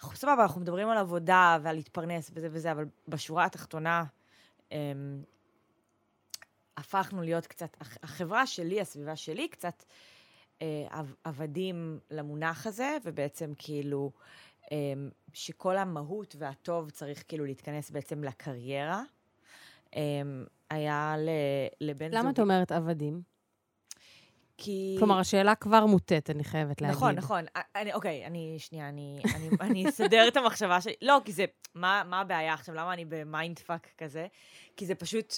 אנחנו 0.02 0.18
סבבה, 0.18 0.44
אנחנו 0.44 0.62
מדברים 0.62 0.90
על 0.90 0.98
עבודה 0.98 1.58
ועל 1.62 1.76
להתפרנס 1.76 2.32
וזה 2.34 2.48
וזה, 2.52 2.72
אבל 2.72 2.86
בשורה 3.08 3.46
התחתונה, 3.46 4.04
אמ, 4.72 4.78
הפכנו 6.78 7.22
להיות 7.22 7.48
קצת, 7.48 7.78
החברה 8.04 8.48
שלי, 8.48 8.82
הסביבה 8.82 9.16
שלי, 9.16 9.48
קצת 9.48 9.84
אה, 10.62 10.88
עבדים 11.24 12.00
למונח 12.12 12.68
הזה, 12.68 12.98
ובעצם 13.04 13.54
כאילו, 13.58 14.12
אמ, 14.72 15.10
שכל 15.34 15.78
המהות 15.78 16.36
והטוב 16.40 16.90
צריך 16.90 17.24
כאילו 17.28 17.46
להתכנס 17.46 17.92
בעצם 17.92 18.24
לקריירה. 18.24 19.04
אמ, 19.96 20.46
היה 20.70 21.16
לבן 21.82 22.06
זוגי... 22.06 22.18
למה 22.18 22.30
את 22.30 22.40
אומרת 22.40 22.72
עבדים? 22.72 23.22
כי... 24.60 24.96
כלומר, 25.00 25.20
השאלה 25.20 25.56
כבר 25.56 25.86
מוטית, 25.86 26.30
אני 26.30 26.44
חייבת 26.44 26.82
להגיד. 26.82 26.96
נכון, 26.96 27.16
נכון. 27.16 27.46
אני, 27.76 27.94
אוקיי, 27.94 28.26
אני, 28.26 28.56
שנייה, 28.60 28.90
אני, 28.90 29.20
אני, 29.36 29.50
אני 29.62 29.90
אסדר 29.90 30.28
את 30.28 30.38
המחשבה 30.38 30.82
שלי. 30.82 30.94
לא, 31.02 31.22
כי 31.26 31.32
זה, 31.32 31.46
מה, 31.76 32.04
מה 32.06 32.20
הבעיה 32.20 32.54
עכשיו? 32.54 32.76
למה 32.76 32.94
אני 32.94 33.06
ב 33.06 33.17
mind 33.17 33.60
fuck 33.60 33.88
כזה? 33.98 34.28
כי 34.78 34.86
זה 34.86 34.96
פשוט, 34.96 35.34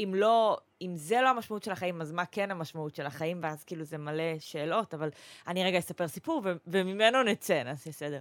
אם 0.00 0.12
לא, 0.14 0.58
אם 0.82 0.96
זה 0.96 1.20
לא 1.22 1.28
המשמעות 1.28 1.62
של 1.62 1.72
החיים, 1.72 2.00
אז 2.00 2.12
מה 2.12 2.26
כן 2.26 2.50
המשמעות 2.50 2.94
של 2.94 3.06
החיים? 3.06 3.40
ואז 3.42 3.64
כאילו 3.64 3.84
זה 3.84 3.98
מלא 3.98 4.38
שאלות, 4.38 4.94
אבל 4.94 5.10
אני 5.46 5.64
רגע 5.64 5.78
אספר 5.78 6.08
סיפור, 6.08 6.42
ו- 6.44 6.52
וממנו 6.66 7.22
נצא, 7.22 7.62
נעשה 7.62 7.92
סדר. 7.92 8.20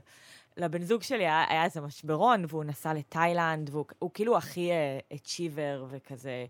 לבן 0.57 0.83
זוג 0.83 1.03
שלי 1.03 1.23
היה, 1.23 1.45
היה 1.49 1.63
איזה 1.63 1.81
משברון, 1.81 2.45
והוא 2.47 2.63
נסע 2.63 2.93
לתאילנד, 2.93 3.69
והוא 3.69 4.11
כאילו 4.13 4.37
הכי 4.37 4.71
אצ'יבר 5.15 5.85
uh, 5.85 5.93
וכזה 5.95 6.45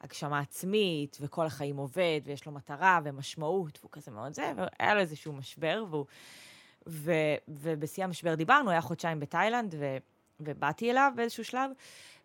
הגשמה 0.00 0.40
עצמית, 0.40 1.18
וכל 1.20 1.46
החיים 1.46 1.76
עובד, 1.76 2.20
ויש 2.24 2.46
לו 2.46 2.52
מטרה 2.52 3.00
ומשמעות, 3.04 3.78
והוא 3.80 3.90
כזה 3.92 4.10
מאוד 4.10 4.34
זה, 4.34 4.52
והיה 4.56 4.94
לו 4.94 5.00
איזשהו 5.00 5.32
משבר, 5.32 5.84
והוא... 5.90 6.06
ו, 6.86 7.12
ובשיא 7.48 8.04
המשבר 8.04 8.34
דיברנו, 8.34 8.70
היה 8.70 8.80
חודשיים 8.80 9.20
בתאילנד, 9.20 9.74
ו, 9.78 9.96
ובאתי 10.40 10.90
אליו 10.90 11.12
באיזשהו 11.16 11.44
שלב, 11.44 11.70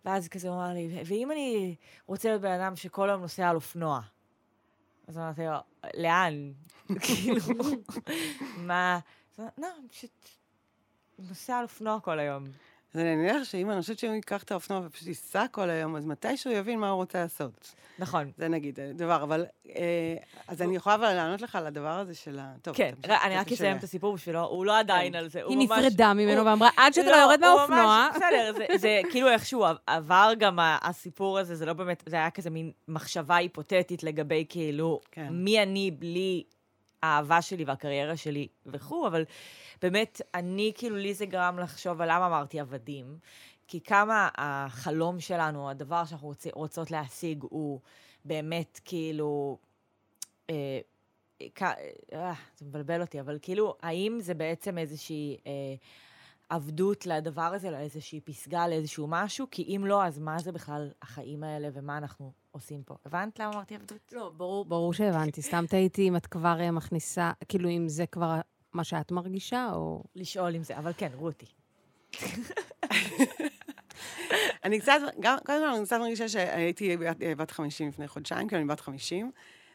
ואז 0.05 0.27
כזה 0.27 0.49
הוא 0.49 0.55
אמר 0.57 0.73
לי, 0.73 1.03
ואם 1.05 1.31
אני 1.31 1.75
רוצה 2.05 2.29
להיות 2.29 2.41
בן 2.41 2.51
אדם 2.51 2.75
שכל 2.75 3.09
היום 3.09 3.21
נוסע 3.21 3.49
על 3.49 3.55
אופנוע? 3.55 4.01
אז 5.07 5.17
אמרתי 5.17 5.41
לו, 5.45 5.57
לאן? 5.97 6.51
כאילו, 7.05 7.39
מה? 8.57 8.99
לא, 9.37 9.67
פשוט 9.91 10.29
נוסע 11.19 11.57
על 11.57 11.63
אופנוע 11.63 11.99
כל 11.99 12.19
היום. 12.19 12.43
אז 12.95 12.99
אני 12.99 13.15
מניח 13.15 13.43
שאם 13.43 13.71
אני 13.71 13.81
חושבת 13.81 13.99
שאם 13.99 14.09
הוא 14.09 14.15
ייקח 14.15 14.43
את 14.43 14.51
האופנוע 14.51 14.81
ופשוט 14.85 15.07
ייסע 15.07 15.45
כל 15.51 15.69
היום, 15.69 15.95
אז 15.95 16.05
מתישהו 16.05 16.51
יבין 16.51 16.79
מה 16.79 16.89
הוא 16.89 16.95
רוצה 16.95 17.21
לעשות. 17.21 17.75
נכון. 17.99 18.31
זה 18.37 18.47
נגיד 18.47 18.79
דבר, 18.93 19.23
אבל... 19.23 19.45
אה, 19.75 20.15
אז 20.47 20.61
אני 20.61 20.75
יכולה 20.75 20.95
אבל 20.95 21.13
לענות 21.13 21.41
לך 21.41 21.55
על 21.55 21.67
הדבר 21.67 21.99
הזה 21.99 22.15
של 22.15 22.39
ה... 22.39 22.53
טוב, 22.61 22.75
כן, 22.75 22.93
אני 23.03 23.37
רק 23.37 23.51
אסיים 23.51 23.77
את 23.77 23.83
הסיפור 23.83 24.13
בשבילו, 24.13 24.43
הוא 24.43 24.65
לא 24.65 24.79
עדיין 24.79 25.13
כן. 25.13 25.17
על 25.17 25.29
זה, 25.29 25.41
היא 25.47 25.57
נפרדה 25.57 26.13
ממנו 26.13 26.45
ואמרה, 26.45 26.69
עד 26.77 26.93
שאתה 26.93 27.11
לא 27.11 27.15
יורד 27.15 27.39
מהאופנוע. 27.39 28.07
בסדר, 28.15 28.51
זה 28.77 29.01
כאילו 29.11 29.29
איכשהו 29.29 29.65
עבר 29.87 30.31
גם 30.37 30.59
הסיפור 30.61 31.39
הזה, 31.39 31.55
זה 31.55 31.65
לא 31.65 31.73
באמת, 31.73 32.03
זה 32.05 32.15
היה 32.15 32.29
כזה 32.29 32.49
מין 32.49 32.71
מחשבה 32.87 33.35
היפותטית 33.35 34.03
לגבי 34.03 34.45
כאילו, 34.49 35.01
כן. 35.11 35.27
מי 35.31 35.63
אני 35.63 35.91
בלי 35.91 36.43
האהבה 37.05 37.41
שלי 37.41 37.63
והקריירה 37.63 38.17
שלי 38.17 38.47
וכו', 38.65 39.07
אבל 39.07 39.23
באמת, 39.81 40.21
אני, 40.33 40.71
כאילו, 40.75 40.95
לי 40.95 41.13
זה 41.13 41.25
גרם 41.25 41.59
לחשוב 41.59 42.01
על 42.01 42.11
למה 42.11 42.27
אמרתי 42.27 42.59
עבדים, 42.59 43.17
כי 43.67 43.81
כמה 43.81 44.29
החלום 44.37 45.19
שלנו, 45.19 45.69
הדבר 45.69 46.05
שאנחנו 46.05 46.27
רוצ, 46.27 46.47
רוצות 46.53 46.91
להשיג, 46.91 47.43
הוא 47.49 47.79
באמת, 48.25 48.79
כאילו, 48.85 49.57
אה, 50.49 50.79
אה, 52.13 52.33
זה 52.57 52.65
מבלבל 52.65 53.01
אותי, 53.01 53.19
אבל 53.19 53.39
כאילו, 53.41 53.75
האם 53.81 54.17
זה 54.21 54.33
בעצם 54.33 54.77
איזושהי 54.77 55.37
אה, 55.47 55.75
עבדות 56.49 57.05
לדבר 57.05 57.41
הזה, 57.41 57.71
לאיזושהי 57.71 58.21
פסגה, 58.21 58.67
לאיזשהו 58.67 59.07
משהו? 59.09 59.47
כי 59.51 59.75
אם 59.75 59.85
לא, 59.85 60.05
אז 60.05 60.19
מה 60.19 60.39
זה 60.39 60.51
בכלל 60.51 60.91
החיים 61.01 61.43
האלה 61.43 61.69
ומה 61.73 61.97
אנחנו 61.97 62.31
עושים 62.55 62.83
פה? 62.83 62.95
הבנת 63.05 63.39
למה 63.39 63.53
אמרתי 63.53 63.75
עבדות? 63.75 64.13
לא, 64.13 64.31
ברור, 64.37 64.65
ברור 64.65 64.93
שהבנתי. 64.93 65.41
סתם 65.41 65.65
תהיתי 65.69 66.07
אם 66.07 66.15
את 66.15 66.27
כבר 66.27 66.59
אה, 66.59 66.71
מכניסה, 66.71 67.31
כאילו, 67.47 67.69
אם 67.69 67.89
זה 67.89 68.05
כבר 68.05 68.39
מה 68.73 68.83
שאת 68.83 69.11
מרגישה, 69.11 69.69
או... 69.73 70.03
לשאול 70.15 70.55
אם 70.55 70.63
זה, 70.63 70.77
אבל 70.77 70.91
כן, 70.97 71.09
רותי. 71.15 71.45
אני 74.63 74.79
קצת, 74.79 74.93
גם, 75.19 75.37
קודם 75.45 75.59
כל 75.59 75.75
אני 75.75 75.85
קצת 75.85 75.97
מרגישה 75.99 76.29
שהייתי 76.29 76.97
בת 77.37 77.51
50 77.51 77.87
לפני 77.87 78.07
חודשיים, 78.07 78.49
כי 78.49 78.55
אני 78.55 78.65
בת 78.65 78.79
50, 78.79 79.31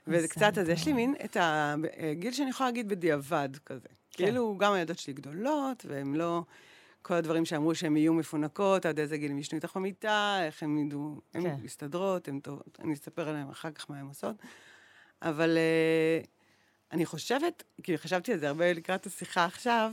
וזה 0.07 0.29
קצת, 0.29 0.59
אז 0.59 0.69
יש 0.69 0.87
לי 0.87 0.93
מין 0.93 1.15
את 1.25 1.37
הגיל 1.41 2.33
שאני 2.33 2.51
יכולה 2.51 2.69
להגיד 2.69 2.89
בדיעבד 2.89 3.49
כזה. 3.67 3.89
כן. 4.11 4.25
כאילו, 4.25 4.57
גם 4.59 4.73
הילדות 4.73 4.99
שלי 4.99 5.13
גדולות, 5.13 5.87
והן 5.89 6.15
לא... 6.15 6.43
כל 7.03 7.15
הדברים 7.15 7.45
שאמרו 7.45 7.75
שהן 7.75 7.97
יהיו 7.97 8.15
מפונקות, 8.15 8.87
עד 8.87 8.99
איזה 8.99 9.17
גיל 9.17 9.31
הם 9.31 9.39
ישנו 9.39 9.57
איתך 9.57 9.77
במיטה, 9.77 10.39
איך 10.43 10.63
הם 10.63 10.79
ידעו, 10.79 11.21
הן 11.35 11.43
כן. 11.43 11.57
מסתדרות, 11.63 12.29
הן 12.29 12.41
טובות, 12.41 12.79
אני 12.85 12.95
אספר 12.95 13.29
עליהן 13.29 13.49
אחר 13.51 13.71
כך 13.71 13.91
מה 13.91 13.99
הן 13.99 14.07
עושות. 14.07 14.37
אבל 15.23 15.57
uh, 16.23 16.27
אני 16.93 17.07
חושבת, 17.07 17.63
כי 17.83 17.99
חשבתי 17.99 18.33
על 18.33 18.39
זה 18.39 18.49
הרבה 18.49 18.73
לקראת 18.73 19.07
השיחה 19.07 19.45
עכשיו, 19.45 19.93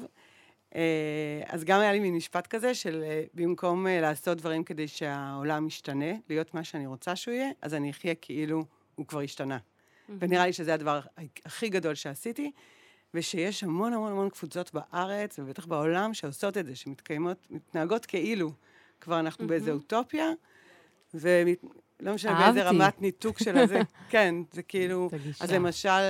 אה, 0.75 1.41
אז 1.47 1.63
גם 1.63 1.79
היה 1.79 1.91
לי 1.91 1.99
מין 1.99 2.15
משפט 2.15 2.47
כזה 2.47 2.73
של 2.73 3.03
אה, 3.03 3.23
במקום 3.33 3.87
אה, 3.87 4.01
לעשות 4.01 4.37
דברים 4.37 4.63
כדי 4.63 4.87
שהעולם 4.87 5.67
ישתנה, 5.67 6.13
להיות 6.29 6.53
מה 6.53 6.63
שאני 6.63 6.87
רוצה 6.87 7.15
שהוא 7.15 7.33
יהיה, 7.33 7.49
אז 7.61 7.73
אני 7.73 7.89
אחיה 7.89 8.15
כאילו 8.15 8.65
הוא 8.95 9.05
כבר 9.05 9.21
השתנה. 9.21 9.57
Mm-hmm. 9.57 10.11
ונראה 10.19 10.45
לי 10.45 10.53
שזה 10.53 10.73
הדבר 10.73 10.99
הכי 11.45 11.69
גדול 11.69 11.95
שעשיתי, 11.95 12.51
ושיש 13.17 13.63
המון 13.63 13.93
המון 13.93 14.11
המון 14.11 14.29
קבוצות 14.29 14.73
בארץ, 14.73 15.39
ובטח 15.39 15.65
בעולם, 15.65 16.13
שעושות 16.13 16.57
את 16.57 16.65
זה, 16.65 16.75
שמתקיימות, 16.75 17.47
מתנהגות 17.49 18.05
כאילו 18.05 18.51
כבר 19.01 19.19
אנחנו 19.19 19.45
mm-hmm. 19.45 19.47
באיזה 19.47 19.71
אוטופיה, 19.71 20.25
ולא 21.13 22.13
משנה 22.13 22.39
באיזה 22.39 22.69
רמת 22.69 23.01
ניתוק 23.01 23.39
של 23.43 23.57
הזה. 23.57 23.81
כן, 24.11 24.35
זה 24.51 24.63
כאילו... 24.63 25.09
אז 25.39 25.51
למשל... 25.51 26.01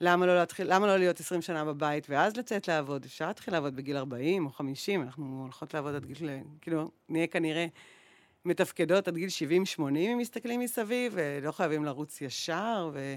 למה 0.00 0.26
לא 0.26 0.36
להתחיל, 0.36 0.74
למה 0.74 0.86
לא 0.86 0.96
להיות 0.96 1.20
20 1.20 1.42
שנה 1.42 1.64
בבית 1.64 2.06
ואז 2.10 2.36
לצאת 2.36 2.68
לעבוד? 2.68 3.04
אפשר 3.04 3.28
להתחיל 3.28 3.54
לעבוד 3.54 3.76
בגיל 3.76 3.96
40 3.96 4.46
או 4.46 4.50
50, 4.50 5.02
אנחנו 5.02 5.40
הולכות 5.42 5.74
לעבוד 5.74 5.94
עד 5.94 6.04
גיל, 6.04 6.30
כאילו, 6.60 6.90
נהיה 7.08 7.26
כנראה 7.26 7.66
מתפקדות 8.44 9.08
עד 9.08 9.16
גיל 9.16 9.28
70-80 9.78 9.80
אם 9.80 10.18
מסתכלים 10.20 10.60
מסביב, 10.60 11.12
ולא 11.16 11.52
חייבים 11.52 11.84
לרוץ 11.84 12.20
ישר, 12.20 12.90
ו... 12.92 13.16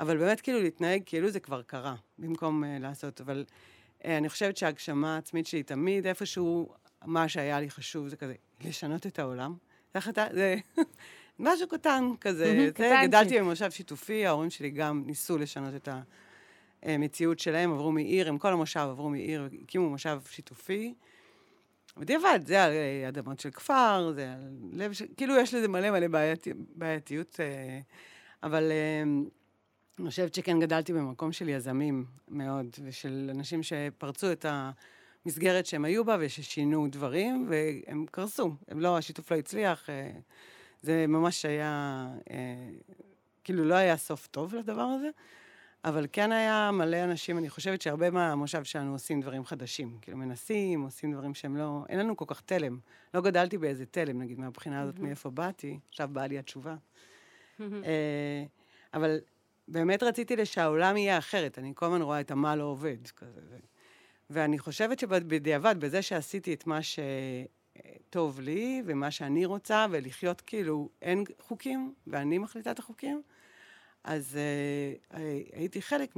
אבל 0.00 0.18
באמת 0.18 0.40
כאילו 0.40 0.62
להתנהג 0.62 1.02
כאילו 1.06 1.30
זה 1.30 1.40
כבר 1.40 1.62
קרה, 1.62 1.94
במקום 2.18 2.64
uh, 2.64 2.66
לעשות. 2.82 3.20
אבל 3.20 3.44
uh, 3.48 4.04
אני 4.04 4.28
חושבת 4.28 4.56
שההגשמה 4.56 5.14
העצמית 5.14 5.46
שלי 5.46 5.62
תמיד 5.62 6.06
איפשהו, 6.06 6.68
מה 7.04 7.28
שהיה 7.28 7.60
לי 7.60 7.70
חשוב 7.70 8.08
זה 8.08 8.16
כזה, 8.16 8.34
לשנות 8.64 9.06
את 9.06 9.18
העולם. 9.18 9.54
זה 10.32 10.56
משהו 11.38 11.68
קטן 11.68 12.10
כזה. 12.20 12.70
זה, 12.78 12.94
גדלתי 13.04 13.38
במושב 13.38 13.70
שיתופי, 13.70 14.26
ההורים 14.26 14.50
שלי 14.50 14.70
גם 14.70 15.02
ניסו 15.06 15.38
לשנות 15.38 15.74
את 15.74 15.88
המציאות 16.82 17.38
שלהם, 17.38 17.72
עברו 17.72 17.92
מעיר, 17.92 18.28
הם 18.28 18.38
כל 18.38 18.52
המושב 18.52 18.80
עברו 18.90 19.10
מעיר, 19.10 19.48
הקימו 19.62 19.90
מושב 19.90 20.20
שיתופי. 20.30 20.94
בדיעבד, 21.96 22.40
זה 22.46 22.64
על 22.64 22.72
אה, 22.72 23.08
אדמות 23.08 23.40
של 23.40 23.50
כפר, 23.50 24.12
זה 24.14 24.32
על 24.32 24.50
לב 24.72 24.92
של... 24.92 25.04
כאילו, 25.16 25.36
יש 25.36 25.54
לזה 25.54 25.68
מלא 25.68 25.90
מלא 25.90 26.08
בעיית, 26.08 26.46
בעייתיות, 26.74 27.40
אה, 27.40 27.80
אבל 28.42 28.70
אה, 28.70 29.02
אני 29.98 30.08
חושבת 30.08 30.34
שכן 30.34 30.60
גדלתי 30.60 30.92
במקום 30.92 31.32
של 31.32 31.48
יזמים 31.48 32.04
מאוד, 32.28 32.66
ושל 32.84 33.30
אנשים 33.34 33.62
שפרצו 33.62 34.32
את 34.32 34.46
המסגרת 34.48 35.66
שהם 35.66 35.84
היו 35.84 36.04
בה, 36.04 36.16
וששינו 36.20 36.88
דברים, 36.90 37.46
והם 37.50 38.06
קרסו. 38.10 38.54
הם 38.68 38.80
לא, 38.80 38.98
השיתוף 38.98 39.32
לא 39.32 39.36
הצליח. 39.36 39.88
זה 40.82 41.06
ממש 41.08 41.44
היה, 41.44 42.06
אה, 42.30 42.36
כאילו 43.44 43.64
לא 43.64 43.74
היה 43.74 43.96
סוף 43.96 44.26
טוב 44.26 44.54
לדבר 44.54 44.82
הזה, 44.82 45.08
אבל 45.84 46.06
כן 46.12 46.32
היה 46.32 46.70
מלא 46.72 47.04
אנשים, 47.04 47.38
אני 47.38 47.50
חושבת 47.50 47.82
שהרבה 47.82 48.10
מהמושב 48.10 48.64
שלנו 48.64 48.92
עושים 48.92 49.20
דברים 49.20 49.44
חדשים. 49.44 49.98
כאילו 50.02 50.16
מנסים, 50.16 50.82
עושים 50.82 51.12
דברים 51.12 51.34
שהם 51.34 51.56
לא, 51.56 51.84
אין 51.88 51.98
לנו 51.98 52.16
כל 52.16 52.24
כך 52.28 52.40
תלם. 52.40 52.78
לא 53.14 53.20
גדלתי 53.20 53.58
באיזה 53.58 53.86
תלם, 53.86 54.22
נגיד, 54.22 54.38
מהבחינה 54.38 54.80
הזאת, 54.80 54.98
מאיפה 54.98 55.30
באתי, 55.30 55.78
עכשיו 55.88 56.08
באה 56.12 56.26
לי 56.26 56.38
התשובה. 56.38 56.76
אה, 57.60 58.44
אבל 58.94 59.18
באמת 59.70 60.02
רציתי 60.02 60.46
שהעולם 60.46 60.96
יהיה 60.96 61.18
אחרת, 61.18 61.58
אני 61.58 61.72
כל 61.74 61.86
הזמן 61.86 62.02
רואה 62.02 62.20
את 62.20 62.30
המה 62.30 62.56
לא 62.56 62.64
עובד 62.64 63.08
כזה. 63.16 63.56
ואני 64.30 64.58
חושבת 64.58 64.98
שבדיעבד, 64.98 65.76
בזה 65.78 66.02
שעשיתי 66.02 66.54
את 66.54 66.66
מה 66.66 66.78
שטוב 66.82 68.40
לי, 68.40 68.82
ומה 68.86 69.10
שאני 69.10 69.46
רוצה, 69.46 69.86
ולחיות 69.90 70.40
כאילו, 70.40 70.88
אין 71.02 71.24
חוקים, 71.40 71.94
ואני 72.06 72.38
מחליטה 72.38 72.70
את 72.70 72.78
החוקים, 72.78 73.22
אז 74.04 74.38
uh, 75.10 75.16
הייתי 75.52 75.82
חלק 75.82 76.14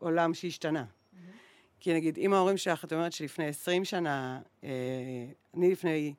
מעולם 0.00 0.34
שהשתנה. 0.34 0.84
Mm-hmm. 0.84 1.16
כי 1.80 1.94
נגיד, 1.94 2.18
אם 2.18 2.32
ההורים 2.32 2.56
שלך, 2.56 2.84
את 2.84 2.92
אומרת 2.92 3.12
שלפני 3.12 3.46
20 3.46 3.84
שנה, 3.84 4.40
uh, 4.60 4.64
אני 5.54 5.72
לפני 5.72 6.14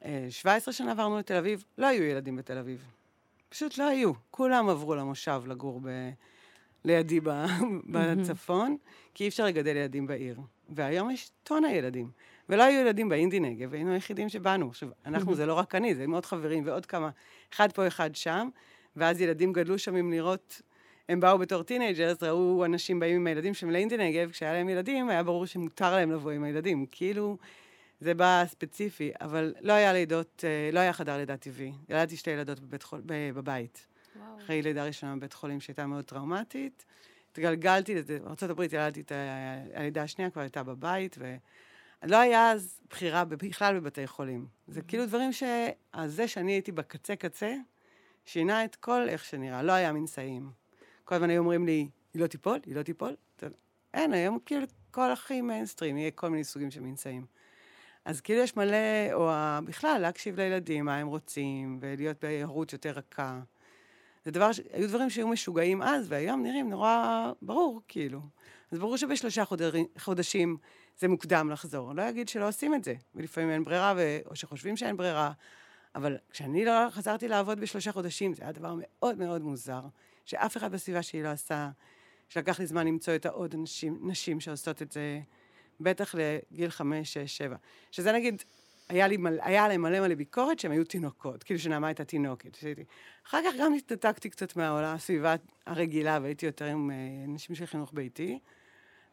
uh, 0.00 0.04
17 0.30 0.74
שנה 0.74 0.90
עברנו 0.90 1.18
לתל 1.18 1.36
אביב, 1.36 1.64
לא 1.78 1.86
היו 1.86 2.02
ילדים 2.02 2.36
בתל 2.36 2.58
אביב. 2.58 2.97
פשוט 3.48 3.78
לא 3.78 3.88
היו. 3.88 4.12
כולם 4.30 4.68
עברו 4.68 4.94
למושב 4.94 5.42
לגור 5.46 5.80
ב... 5.84 5.88
לידי 6.84 7.20
ב... 7.20 7.30
בצפון, 7.92 8.76
כי 9.14 9.24
אי 9.24 9.28
אפשר 9.28 9.46
לגדל 9.46 9.76
ילדים 9.76 10.06
בעיר. 10.06 10.40
והיום 10.68 11.10
יש 11.10 11.30
טונה 11.42 11.72
ילדים. 11.72 12.10
ולא 12.48 12.62
היו 12.62 12.80
ילדים 12.80 13.08
באינדי 13.08 13.40
נגב, 13.40 13.74
היינו 13.74 13.92
היחידים 13.92 14.28
שבאנו. 14.28 14.68
עכשיו, 14.68 14.88
אנחנו 15.06 15.34
זה 15.34 15.46
לא 15.46 15.54
רק 15.54 15.74
אני, 15.74 15.94
זה 15.94 16.04
עם 16.04 16.14
עוד 16.14 16.26
חברים 16.26 16.66
ועוד 16.66 16.86
כמה, 16.86 17.10
אחד 17.52 17.72
פה, 17.72 17.86
אחד 17.86 18.14
שם, 18.14 18.48
ואז 18.96 19.20
ילדים 19.20 19.52
גדלו 19.52 19.78
שם 19.78 19.96
עם 19.96 20.12
לראות, 20.12 20.62
הם 21.08 21.20
באו 21.20 21.38
בתור 21.38 21.62
teenagers, 21.62 22.22
ראו 22.22 22.64
אנשים 22.64 23.00
באים 23.00 23.16
עם 23.16 23.26
הילדים 23.26 23.54
שלהם 23.54 23.72
לאינדי 23.72 23.96
נגב, 23.96 24.30
כשהיה 24.30 24.52
להם 24.52 24.68
ילדים, 24.68 25.08
היה 25.08 25.22
ברור 25.22 25.46
שמותר 25.46 25.96
להם 25.96 26.12
לבוא 26.12 26.30
עם 26.30 26.44
הילדים. 26.44 26.86
כאילו, 26.90 27.36
זה 28.00 28.14
בא 28.14 28.44
ספציפי, 28.46 29.12
אבל 29.20 29.54
לא 29.60 29.72
היה 29.72 29.92
לידות, 29.92 30.44
אה, 30.44 30.70
לא 30.72 30.80
היה 30.80 30.92
חדר 30.92 31.16
לידה 31.16 31.36
טבעי. 31.36 31.72
ילדתי 31.88 32.16
שתי 32.16 32.30
ילדות 32.30 32.60
בבית 32.60 32.82
חול, 32.82 33.02
בבית. 33.06 33.86
וואו. 34.16 34.38
אחרי 34.38 34.62
לידה 34.62 34.84
ראשונה 34.84 35.16
בבית 35.16 35.32
חולים 35.32 35.60
שהייתה 35.60 35.86
מאוד 35.86 36.04
טראומטית. 36.04 36.84
התגלגלתי, 37.32 37.94
בארה"ב 38.02 38.60
ילדתי 38.60 39.00
את 39.00 39.12
הלידה 39.74 40.02
השנייה, 40.02 40.30
כבר 40.30 40.42
הייתה 40.42 40.62
בבית, 40.62 41.18
ולא 41.18 42.16
היה 42.16 42.50
אז 42.50 42.80
בחירה 42.90 43.24
בכלל 43.24 43.80
בבתי 43.80 44.06
חולים. 44.06 44.46
זה 44.66 44.82
כאילו 44.82 45.06
דברים 45.06 45.32
ש... 45.32 45.42
זה 46.06 46.28
שאני 46.28 46.52
הייתי 46.52 46.72
בקצה 46.72 47.16
קצה, 47.16 47.54
שינה 48.24 48.64
את 48.64 48.76
כל 48.76 49.08
איך 49.08 49.24
שנראה. 49.24 49.62
לא 49.62 49.72
היה 49.72 49.92
מנשאים. 49.92 50.50
כל 51.04 51.14
הזמן 51.14 51.30
היו 51.30 51.40
אומרים 51.40 51.66
לי, 51.66 51.88
היא 52.14 52.22
לא 52.22 52.26
תיפול, 52.26 52.58
היא 52.66 52.74
לא 52.76 52.82
תיפול. 52.82 53.16
אין, 53.94 54.12
היום 54.12 54.38
כאילו 54.46 54.66
כל 54.90 55.10
הכי 55.12 55.40
מיינסטרים, 55.40 55.98
יהיה 55.98 56.10
כל 56.10 56.28
מיני 56.28 56.44
סוגים 56.44 56.70
של 56.70 56.80
מנשאים. 56.80 57.26
אז 58.04 58.20
כאילו 58.20 58.40
יש 58.40 58.56
מלא, 58.56 59.12
או 59.12 59.30
בכלל, 59.64 59.98
להקשיב 60.00 60.40
לילדים, 60.40 60.84
מה 60.84 60.96
הם 60.96 61.06
רוצים, 61.06 61.78
ולהיות 61.80 62.24
בהורות 62.24 62.72
יותר 62.72 62.90
רכה. 62.90 63.40
זה 64.24 64.30
דבר, 64.30 64.52
ש... 64.52 64.60
היו 64.72 64.88
דברים 64.88 65.10
שהיו 65.10 65.28
משוגעים 65.28 65.82
אז, 65.82 66.06
והיום 66.08 66.42
נראים 66.42 66.70
נורא 66.70 67.32
ברור, 67.42 67.82
כאילו. 67.88 68.20
אז 68.72 68.78
ברור 68.78 68.96
שבשלושה 68.96 69.44
חודרים, 69.44 69.86
חודשים 69.98 70.56
זה 70.98 71.08
מוקדם 71.08 71.50
לחזור. 71.50 71.92
לא 71.92 72.08
אגיד 72.08 72.28
שלא 72.28 72.48
עושים 72.48 72.74
את 72.74 72.84
זה, 72.84 72.94
ולפעמים 73.14 73.50
אין 73.50 73.64
ברירה, 73.64 73.94
ו... 73.96 74.18
או 74.26 74.36
שחושבים 74.36 74.76
שאין 74.76 74.96
ברירה. 74.96 75.32
אבל 75.94 76.16
כשאני 76.30 76.64
לא 76.64 76.90
חזרתי 76.90 77.28
לעבוד 77.28 77.60
בשלושה 77.60 77.92
חודשים, 77.92 78.34
זה 78.34 78.42
היה 78.42 78.52
דבר 78.52 78.74
מאוד 78.78 79.18
מאוד 79.18 79.42
מוזר, 79.42 79.80
שאף 80.24 80.56
אחד 80.56 80.72
בסביבה 80.72 81.02
שלי 81.02 81.22
לא 81.22 81.28
עשה, 81.28 81.70
שלקח 82.28 82.60
לי 82.60 82.66
זמן 82.66 82.86
למצוא 82.86 83.14
את 83.14 83.26
העוד 83.26 83.54
נשים, 83.58 83.98
נשים 84.02 84.40
שעושות 84.40 84.82
את 84.82 84.92
זה, 84.92 85.20
בטח 85.80 86.14
לגיל 86.14 86.70
חמש, 86.70 87.14
שש, 87.14 87.38
שבע. 87.38 87.56
שזה 87.90 88.12
נגיד, 88.12 88.42
היה, 88.88 89.08
לי 89.08 89.16
מלא, 89.16 89.42
היה 89.44 89.64
עליהם 89.64 89.82
מלא 89.82 90.00
מלא 90.00 90.14
ביקורת 90.14 90.58
שהם 90.58 90.72
היו 90.72 90.84
תינוקות, 90.84 91.42
כאילו 91.42 91.60
שנעמה 91.60 91.86
הייתה 91.86 92.04
תינוקת. 92.04 92.54
שהייתי. 92.54 92.84
אחר 93.26 93.40
כך 93.44 93.58
גם 93.60 93.74
התנתקתי 93.74 94.30
קצת 94.30 94.56
מהעולם, 94.56 94.94
הסביבה 94.94 95.34
הרגילה, 95.66 96.18
והייתי 96.22 96.46
יותר 96.46 96.64
עם 96.64 96.90
uh, 96.90 97.30
נשים 97.30 97.56
של 97.56 97.66
חינוך 97.66 97.90
ביתי. 97.94 98.38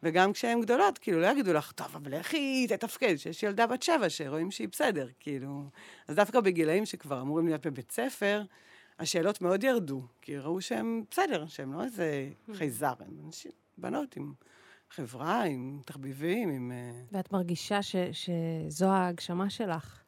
וגם 0.03 0.33
כשהן 0.33 0.61
גדולות, 0.61 0.97
כאילו, 0.97 1.21
לא 1.21 1.27
יגידו 1.27 1.53
לך, 1.53 1.71
טוב, 1.71 1.87
אבל 1.95 2.19
לכי 2.19 2.67
תתפקד, 2.69 3.15
שיש 3.15 3.43
ילדה 3.43 3.67
בת 3.67 3.83
שבע 3.83 4.09
שרואים 4.09 4.51
שהיא 4.51 4.67
בסדר, 4.71 5.07
כאילו. 5.19 5.63
אז 6.07 6.15
דווקא 6.15 6.39
בגילאים 6.39 6.85
שכבר 6.85 7.21
אמורים 7.21 7.47
להיות 7.47 7.67
בבית 7.67 7.91
ספר, 7.91 8.43
השאלות 8.99 9.41
מאוד 9.41 9.63
ירדו, 9.63 10.01
כי 10.21 10.37
ראו 10.37 10.61
שהן 10.61 11.03
בסדר, 11.11 11.47
שהן 11.47 11.73
לא 11.73 11.83
איזה 11.83 12.29
hmm. 12.29 12.53
חייזר, 12.53 12.93
הן 12.99 13.25
אנשים, 13.25 13.51
בנות 13.77 14.15
עם 14.15 14.33
חברה, 14.89 15.43
עם 15.43 15.79
תחביבים, 15.85 16.49
עם... 16.49 16.71
אה, 16.71 17.01
ואת 17.11 17.31
מרגישה 17.31 17.81
ש, 17.81 17.95
שזו 18.11 18.89
ההגשמה 18.89 19.49
שלך. 19.49 20.01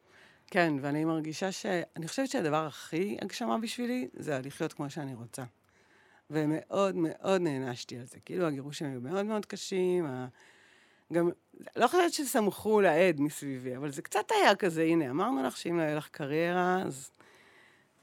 כן, 0.46 0.74
ואני 0.80 1.04
מרגישה 1.04 1.52
ש... 1.52 1.66
אני 1.96 2.08
חושבת 2.08 2.28
שהדבר 2.28 2.66
הכי 2.66 3.16
הגשמה 3.22 3.58
בשבילי 3.58 4.08
זה 4.12 4.40
לחיות 4.44 4.72
כמו 4.72 4.90
שאני 4.90 5.14
רוצה. 5.14 5.44
ומאוד 6.30 6.94
מאוד 6.96 7.40
נענשתי 7.40 7.98
על 7.98 8.04
זה. 8.04 8.20
כאילו, 8.24 8.46
הגירושים 8.46 8.86
היו 8.86 9.00
מאוד 9.00 9.26
מאוד 9.26 9.46
קשים, 9.46 10.06
ה... 10.06 10.26
גם, 11.12 11.30
לא 11.76 11.86
חושבת 11.86 12.12
שסמכו 12.12 12.80
לעד 12.80 13.20
מסביבי, 13.20 13.76
אבל 13.76 13.90
זה 13.90 14.02
קצת 14.02 14.24
היה 14.30 14.56
כזה, 14.56 14.82
הנה, 14.82 15.10
אמרנו 15.10 15.42
לך 15.42 15.56
שאם 15.56 15.78
לא 15.78 15.82
יהיה 15.82 15.94
לך 15.94 16.08
קריירה, 16.08 16.82
אז... 16.82 17.10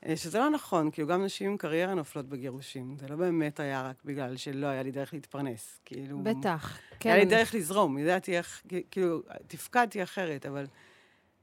אה, 0.06 0.18
שזה 0.18 0.40
לא 0.40 0.50
נכון, 0.50 0.92
כאילו, 0.92 1.08
גם 1.08 1.24
נשים 1.24 1.52
עם 1.52 1.58
קריירה 1.58 1.94
נופלות 1.94 2.30
בגירושים. 2.30 2.98
זה 3.00 3.08
לא 3.08 3.16
באמת 3.16 3.60
היה 3.60 3.82
רק 3.82 3.96
בגלל 4.06 4.38
שלא 4.38 4.68
היה 4.68 4.84
לי 4.84 4.92
דרך 4.92 5.14
להתפרנס. 5.14 5.80
כאילו... 5.86 6.20
בטח, 6.24 6.78
כן. 7.00 7.10
היה 7.10 7.20
לי 7.20 7.26
דרך 7.26 7.54
לזרום, 7.54 7.98
ידעתי 7.98 8.38
איך, 8.38 8.62
כאילו, 8.92 9.22
תפקדתי 9.48 10.04
אחרת, 10.04 10.46
אבל... 10.46 10.66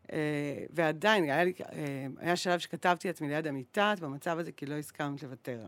Uh, 0.02 0.14
ועדיין, 0.70 1.24
היה 1.24 1.44
לי, 1.44 1.52
uh, 1.58 1.64
היה 2.18 2.36
שלב 2.36 2.58
שכתבתי 2.58 3.08
לעצמי 3.08 3.28
ליד 3.28 3.46
המיטה, 3.46 3.94
במצב 4.00 4.38
הזה, 4.38 4.52
כי 4.52 4.66
לא 4.66 4.74
הסכמת 4.74 5.22
לוותר. 5.22 5.60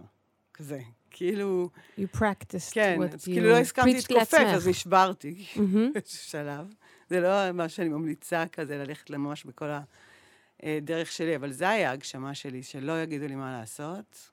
כזה. 0.54 0.80
כאילו... 1.10 1.68
You 1.98 2.16
practiced 2.16 2.72
כן, 2.72 2.98
what 3.00 3.14
you 3.14 3.24
כאילו 3.24 3.48
לא 3.48 3.58
הסכמתי 3.58 3.94
להתכופף, 3.94 4.46
אז 4.54 4.68
נשברתי 4.68 5.46
באיזשהו 5.92 6.28
שלב. 6.32 6.66
זה 7.10 7.20
לא 7.20 7.52
מה 7.52 7.68
שאני 7.68 7.88
ממליצה 7.88 8.44
כזה, 8.52 8.78
ללכת 8.78 9.10
ממש 9.10 9.44
בכל 9.44 9.70
הדרך 10.64 11.12
שלי, 11.12 11.36
אבל 11.36 11.52
זה 11.52 11.68
היה 11.68 11.90
ההגשמה 11.90 12.34
שלי, 12.34 12.62
שלא 12.62 13.02
יגידו 13.02 13.26
לי 13.26 13.34
מה 13.34 13.58
לעשות. 13.60 14.30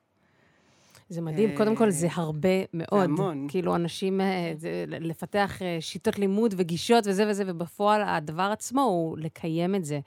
זה 1.09 1.21
מדהים, 1.21 1.57
קודם 1.57 1.75
כל 1.75 1.89
זה 1.89 2.07
הרבה 2.11 2.49
מאוד. 2.73 2.99
זה 2.99 3.03
המון. 3.03 3.47
כאילו, 3.49 3.75
אנשים, 3.75 4.21
אה, 4.21 4.53
זה, 4.57 4.85
לפתח 4.87 5.61
אה, 5.61 5.77
שיטות 5.79 6.19
לימוד 6.19 6.53
וגישות 6.57 7.07
וזה 7.07 7.29
וזה, 7.29 7.43
ובפועל 7.47 8.01
הדבר 8.05 8.49
עצמו 8.53 8.81
הוא 8.81 9.17
לקיים 9.17 9.75
את 9.75 9.85
זה. 9.85 9.99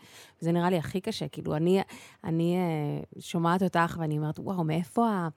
וזה 0.42 0.52
נראה 0.52 0.70
לי 0.70 0.78
הכי 0.78 1.00
קשה. 1.00 1.28
כאילו, 1.28 1.56
אני, 1.56 1.82
אני 2.24 2.56
אה, 2.56 3.20
שומעת 3.20 3.62
אותך 3.62 3.96
ואני 4.00 4.18
אומרת, 4.18 4.38
וואו, 4.38 4.64
מאיפה 4.64 5.08
ה... 5.08 5.28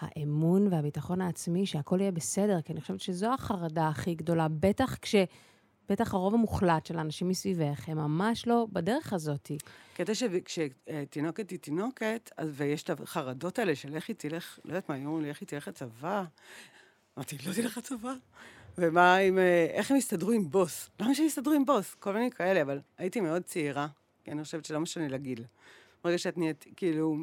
האמון 0.00 0.68
והביטחון 0.70 1.20
העצמי 1.20 1.66
שהכל 1.66 2.00
יהיה 2.00 2.12
בסדר, 2.12 2.60
כי 2.60 2.72
אני 2.72 2.80
חושבת 2.80 3.00
שזו 3.00 3.32
החרדה 3.34 3.88
הכי 3.88 4.14
גדולה, 4.14 4.46
בטח 4.48 4.96
כש... 5.02 5.14
בטח 5.88 6.14
הרוב 6.14 6.34
המוחלט 6.34 6.86
של 6.86 6.98
האנשים 6.98 7.28
מסביבך, 7.28 7.88
הם 7.88 7.98
ממש 7.98 8.46
לא 8.46 8.66
בדרך 8.72 9.12
הזאת. 9.12 9.50
קטע 9.94 10.12
שכשתינוקת 10.14 11.50
היא 11.50 11.58
תינוקת, 11.58 12.30
ויש 12.46 12.82
את 12.82 13.00
החרדות 13.00 13.58
האלה 13.58 13.76
של 13.76 13.94
איך 13.94 14.08
היא 14.08 14.16
תלך, 14.16 14.58
לא 14.64 14.70
יודעת 14.70 14.88
מה, 14.88 14.94
היו 14.94 15.20
לי, 15.20 15.28
איך 15.28 15.40
היא 15.40 15.48
תלך 15.48 15.68
לצבא? 15.68 16.24
אמרתי, 17.18 17.36
לא 17.46 17.52
תלך 17.52 17.78
לצבא. 17.78 18.12
ומה 18.78 19.16
עם, 19.16 19.38
אה, 19.38 19.66
איך 19.70 19.90
הם 19.90 19.96
יסתדרו 19.96 20.30
עם 20.30 20.50
בוס? 20.50 20.90
למה 21.00 21.14
שהם 21.14 21.26
יסתדרו 21.26 21.52
עם 21.52 21.64
בוס? 21.64 21.94
כל 21.94 22.12
מיני 22.12 22.30
כאלה, 22.30 22.62
אבל 22.62 22.80
הייתי 22.98 23.20
מאוד 23.20 23.42
צעירה, 23.42 23.86
כי 24.24 24.30
אני 24.30 24.44
חושבת 24.44 24.64
שלא 24.64 24.80
משנה 24.80 25.08
לגיל. 25.08 25.44
ברגע 26.04 26.18
שאת 26.18 26.38
נהיית, 26.38 26.64
כאילו... 26.76 27.16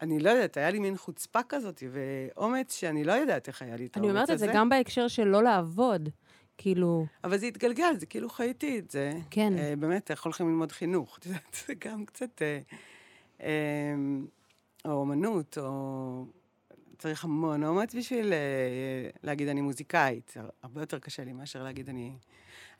אני 0.00 0.20
לא 0.20 0.30
יודעת, 0.30 0.56
היה 0.56 0.70
לי 0.70 0.78
מין 0.78 0.96
חוצפה 0.96 1.40
כזאת, 1.48 1.82
ואומץ 1.92 2.74
שאני 2.74 3.04
לא 3.04 3.12
יודעת 3.12 3.48
איך 3.48 3.62
היה 3.62 3.76
לי 3.76 3.86
את 3.86 3.96
האומץ 3.96 4.08
הזה. 4.08 4.12
אני 4.12 4.20
אומרת 4.20 4.30
את 4.30 4.38
זה 4.38 4.46
גם 4.54 4.68
בהקשר 4.68 5.08
של 5.08 5.24
לא 5.24 5.42
לעבוד. 5.42 6.08
כאילו... 6.58 7.06
אבל 7.24 7.36
זה 7.36 7.46
התגלגל, 7.46 7.96
זה 7.98 8.06
כאילו 8.06 8.28
חייתי 8.30 8.78
את 8.78 8.90
זה. 8.90 9.12
כן. 9.30 9.52
Uh, 9.56 9.80
באמת, 9.80 10.10
איך 10.10 10.24
הולכים 10.24 10.48
ללמוד 10.48 10.72
חינוך? 10.72 11.16
את 11.18 11.26
יודעת, 11.26 11.56
זה 11.66 11.74
גם 11.74 12.04
קצת... 12.04 12.42
Uh, 12.42 13.40
uh, 13.40 13.44
או 14.84 14.92
אומנות, 14.92 15.58
או... 15.58 16.26
צריך 16.98 17.24
המון 17.24 17.64
אומץ 17.64 17.94
בשביל 17.94 18.32
uh, 18.32 19.18
להגיד 19.22 19.48
אני 19.48 19.60
מוזיקאית. 19.60 20.34
הרבה 20.62 20.82
יותר 20.82 20.98
קשה 20.98 21.24
לי 21.24 21.32
מאשר 21.32 21.62
להגיד 21.62 21.88
אני... 21.88 22.12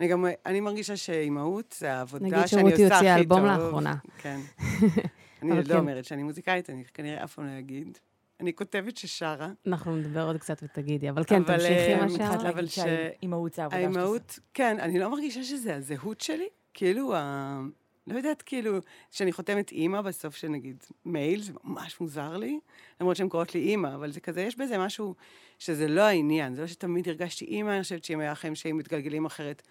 אני 0.00 0.08
גם, 0.08 0.26
אני 0.46 0.60
מרגישה 0.60 0.96
שאימהות 0.96 1.76
זה 1.78 1.92
העבודה 1.92 2.28
שאני 2.28 2.42
עושה 2.42 2.44
הכי 2.44 2.56
טוב. 2.56 2.66
נגיד 2.66 2.76
שרותי 2.76 2.94
הוציאה 2.94 3.16
אלבום 3.16 3.44
לאחרונה. 3.44 3.94
כן. 4.18 4.40
אני 5.42 5.56
לא 5.56 5.62
כן. 5.62 5.76
אומרת 5.76 6.04
שאני 6.04 6.22
מוזיקאית, 6.22 6.70
אני 6.70 6.84
כנראה 6.84 7.24
אף 7.24 7.34
פעם 7.34 7.46
לא 7.46 7.58
אגיד. 7.58 7.98
אני 8.44 8.54
כותבת 8.54 8.96
ששרה. 8.96 9.48
אנחנו 9.66 9.96
נדבר 9.96 10.26
עוד 10.26 10.36
קצת 10.36 10.62
ותגידי, 10.62 11.10
אבל 11.10 11.24
כן, 11.24 11.42
תמשיכי 11.44 11.94
מה 11.94 12.08
שרה. 12.08 12.50
אבל 12.50 12.66
שהאימהות 12.66 13.54
זה 13.54 13.62
העבודה 13.62 13.82
שלך. 13.82 13.96
האימהות, 13.96 14.38
כן, 14.54 14.80
אני 14.80 14.98
לא 14.98 15.10
מרגישה 15.10 15.44
שזה 15.44 15.76
הזהות 15.76 16.20
שלי. 16.20 16.48
כאילו, 16.74 17.14
ה... 17.14 17.60
לא 18.06 18.16
יודעת, 18.16 18.42
כאילו, 18.42 18.78
כשאני 19.10 19.32
חותמת 19.32 19.72
אימא 19.72 20.00
בסוף 20.00 20.36
של 20.36 20.48
נגיד 20.48 20.84
מייל, 21.04 21.42
זה 21.42 21.52
ממש 21.64 22.00
מוזר 22.00 22.36
לי, 22.36 22.58
למרות 23.00 23.16
שהן 23.16 23.28
קוראות 23.28 23.54
לי 23.54 23.60
אימא, 23.60 23.94
אבל 23.94 24.10
זה 24.10 24.20
כזה, 24.20 24.40
יש 24.40 24.56
בזה 24.56 24.78
משהו 24.78 25.14
שזה 25.58 25.88
לא 25.88 26.00
העניין, 26.00 26.54
זה 26.54 26.60
לא 26.60 26.66
שתמיד 26.66 27.08
הרגשתי 27.08 27.44
אימא, 27.44 27.70
אני 27.70 27.82
חושבת 27.82 28.04
שאם 28.04 28.20
היה 28.20 28.34
חיים 28.34 28.54
שהם 28.54 28.76
מתגלגלים 28.76 29.24
אחרת, 29.24 29.62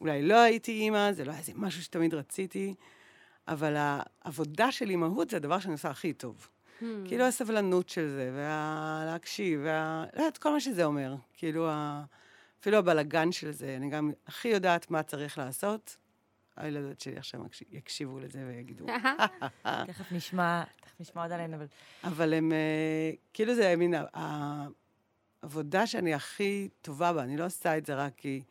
אולי 0.00 0.22
לא 0.22 0.34
הייתי 0.34 0.72
אימא, 0.72 1.12
זה 1.12 1.24
לא 1.24 1.30
היה 1.30 1.38
איזה 1.40 1.52
משהו 1.54 1.82
שתמיד 1.82 2.14
רציתי, 2.14 2.74
אבל 3.48 3.74
העבודה 3.78 4.72
של 4.72 4.90
אימהות 4.90 5.30
זה 5.30 5.36
הדבר 5.36 5.58
שאני 5.58 5.72
עושה 5.72 5.90
הכי 5.90 6.12
טוב. 6.12 6.48
Hmm. 6.80 6.84
כאילו 7.04 7.24
הסבלנות 7.24 7.88
של 7.88 8.08
זה, 8.08 8.30
והלהקשיב, 8.34 9.60
וה... 9.64 10.04
לא 10.14 10.20
יודעת, 10.20 10.38
כל 10.38 10.52
מה 10.52 10.60
שזה 10.60 10.84
אומר. 10.84 11.14
כאילו, 11.34 11.68
ה... 11.70 12.04
אפילו 12.60 12.78
הבלגן 12.78 13.32
של 13.32 13.52
זה, 13.52 13.76
אני 13.76 13.90
גם 13.90 14.12
הכי 14.26 14.48
יודעת 14.48 14.90
מה 14.90 15.02
צריך 15.02 15.38
לעשות. 15.38 15.96
הילדות 16.56 17.00
שלי 17.00 17.16
עכשיו 17.16 17.40
יקשיבו 17.70 18.18
לזה 18.18 18.44
ויגידו, 18.46 18.86
תכף 19.86 20.12
נשמע, 20.12 20.62
תכף 20.80 21.00
נשמע 21.00 21.22
עוד 21.22 21.32
עליהן, 21.32 21.54
אבל... 21.54 21.66
אבל 22.04 22.34
הם, 22.34 22.52
אה, 22.52 23.10
כאילו 23.34 23.54
זה 23.54 23.74
מין 23.76 23.94
העבודה 25.42 25.86
שאני 25.86 26.14
הכי 26.14 26.68
טובה 26.82 27.12
בה, 27.12 27.22
אני 27.22 27.36
לא 27.36 27.46
עושה 27.46 27.78
את 27.78 27.86
זה 27.86 27.94
רק 27.94 28.12
כי... 28.16 28.42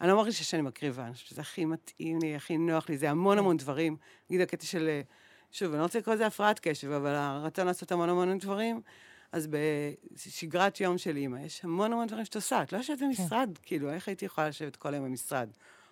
אני 0.00 0.10
לא 0.10 0.16
מרגישה 0.16 0.44
שאני 0.44 0.62
מקריבה, 0.62 1.06
אני 1.06 1.14
חושבת 1.14 1.28
שזה 1.28 1.40
הכי 1.40 1.64
מתאים 1.64 2.18
לי, 2.22 2.36
הכי 2.36 2.58
נוח 2.58 2.88
לי, 2.88 2.98
זה 2.98 3.10
המון 3.10 3.38
המון 3.38 3.56
דברים. 3.56 3.96
נגיד 4.30 4.40
הקטע 4.40 4.66
של, 4.66 4.88
אה, 4.88 5.00
שוב, 5.52 5.70
אני 5.70 5.78
לא 5.78 5.82
רוצה 5.82 5.98
לקרוא 5.98 6.14
לזה 6.14 6.26
הפרעת 6.26 6.58
קשב, 6.62 6.90
אבל 6.90 7.14
הרצון 7.14 7.66
לעשות 7.66 7.92
המון 7.92 8.08
המון 8.08 8.38
דברים, 8.38 8.80
אז 9.32 9.46
בשגרת 9.46 10.80
יום 10.80 10.98
של 10.98 11.16
אימא, 11.16 11.38
יש 11.38 11.64
המון 11.64 11.92
המון 11.92 12.06
דברים 12.06 12.24
שאת 12.24 12.34
עושה. 12.36 12.62
את 12.62 12.72
לא 12.72 12.78
יושבת 12.78 12.98
במשרד, 13.02 13.50
כן. 13.54 13.62
כאילו, 13.62 13.90
איך 13.90 14.08
הייתי 14.08 14.24
יכולה 14.24 14.48
לשבת 14.48 14.76
כל 14.76 14.94
היום 14.94 15.04
במשרד? 15.04 15.48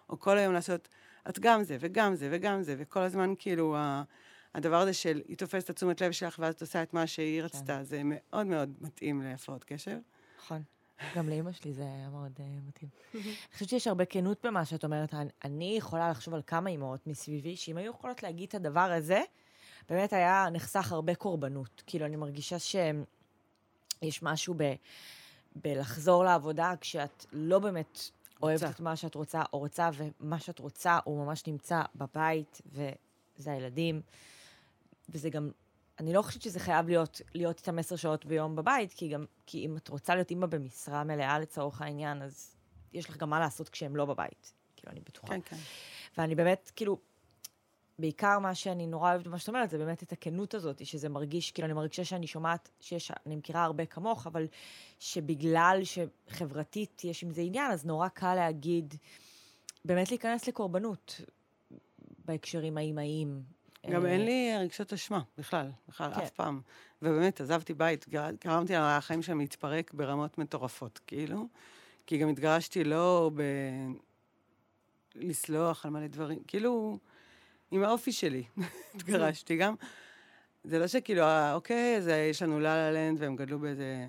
או 0.08 0.20
כל 0.20 0.38
היום 0.38 0.54
לעשות, 0.54 0.88
את 1.28 1.38
גם 1.38 1.62
זה, 1.62 1.76
וגם 1.80 2.14
זה, 2.14 2.28
וגם 2.32 2.62
זה, 2.62 2.74
וכל 2.78 3.00
הזמן, 3.00 3.34
כאילו, 3.38 3.76
הדבר 4.54 4.76
הזה 4.76 4.92
של, 4.92 5.22
היא 5.28 5.36
תופסת 5.36 5.64
את 5.64 5.70
התשומת 5.70 6.00
לב 6.00 6.12
שלך, 6.12 6.38
ואז 6.38 6.54
את 6.54 6.60
עושה 6.60 6.82
את 6.82 6.94
מה 6.94 7.06
שהיא 7.06 7.42
רצתה, 7.42 7.76
כן. 7.76 7.82
זה 7.82 8.02
מאוד 8.04 8.46
מאוד 8.46 8.74
מתאים 8.80 9.22
להפרעות 9.22 9.64
קשב. 9.64 9.98
נכון. 10.44 10.62
גם 11.16 11.28
לאימא 11.28 11.52
שלי 11.52 11.72
זה 11.72 11.82
היה 11.82 12.08
מאוד 12.10 12.32
uh, 12.36 12.68
מתאים. 12.68 12.90
אני 13.14 13.22
חושבת 13.52 13.68
שיש 13.68 13.86
הרבה 13.86 14.04
כנות 14.04 14.46
במה 14.46 14.64
שאת 14.64 14.84
אומרת. 14.84 15.14
אני 15.44 15.74
יכולה 15.76 16.10
לחשוב 16.10 16.34
על 16.34 16.42
כמה 16.46 16.70
אימהות 16.70 17.06
מסביבי, 17.06 17.56
שאם 17.56 17.76
היו 17.76 17.90
יכולות 17.90 18.22
להגיד 18.22 18.48
את 18.48 18.54
הדבר 18.54 18.80
הזה, 18.80 19.22
באמת 19.90 20.12
היה 20.12 20.46
נחסך 20.52 20.92
הרבה 20.92 21.14
קורבנות. 21.14 21.82
כאילו, 21.86 22.06
אני 22.06 22.16
מרגישה 22.16 22.58
שיש 22.58 24.22
משהו 24.22 24.54
ב, 24.56 24.74
בלחזור 25.56 26.24
לעבודה 26.24 26.74
כשאת 26.80 27.26
לא 27.32 27.58
באמת 27.58 27.98
אוהבת 28.42 28.70
את 28.70 28.80
מה 28.80 28.96
שאת 28.96 29.14
רוצה, 29.14 29.42
או 29.52 29.58
רוצה, 29.58 29.90
ומה 29.94 30.38
שאת 30.38 30.58
רוצה 30.58 30.98
הוא 31.04 31.24
ממש 31.24 31.46
נמצא 31.46 31.82
בבית, 31.94 32.60
וזה 32.72 33.52
הילדים. 33.52 34.00
וזה 35.08 35.30
גם 35.30 35.50
אני 36.00 36.12
לא 36.12 36.22
חושבת 36.22 36.42
שזה 36.42 36.60
חייב 36.60 36.88
להיות, 36.88 37.20
להיות 37.34 37.58
איתם 37.58 37.78
עשר 37.78 37.96
שעות 37.96 38.26
ביום 38.26 38.56
בבית, 38.56 38.92
כי 38.92 39.08
גם, 39.08 39.24
כי 39.46 39.66
אם 39.66 39.76
את 39.76 39.88
רוצה 39.88 40.14
להיות 40.14 40.30
אימא 40.30 40.46
במשרה 40.46 41.04
מלאה 41.04 41.38
לצורך 41.38 41.82
העניין, 41.82 42.22
אז 42.22 42.56
יש 42.92 43.08
לך 43.08 43.16
גם 43.16 43.30
מה 43.30 43.40
לעשות 43.40 43.68
כשהם 43.68 43.96
לא 43.96 44.04
בבית. 44.04 44.52
כאילו, 44.76 44.92
אני 44.92 45.00
בטוחה. 45.00 45.26
כן, 45.28 45.40
כן. 45.40 45.56
ואני 46.18 46.34
באמת, 46.34 46.70
כאילו, 46.76 46.98
בעיקר 48.00 48.38
מה 48.38 48.54
שאני 48.54 48.86
נורא 48.86 49.10
אוהבת 49.10 49.26
במה 49.26 49.38
שאת 49.38 49.48
אומרת, 49.48 49.70
זה 49.70 49.78
באמת 49.78 50.02
את 50.02 50.12
הכנות 50.12 50.54
הזאת, 50.54 50.86
שזה 50.86 51.08
מרגיש, 51.08 51.50
כאילו, 51.50 51.66
אני 51.66 51.74
מרגישה 51.74 52.04
שאני 52.04 52.26
שומעת 52.26 52.68
שיש, 52.80 53.12
אני 53.26 53.36
מכירה 53.36 53.64
הרבה 53.64 53.86
כמוך, 53.86 54.26
אבל 54.26 54.46
שבגלל 54.98 55.80
שחברתית 55.84 57.04
יש 57.04 57.24
עם 57.24 57.30
זה 57.30 57.40
עניין, 57.40 57.70
אז 57.70 57.86
נורא 57.86 58.08
קל 58.08 58.34
להגיד, 58.34 58.94
באמת 59.84 60.10
להיכנס 60.10 60.48
לקורבנות 60.48 61.20
בהקשרים 62.24 62.78
האימהיים, 62.78 63.42
גם 63.90 64.06
אין 64.06 64.24
לי 64.24 64.52
רגשות 64.58 64.92
אשמה, 64.92 65.20
בכלל, 65.38 65.70
בכלל, 65.88 66.14
כן. 66.14 66.20
אף 66.20 66.30
פעם. 66.30 66.60
ובאמת, 67.02 67.40
עזבתי 67.40 67.74
בית, 67.74 68.08
גרמתי 68.44 68.72
לחיים 68.72 69.22
שם 69.22 69.38
להתפרק 69.38 69.94
ברמות 69.94 70.38
מטורפות, 70.38 71.00
כאילו. 71.06 71.48
כי 72.06 72.18
גם 72.18 72.28
התגרשתי 72.28 72.84
לא 72.84 73.30
ב... 73.34 73.42
לסלוח 75.14 75.86
על 75.86 75.90
מלא 75.90 76.06
דברים, 76.06 76.38
כאילו, 76.46 76.98
עם 77.70 77.82
האופי 77.82 78.12
שלי 78.12 78.42
התגרשתי 78.94 79.56
גם. 79.56 79.74
זה 80.64 80.78
לא 80.78 80.86
שכאילו, 80.86 81.22
אה, 81.22 81.54
אוקיי, 81.54 81.96
אז 81.96 82.08
יש 82.30 82.42
לנו 82.42 82.60
לה 82.60 82.76
לה 82.76 82.90
לנד 82.90 83.22
והם 83.22 83.36
גדלו 83.36 83.58
באיזה... 83.58 84.06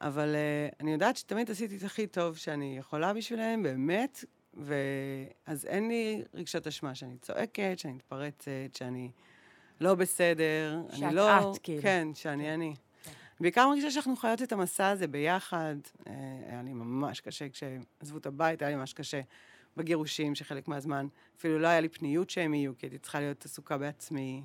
אבל 0.00 0.34
uh, 0.34 0.76
אני 0.80 0.92
יודעת 0.92 1.16
שתמיד 1.16 1.50
עשיתי 1.50 1.76
את 1.76 1.82
הכי 1.82 2.06
טוב 2.06 2.36
שאני 2.36 2.76
יכולה 2.78 3.12
בשבילם, 3.12 3.62
באמת, 3.62 4.24
ואז 4.54 5.66
אין 5.66 5.88
לי 5.88 6.22
רגשת 6.34 6.66
אשמה 6.66 6.94
שאני 6.94 7.16
צועקת, 7.18 7.78
שאני 7.78 7.92
מתפרצת, 7.92 8.50
שאני 8.74 9.10
לא 9.80 9.94
בסדר. 9.94 10.82
שאת 10.92 11.12
לא... 11.12 11.52
את, 11.52 11.58
כאילו. 11.62 11.82
כן, 11.82 12.08
שאני 12.14 12.44
כן. 12.44 12.50
אני. 12.50 12.74
כן. 13.04 13.12
בעיקר 13.40 13.68
מרגישה 13.68 13.90
שאנחנו 13.90 14.16
חיות 14.16 14.42
את 14.42 14.52
המסע 14.52 14.88
הזה 14.88 15.06
ביחד. 15.06 15.76
אה, 16.06 16.12
היה 16.48 16.62
לי 16.62 16.72
ממש 16.72 17.20
קשה 17.20 17.48
כשעזבו 17.48 18.18
את 18.18 18.26
הבית, 18.26 18.62
היה 18.62 18.70
לי 18.70 18.76
ממש 18.76 18.92
קשה 18.92 19.20
בגירושים, 19.76 20.34
שחלק 20.34 20.68
מהזמן 20.68 21.06
אפילו 21.38 21.58
לא 21.58 21.68
היה 21.68 21.80
לי 21.80 21.88
פניות 21.88 22.30
שהם 22.30 22.54
יהיו, 22.54 22.78
כי 22.78 22.86
הייתי 22.86 22.98
צריכה 22.98 23.20
להיות 23.20 23.44
עסוקה 23.44 23.78
בעצמי, 23.78 24.42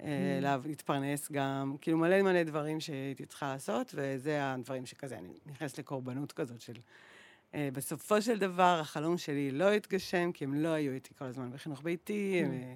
אה, 0.00 0.38
mm. 0.42 0.68
להתפרנס 0.68 1.32
גם, 1.32 1.76
כאילו 1.80 1.98
מלא 1.98 2.22
מלא 2.22 2.42
דברים 2.42 2.80
שהייתי 2.80 3.26
צריכה 3.26 3.52
לעשות, 3.52 3.94
וזה 3.94 4.52
הדברים 4.52 4.86
שכזה, 4.86 5.18
אני 5.18 5.28
נכנסת 5.46 5.78
לקורבנות 5.78 6.32
כזאת 6.32 6.60
של... 6.60 6.72
Uh, 7.52 7.54
בסופו 7.72 8.22
של 8.22 8.38
דבר, 8.38 8.78
החלום 8.80 9.18
שלי 9.18 9.50
לא 9.50 9.72
התגשם, 9.72 10.32
כי 10.32 10.44
הם 10.44 10.54
לא 10.54 10.68
היו 10.68 10.92
איתי 10.92 11.14
כל 11.14 11.24
הזמן 11.24 11.50
בחינוך 11.50 11.82
ביתי, 11.82 12.40
mm. 12.42 12.46
הם, 12.46 12.52
אה, 12.52 12.74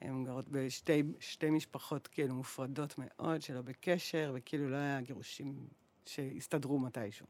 הם 0.00 0.24
גרות 0.24 0.48
בשתי 0.48 1.50
משפחות 1.50 2.06
כאילו 2.06 2.34
מופרדות 2.34 2.94
מאוד, 2.98 3.42
שלא 3.42 3.62
בקשר, 3.62 4.32
וכאילו 4.34 4.70
לא 4.70 4.76
היה 4.76 5.00
גירושים 5.00 5.66
שהסתדרו 6.06 6.78
מתישהו. 6.78 7.26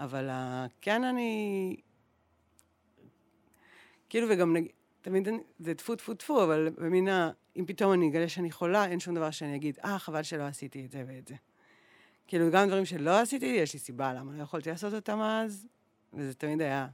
אבל 0.00 0.30
כן 0.80 1.04
אני... 1.04 1.76
כאילו, 4.08 4.26
וגם 4.30 4.52
נגיד, 4.52 4.70
תמיד 5.00 5.28
אני, 5.28 5.38
זה 5.58 5.74
טפו 5.74 5.96
טפו 5.96 6.14
טפו, 6.14 6.44
אבל 6.44 6.68
במין 6.78 7.08
ה... 7.08 7.30
אם 7.56 7.64
פתאום 7.66 7.92
אני 7.92 8.08
אגלה 8.08 8.28
שאני 8.28 8.50
חולה, 8.50 8.86
אין 8.86 9.00
שום 9.00 9.14
דבר 9.14 9.30
שאני 9.30 9.56
אגיד, 9.56 9.78
אה, 9.84 9.98
חבל 9.98 10.22
שלא 10.22 10.42
עשיתי 10.42 10.84
את 10.84 10.90
זה 10.90 11.04
ואת 11.06 11.28
זה. 11.28 11.34
כאילו, 12.26 12.50
גם 12.50 12.68
דברים 12.68 12.84
שלא 12.84 13.20
עשיתי, 13.20 13.46
יש 13.46 13.72
לי 13.72 13.78
סיבה 13.78 14.14
למה 14.14 14.32
לא 14.32 14.42
יכולתי 14.42 14.70
לעשות 14.70 14.94
אותם 14.94 15.20
אז, 15.20 15.66
וזה 16.14 16.34
תמיד 16.34 16.60
היה 16.60 16.86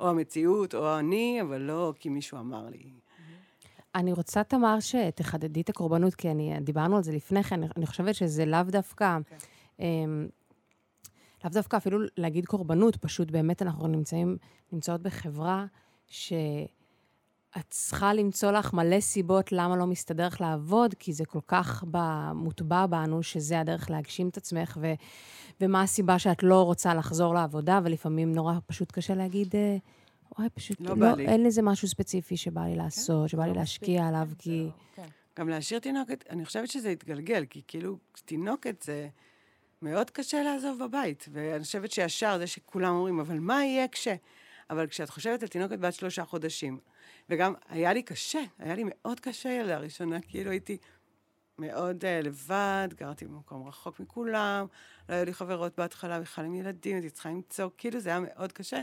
או 0.00 0.08
המציאות 0.08 0.74
או 0.74 0.98
אני, 0.98 1.42
אבל 1.42 1.60
לא 1.60 1.92
כי 2.00 2.08
מישהו 2.08 2.38
אמר 2.38 2.68
לי. 2.68 2.90
אני 3.94 4.12
רוצה, 4.12 4.44
תמר, 4.44 4.80
שתחדדי 4.80 5.60
את 5.60 5.68
הקורבנות, 5.68 6.14
כי 6.14 6.30
אני, 6.30 6.60
דיברנו 6.60 6.96
על 6.96 7.02
זה 7.02 7.12
לפני 7.12 7.42
כן, 7.42 7.60
אני 7.76 7.86
חושבת 7.86 8.14
שזה 8.14 8.44
לאו 8.44 8.62
דווקא, 8.62 9.18
כן. 9.28 9.36
אמ, 9.80 10.28
לאו 11.44 11.50
דווקא 11.52 11.76
אפילו 11.76 11.98
להגיד 12.16 12.46
קורבנות, 12.46 12.96
פשוט 12.96 13.30
באמת 13.30 13.62
אנחנו 13.62 13.86
נמצאים, 13.86 14.36
נמצאות 14.72 15.02
בחברה 15.02 15.66
ש... 16.08 16.32
את 17.56 17.64
צריכה 17.70 18.14
למצוא 18.14 18.50
לך 18.50 18.72
מלא 18.72 19.00
סיבות 19.00 19.52
למה 19.52 19.76
לא 19.76 19.86
מסתדר 19.86 20.26
לך 20.26 20.40
לעבוד, 20.40 20.94
כי 20.98 21.12
זה 21.12 21.24
כל 21.24 21.38
כך 21.46 21.84
מוטבע 22.34 22.86
בנו, 22.86 23.22
שזה 23.22 23.60
הדרך 23.60 23.90
להגשים 23.90 24.28
את 24.28 24.36
עצמך, 24.36 24.78
ו, 24.80 24.92
ומה 25.60 25.82
הסיבה 25.82 26.18
שאת 26.18 26.42
לא 26.42 26.62
רוצה 26.62 26.94
לחזור 26.94 27.34
לעבודה, 27.34 27.80
ולפעמים 27.84 28.32
נורא 28.32 28.54
פשוט 28.66 28.92
קשה 28.92 29.14
להגיד, 29.14 29.56
אה, 29.56 29.76
וואי, 30.38 30.48
פשוט 30.54 30.80
לא, 30.80 30.96
לא 30.96 31.18
אין 31.18 31.44
לזה 31.44 31.62
משהו 31.62 31.88
ספציפי 31.88 32.36
שבא 32.36 32.60
לי 32.60 32.76
לעשות, 32.76 33.22
כן? 33.22 33.28
שבא 33.28 33.42
לי 33.44 33.50
לא 33.50 33.56
להשקיע 33.56 34.06
עליו, 34.06 34.28
כן, 34.30 34.34
כי... 34.38 34.64
לא, 34.64 34.70
כן. 34.96 35.08
גם 35.38 35.48
להשאיר 35.48 35.80
תינוקת, 35.80 36.24
אני 36.30 36.44
חושבת 36.44 36.70
שזה 36.70 36.90
יתגלגל, 36.90 37.44
כי 37.50 37.62
כאילו, 37.66 37.98
תינוקת 38.24 38.82
זה 38.82 39.08
מאוד 39.82 40.10
קשה 40.10 40.42
לעזוב 40.42 40.84
בבית, 40.84 41.28
ואני 41.32 41.64
חושבת 41.64 41.90
שישר 41.90 42.38
זה 42.38 42.46
שכולם 42.46 42.94
אומרים, 42.94 43.20
אבל 43.20 43.38
מה 43.38 43.64
יהיה 43.64 43.88
כש... 43.88 44.08
אבל 44.70 44.86
כשאת 44.86 45.10
חושבת 45.10 45.42
על 45.42 45.48
תינוקת 45.48 45.78
בת 45.78 45.94
שלושה 45.94 46.24
חודשים, 46.24 46.78
וגם 47.28 47.54
היה 47.68 47.92
לי 47.92 48.02
קשה, 48.02 48.42
היה 48.58 48.74
לי 48.74 48.84
מאוד 48.86 49.20
קשה 49.20 49.48
ילדה 49.48 49.78
ראשונה, 49.78 50.20
כאילו 50.20 50.50
הייתי 50.50 50.76
מאוד 51.58 52.04
uh, 52.04 52.26
לבד, 52.26 52.88
גרתי 52.94 53.24
במקום 53.24 53.68
רחוק 53.68 54.00
מכולם, 54.00 54.66
לא 55.08 55.14
היו 55.14 55.24
לי 55.24 55.34
חברות 55.34 55.78
בהתחלה 55.78 56.20
בכלל 56.20 56.44
עם 56.44 56.54
ילדים, 56.54 56.96
הייתי 56.96 57.10
צריכה 57.10 57.28
למצוא, 57.28 57.68
כאילו 57.78 58.00
זה 58.00 58.10
היה 58.10 58.20
מאוד 58.20 58.52
קשה. 58.52 58.82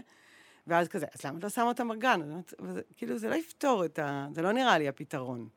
ואז 0.68 0.88
כזה, 0.88 1.06
אז 1.16 1.26
למה 1.26 1.38
את 1.38 1.44
לא 1.44 1.50
שמה 1.50 1.64
אותם 1.68 1.88
בגן? 1.88 2.22
כאילו, 2.98 3.18
זה 3.18 3.30
לא 3.30 3.36
יפתור 3.36 3.86
את 3.86 4.00
ה... 4.00 4.28
זה 4.34 4.42
לא 4.42 4.52
נראה 4.52 4.78
לי 4.78 4.88
הפתרון. 4.88 5.48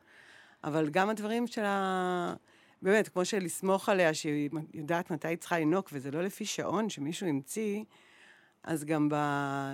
אבל 0.65 0.91
גם 0.91 1.11
הדברים 1.11 1.47
של 1.47 1.65
ה... 1.65 2.35
באמת, 2.83 3.09
כמו 3.09 3.25
שלסמוך 3.25 3.89
עליה, 3.89 4.15
שהיא 4.15 4.51
יודעת 4.75 5.11
מתי 5.11 5.29
היא 5.29 5.37
צריכה 5.37 5.59
לנהוג, 5.59 5.85
וזה 5.93 6.11
לא 6.11 6.23
לפי 6.23 6.45
שעון 6.45 6.89
שמישהו 6.89 7.27
המציא, 7.27 7.85
אז 8.63 8.85
גם 8.85 9.09
ב... 9.09 9.15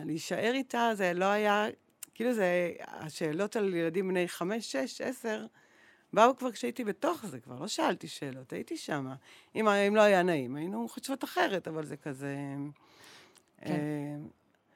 להישאר 0.05 0.53
איתה 0.55 0.91
זה 0.95 1.13
לא 1.15 1.25
היה 1.25 1.67
כאילו 2.15 2.35
זה, 2.35 2.73
השאלות 2.87 3.57
על 3.57 3.75
ילדים 3.75 4.09
בני 4.09 4.29
חמש, 4.29 4.73
שש, 4.73 5.01
עשר, 5.01 5.47
באו 6.13 6.37
כבר 6.37 6.53
כשהייתי 6.53 6.85
בתוך 6.85 7.27
זה, 7.27 7.41
כבר 7.41 7.59
לא 7.61 7.69
שאלתי 7.69 8.09
שאלות, 8.09 8.53
הייתי 8.53 8.77
שם. 8.77 9.07
אם, 9.55 9.69
אם 9.69 9.97
לא 9.97 10.01
היה 10.01 10.23
נעים, 10.23 10.57
היינו 10.57 10.89
חושבות 10.89 11.25
אחרת, 11.25 11.69
אבל 11.69 11.85
זה 11.85 11.97
כזה... 11.97 12.37
כן. 13.61 13.73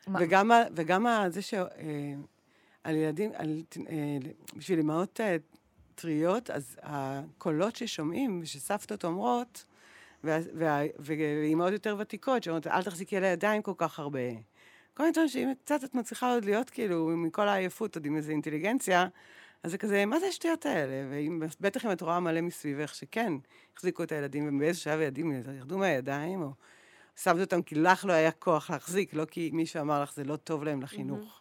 אה, 0.09 0.15
וגם, 0.21 0.51
וגם 0.75 1.07
זה 1.29 1.43
ש... 1.43 1.55
אה, 1.55 2.15
על 2.85 2.97
ילדים, 2.97 3.31
על, 3.35 3.63
אה, 3.89 4.19
בשביל 4.57 4.81
אמהות 4.81 5.21
אה, 5.21 5.37
טריות, 5.95 6.51
אז 6.51 6.77
הקולות 6.83 7.77
ששומעים, 7.77 8.45
שסבתות 8.45 9.05
אומרות, 9.05 9.65
ואימהות 10.99 11.73
יותר 11.73 11.97
ותיקות, 11.99 12.43
שאומרות, 12.43 12.67
אל 12.67 12.83
תחזיקי 12.83 13.17
על 13.17 13.25
הידיים 13.25 13.63
כל 13.63 13.73
כך 13.77 13.99
הרבה. 13.99 14.21
כל 14.95 15.03
מיני 15.03 15.13
דברים 15.13 15.29
שאם 15.29 15.53
קצת 15.65 15.85
את 15.85 15.95
מצליחה 15.95 16.35
עוד 16.35 16.45
להיות, 16.45 16.71
כאילו, 16.71 17.09
מכל 17.17 17.49
העייפות, 17.49 17.97
עוד 17.97 18.07
עם 18.07 18.17
איזו 18.17 18.31
אינטליגנציה, 18.31 19.07
אז 19.63 19.71
זה 19.71 19.79
כזה, 19.79 20.07
מה 20.07 20.21
זה 20.21 20.27
השטויות 20.27 20.67
האלה? 20.67 21.27
ובטח 21.41 21.87
אם 21.87 21.93
את 21.93 22.03
רואה 22.03 22.21
מלא 22.21 22.41
מסביבך 22.41 22.95
שכן, 22.95 23.33
החזיקו 23.77 24.03
את 24.03 24.13
הילדים, 24.13 24.57
ובאיזשהו 24.57 24.85
שלב 24.85 25.01
הילדים 25.01 25.33
ירדו 25.33 25.79
מהידיים, 25.79 26.43
או 26.43 26.53
שמת 27.17 27.41
אותם 27.41 27.63
כי 27.63 27.75
לך 27.75 28.05
לא 28.05 28.13
היה 28.13 28.31
כוח 28.31 28.71
להחזיק, 28.71 29.15
לא 29.15 29.25
כי 29.25 29.51
מישהו 29.53 29.81
אמר 29.81 30.03
לך, 30.03 30.15
זה 30.15 30.25
לא 30.25 30.37
טוב 30.37 30.65
להם 30.65 30.83
לחינוך. 30.83 31.41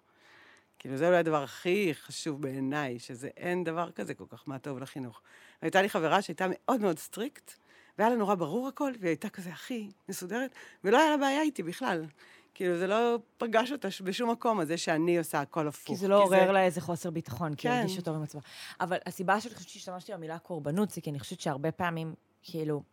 כאילו, 0.79 0.97
זה 0.97 1.07
אולי 1.07 1.17
הדבר 1.17 1.43
הכי 1.43 1.93
חשוב 1.93 2.41
בעיניי, 2.41 2.99
שזה 2.99 3.29
אין 3.37 3.63
דבר 3.63 3.91
כזה 3.91 4.13
כל 4.13 4.23
כך 4.29 4.43
מה 4.47 4.59
טוב 4.59 4.79
לחינוך. 4.79 5.21
והייתה 5.61 5.81
לי 5.81 5.89
חברה 5.89 6.21
שהייתה 6.21 6.45
מאוד 6.49 6.81
מאוד 6.81 6.99
strict, 6.99 7.53
והיה 7.97 8.09
לה 8.09 8.15
נורא 8.15 8.35
ברור 8.35 8.67
הכל, 8.67 8.93
והיא 8.99 9.09
הייתה 9.09 9.29
כזה 9.29 9.49
הכי 9.49 9.89
מסודרת, 10.09 10.51
ולא 10.83 10.97
היה 10.97 11.09
לה 11.09 11.17
בעיה 11.17 11.41
איתי 11.41 11.63
בכלל. 11.63 12.05
כאילו, 12.53 12.77
זה 12.77 12.87
לא 12.87 13.19
פגש 13.37 13.71
אותה 13.71 13.87
בשום 14.03 14.31
מקום, 14.31 14.59
הזה 14.59 14.77
שאני 14.77 15.17
עושה 15.17 15.41
הכל 15.41 15.67
הפוך. 15.67 15.87
כי 15.87 15.95
זה 15.95 16.07
לא 16.07 16.23
עורר 16.23 16.51
לה 16.51 16.63
איזה 16.63 16.81
חוסר 16.81 17.09
ביטחון, 17.09 17.55
כי 17.55 17.67
היא 17.67 17.75
כן. 17.75 17.79
הרגישה 17.81 18.01
טוב 18.01 18.15
עם 18.15 18.23
עצמה. 18.23 18.41
אבל 18.81 18.97
הסיבה 19.05 19.41
שאני 19.41 19.55
חושבת 19.55 19.69
שהשתמשתי 19.69 20.13
במילה 20.13 20.39
קורבנות, 20.39 20.89
זה 20.89 21.01
כי 21.01 21.09
אני 21.09 21.19
חושבת 21.19 21.39
שהרבה 21.39 21.71
פעמים, 21.71 22.13
כאילו, 22.41 22.83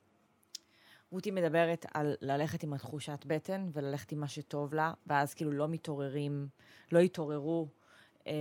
רותי 1.11 1.31
מדברת 1.31 1.87
על 1.95 2.15
ללכת 2.21 2.63
עם 2.63 2.73
התחושת 2.73 3.25
בטן 3.27 3.69
וללכת 3.73 4.13
עם 4.13 4.21
מה 4.21 4.29
שטוב 4.29 4.75
לה, 4.75 4.93
ואז 5.07 5.35
כאילו 5.35 5.53
לא 5.53 5.69
מתעוררים, 5.69 6.49
לא 6.93 6.99
התעוררו 6.99 7.69
אה, 8.27 8.33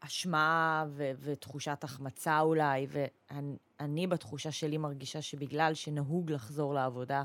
אשמה 0.00 0.84
ו- 0.88 1.10
ותחושת 1.20 1.84
החמצה 1.84 2.40
אולי, 2.40 2.86
ואני 2.90 3.56
בתחושה 4.08 4.52
שלי 4.52 4.78
מרגישה 4.78 5.22
שבגלל 5.22 5.74
שנהוג 5.74 6.30
לחזור 6.30 6.74
לעבודה 6.74 7.22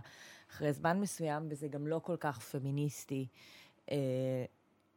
אחרי 0.52 0.74
זמן 0.74 1.00
מסוים, 1.00 1.48
וזה 1.50 1.68
גם 1.68 1.88
לא 1.88 2.00
כל 2.04 2.16
כך 2.20 2.40
פמיניסטי, 2.40 3.28
אה, 3.92 4.46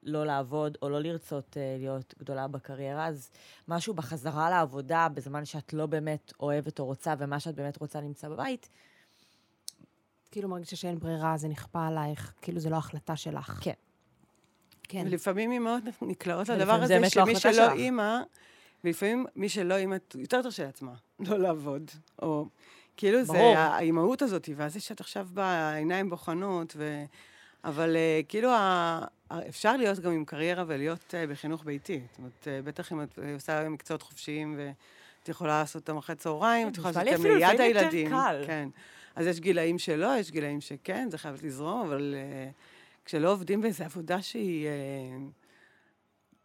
לא 0.02 0.26
לעבוד 0.26 0.78
או 0.82 0.88
לא 0.88 1.00
לרצות 1.00 1.56
אה, 1.56 1.76
להיות 1.78 2.14
גדולה 2.18 2.48
בקריירה, 2.48 3.06
אז 3.06 3.30
משהו 3.68 3.94
בחזרה 3.94 4.50
לעבודה 4.50 5.08
בזמן 5.14 5.44
שאת 5.44 5.72
לא 5.72 5.86
באמת 5.86 6.32
אוהבת 6.40 6.78
או 6.78 6.84
רוצה, 6.84 7.14
ומה 7.18 7.40
שאת 7.40 7.54
באמת 7.54 7.76
רוצה 7.76 8.00
נמצא 8.00 8.28
בבית, 8.28 8.68
כאילו 10.30 10.48
מרגישה 10.48 10.76
שאין 10.76 10.98
ברירה, 10.98 11.36
זה 11.36 11.48
נכפה 11.48 11.86
עלייך, 11.86 12.32
כאילו 12.42 12.60
זה 12.60 12.70
לא 12.70 12.76
החלטה 12.76 13.16
שלך. 13.16 13.58
כן. 13.62 13.72
כן. 14.88 15.04
ולפעמים 15.06 15.52
אימהות 15.52 15.82
נקלעות 16.02 16.48
לדבר 16.48 16.78
זה 16.78 16.84
הזה, 16.84 16.98
לא 16.98 17.08
שמי 17.08 17.36
שלא. 17.36 17.72
אימא, 17.72 18.20
ולפעמים 18.84 19.26
מי 19.36 19.48
שלא 19.48 19.76
אימא, 19.76 19.96
יותר 20.14 20.42
תרשה 20.42 20.64
לעצמה 20.64 20.92
לא 21.20 21.38
לעבוד, 21.38 21.90
או 22.22 22.46
כאילו 22.96 23.24
ברור. 23.24 23.38
זה 23.38 23.58
האימהות 23.58 24.22
הזאת, 24.22 24.48
ואז 24.56 24.72
זה 24.72 24.80
שאת 24.80 25.00
עכשיו 25.00 25.28
בעיניים 25.32 26.10
בוחנות, 26.10 26.74
ו... 26.76 27.04
אבל 27.64 27.96
אה, 27.96 28.20
כאילו 28.28 28.50
ה... 28.50 29.00
אפשר 29.48 29.76
להיות 29.76 29.98
גם 29.98 30.12
עם 30.12 30.24
קריירה 30.24 30.64
ולהיות 30.66 31.14
אה, 31.14 31.26
בחינוך 31.26 31.64
ביתי. 31.64 32.00
זאת 32.10 32.18
אומרת, 32.18 32.48
אה, 32.48 32.62
בטח 32.62 32.92
אם 32.92 33.02
את 33.02 33.18
עושה 33.34 33.68
מקצועות 33.68 34.02
חופשיים 34.02 34.58
ואת 34.58 35.28
יכולה 35.28 35.58
לעשות 35.60 35.82
אותם 35.82 35.96
אחרי 35.96 36.16
צהריים, 36.16 36.68
את 36.68 36.76
יכולה 36.76 37.04
לעשות 37.04 37.26
אותם 37.26 37.36
ליד 37.36 37.60
הילדים. 37.60 38.10
כן. 38.46 38.68
אז 39.16 39.26
יש 39.26 39.40
גילאים 39.40 39.78
שלא, 39.78 40.16
יש 40.18 40.30
גילאים 40.30 40.60
שכן, 40.60 41.08
זה 41.10 41.18
חייב 41.18 41.44
לזרום, 41.44 41.86
אבל 41.86 42.14
אה, 42.16 42.50
כשלא 43.04 43.32
עובדים 43.32 43.60
באיזו 43.60 43.84
עבודה 43.84 44.22
שהיא... 44.22 44.68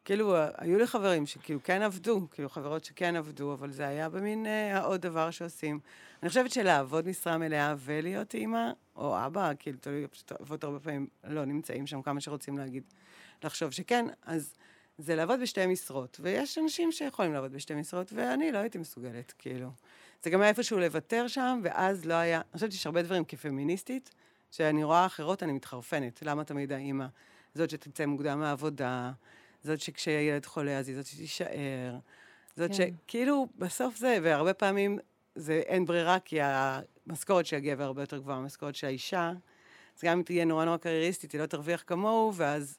אה, 0.03 0.05
כאילו, 0.05 0.35
היו 0.57 0.77
לי 0.77 0.87
חברים 0.87 1.25
שכאילו 1.25 1.59
כן 1.63 1.81
עבדו, 1.81 2.27
כאילו 2.31 2.49
חברות 2.49 2.83
שכן 2.83 3.15
עבדו, 3.15 3.53
אבל 3.53 3.71
זה 3.71 3.87
היה 3.87 4.09
במין 4.09 4.45
אה, 4.45 4.77
העוד 4.77 5.01
דבר 5.01 5.31
שעושים. 5.31 5.79
אני 6.23 6.29
חושבת 6.29 6.51
שלעבוד 6.51 7.07
משרה 7.07 7.37
מלאה 7.37 7.75
ולהיות 7.77 8.33
אימא, 8.33 8.71
או 8.95 9.25
אבא, 9.25 9.51
כאילו, 9.59 9.77
תלוי, 9.81 10.07
פשוט 10.07 10.31
אבות 10.31 10.63
הרבה 10.63 10.79
פעמים 10.79 11.07
לא 11.23 11.45
נמצאים 11.45 11.87
שם 11.87 12.01
כמה 12.01 12.21
שרוצים 12.21 12.57
להגיד, 12.57 12.83
לחשוב 13.43 13.71
שכן, 13.71 14.05
אז 14.25 14.53
זה 14.97 15.15
לעבוד 15.15 15.39
בשתי 15.39 15.65
משרות. 15.65 16.17
ויש 16.23 16.57
אנשים 16.57 16.91
שיכולים 16.91 17.33
לעבוד 17.33 17.51
בשתי 17.53 17.75
משרות, 17.75 18.13
ואני 18.13 18.51
לא 18.51 18.57
הייתי 18.57 18.77
מסוגלת, 18.77 19.33
כאילו. 19.37 19.69
זה 20.23 20.29
גם 20.29 20.41
היה 20.41 20.49
איפשהו 20.49 20.79
לוותר 20.79 21.27
שם, 21.27 21.59
ואז 21.63 22.05
לא 22.05 22.13
היה... 22.13 22.37
אני 22.37 22.53
חושבת 22.53 22.71
שיש 22.71 22.85
הרבה 22.85 23.01
דברים 23.01 23.25
כפמיניסטית, 23.25 24.11
שאני 24.51 24.83
רואה 24.83 25.05
אחרות, 25.05 25.43
אני 25.43 25.51
מתחרפנת. 25.53 26.21
למה 26.21 26.43
תמיד 26.43 26.71
האימא? 26.71 27.05
זאת 27.55 27.69
שתצא 27.69 28.05
מוקדם 28.05 28.39
מהעבודה, 28.39 29.11
זאת 29.63 29.79
שכשילד 29.79 30.45
חולה 30.45 30.79
אז 30.79 30.87
היא 30.87 30.95
זאת 30.95 31.05
שתישאר, 31.05 31.97
זאת 32.57 32.71
כן. 32.71 32.73
שכאילו 32.73 33.47
בסוף 33.57 33.97
זה, 33.97 34.17
והרבה 34.23 34.53
פעמים 34.53 34.99
זה 35.35 35.61
אין 35.65 35.85
ברירה, 35.85 36.19
כי 36.19 36.37
המשכורת 36.41 37.45
של 37.45 37.55
הגבר 37.55 37.83
הרבה 37.83 38.01
יותר 38.01 38.17
גבוהה 38.17 38.39
מהמשכורת 38.39 38.75
של 38.75 38.87
האישה, 38.87 39.31
אז 39.97 40.03
גם 40.03 40.17
אם 40.17 40.23
תהיה 40.23 40.45
נורא 40.45 40.65
נורא 40.65 40.77
קרייריסטית, 40.77 41.31
היא 41.31 41.41
לא 41.41 41.45
תרוויח 41.45 41.83
כמוהו, 41.87 42.33
ואז 42.35 42.77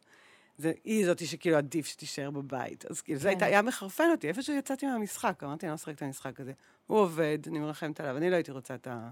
זה, 0.58 0.72
היא 0.84 1.06
זאתי 1.06 1.26
שכאילו 1.26 1.56
עדיף 1.56 1.86
שתישאר 1.86 2.30
בבית. 2.30 2.86
אז 2.90 3.00
כאילו, 3.00 3.18
זה 3.18 3.22
כן. 3.22 3.28
הייתה, 3.28 3.44
היה 3.44 3.62
מחרפן 3.62 4.10
אותי, 4.10 4.28
איפשהו 4.28 4.54
יצאתי 4.56 4.86
מהמשחק, 4.86 5.42
אמרתי, 5.44 5.66
אני 5.66 5.70
לא 5.70 5.74
משחקת 5.74 5.96
את 5.96 6.02
המשחק 6.02 6.40
הזה. 6.40 6.52
הוא 6.86 6.98
עובד, 6.98 7.38
אני 7.46 7.58
מרחמת 7.58 8.00
עליו, 8.00 8.16
אני 8.16 8.30
לא 8.30 8.34
הייתי 8.34 8.50
רוצה 8.50 8.74
את 8.74 8.86
ה... 8.86 9.10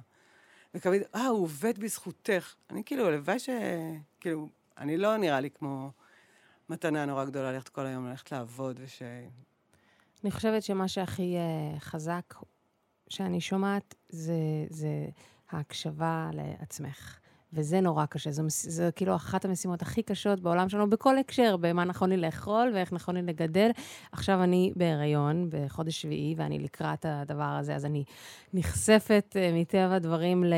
ותמיד, 0.75 1.03
אה, 1.15 1.27
הוא 1.27 1.43
עובד 1.43 1.79
בזכותך. 1.79 2.55
אני 2.71 2.85
כאילו, 2.85 3.07
הלוואי 3.07 3.39
ש... 3.39 3.49
כאילו, 4.21 4.49
אני 4.79 4.97
לא 4.97 5.17
נראה 5.17 5.41
לי 5.41 5.51
כמו 5.51 5.91
מתנה 6.73 7.07
נורא 7.07 7.25
גדולה 7.25 7.53
ללכת 7.53 7.69
כל 7.69 7.87
היום, 7.87 8.07
ללכת 8.07 8.33
לעבוד, 8.33 8.81
וש... 8.83 9.03
אני 10.25 10.31
חושבת 10.31 10.63
שמה 10.63 10.89
שהכי 10.89 11.37
uh, 11.37 11.81
חזק 11.81 12.35
שאני 13.09 13.41
שומעת 13.41 13.95
זה, 14.09 14.35
זה 14.69 14.89
ההקשבה 15.51 16.31
לעצמך. 16.33 17.19
וזה 17.53 17.81
נורא 17.81 18.07
קשה, 18.07 18.31
זו, 18.31 18.43
זו 18.49 18.83
כאילו 18.97 19.17
אחת 19.17 19.45
המשימות 19.45 19.83
הכי 19.83 20.03
קשות 20.03 20.41
בעולם 20.41 20.69
שלנו, 20.69 20.91
בכל 20.91 21.19
הקשר, 21.19 21.57
במה 21.57 21.85
נכון 21.85 22.11
לי 22.11 22.17
לאכול 22.17 22.71
ואיך 22.75 22.93
נכון 22.93 23.17
לי 23.17 23.23
לגדל. 23.23 23.71
עכשיו 24.13 24.43
אני 24.43 24.73
בהיריון, 24.77 25.51
בחודש 25.51 26.03
שביעי, 26.03 26.35
ואני 26.37 26.59
לקראת 26.59 27.07
הדבר 27.09 27.45
הזה, 27.45 27.75
אז 27.75 27.85
אני 27.85 28.05
נחשפת 28.55 29.37
uh, 29.37 29.61
מטבע 29.61 29.95
הדברים 29.95 30.45
ל... 30.45 30.55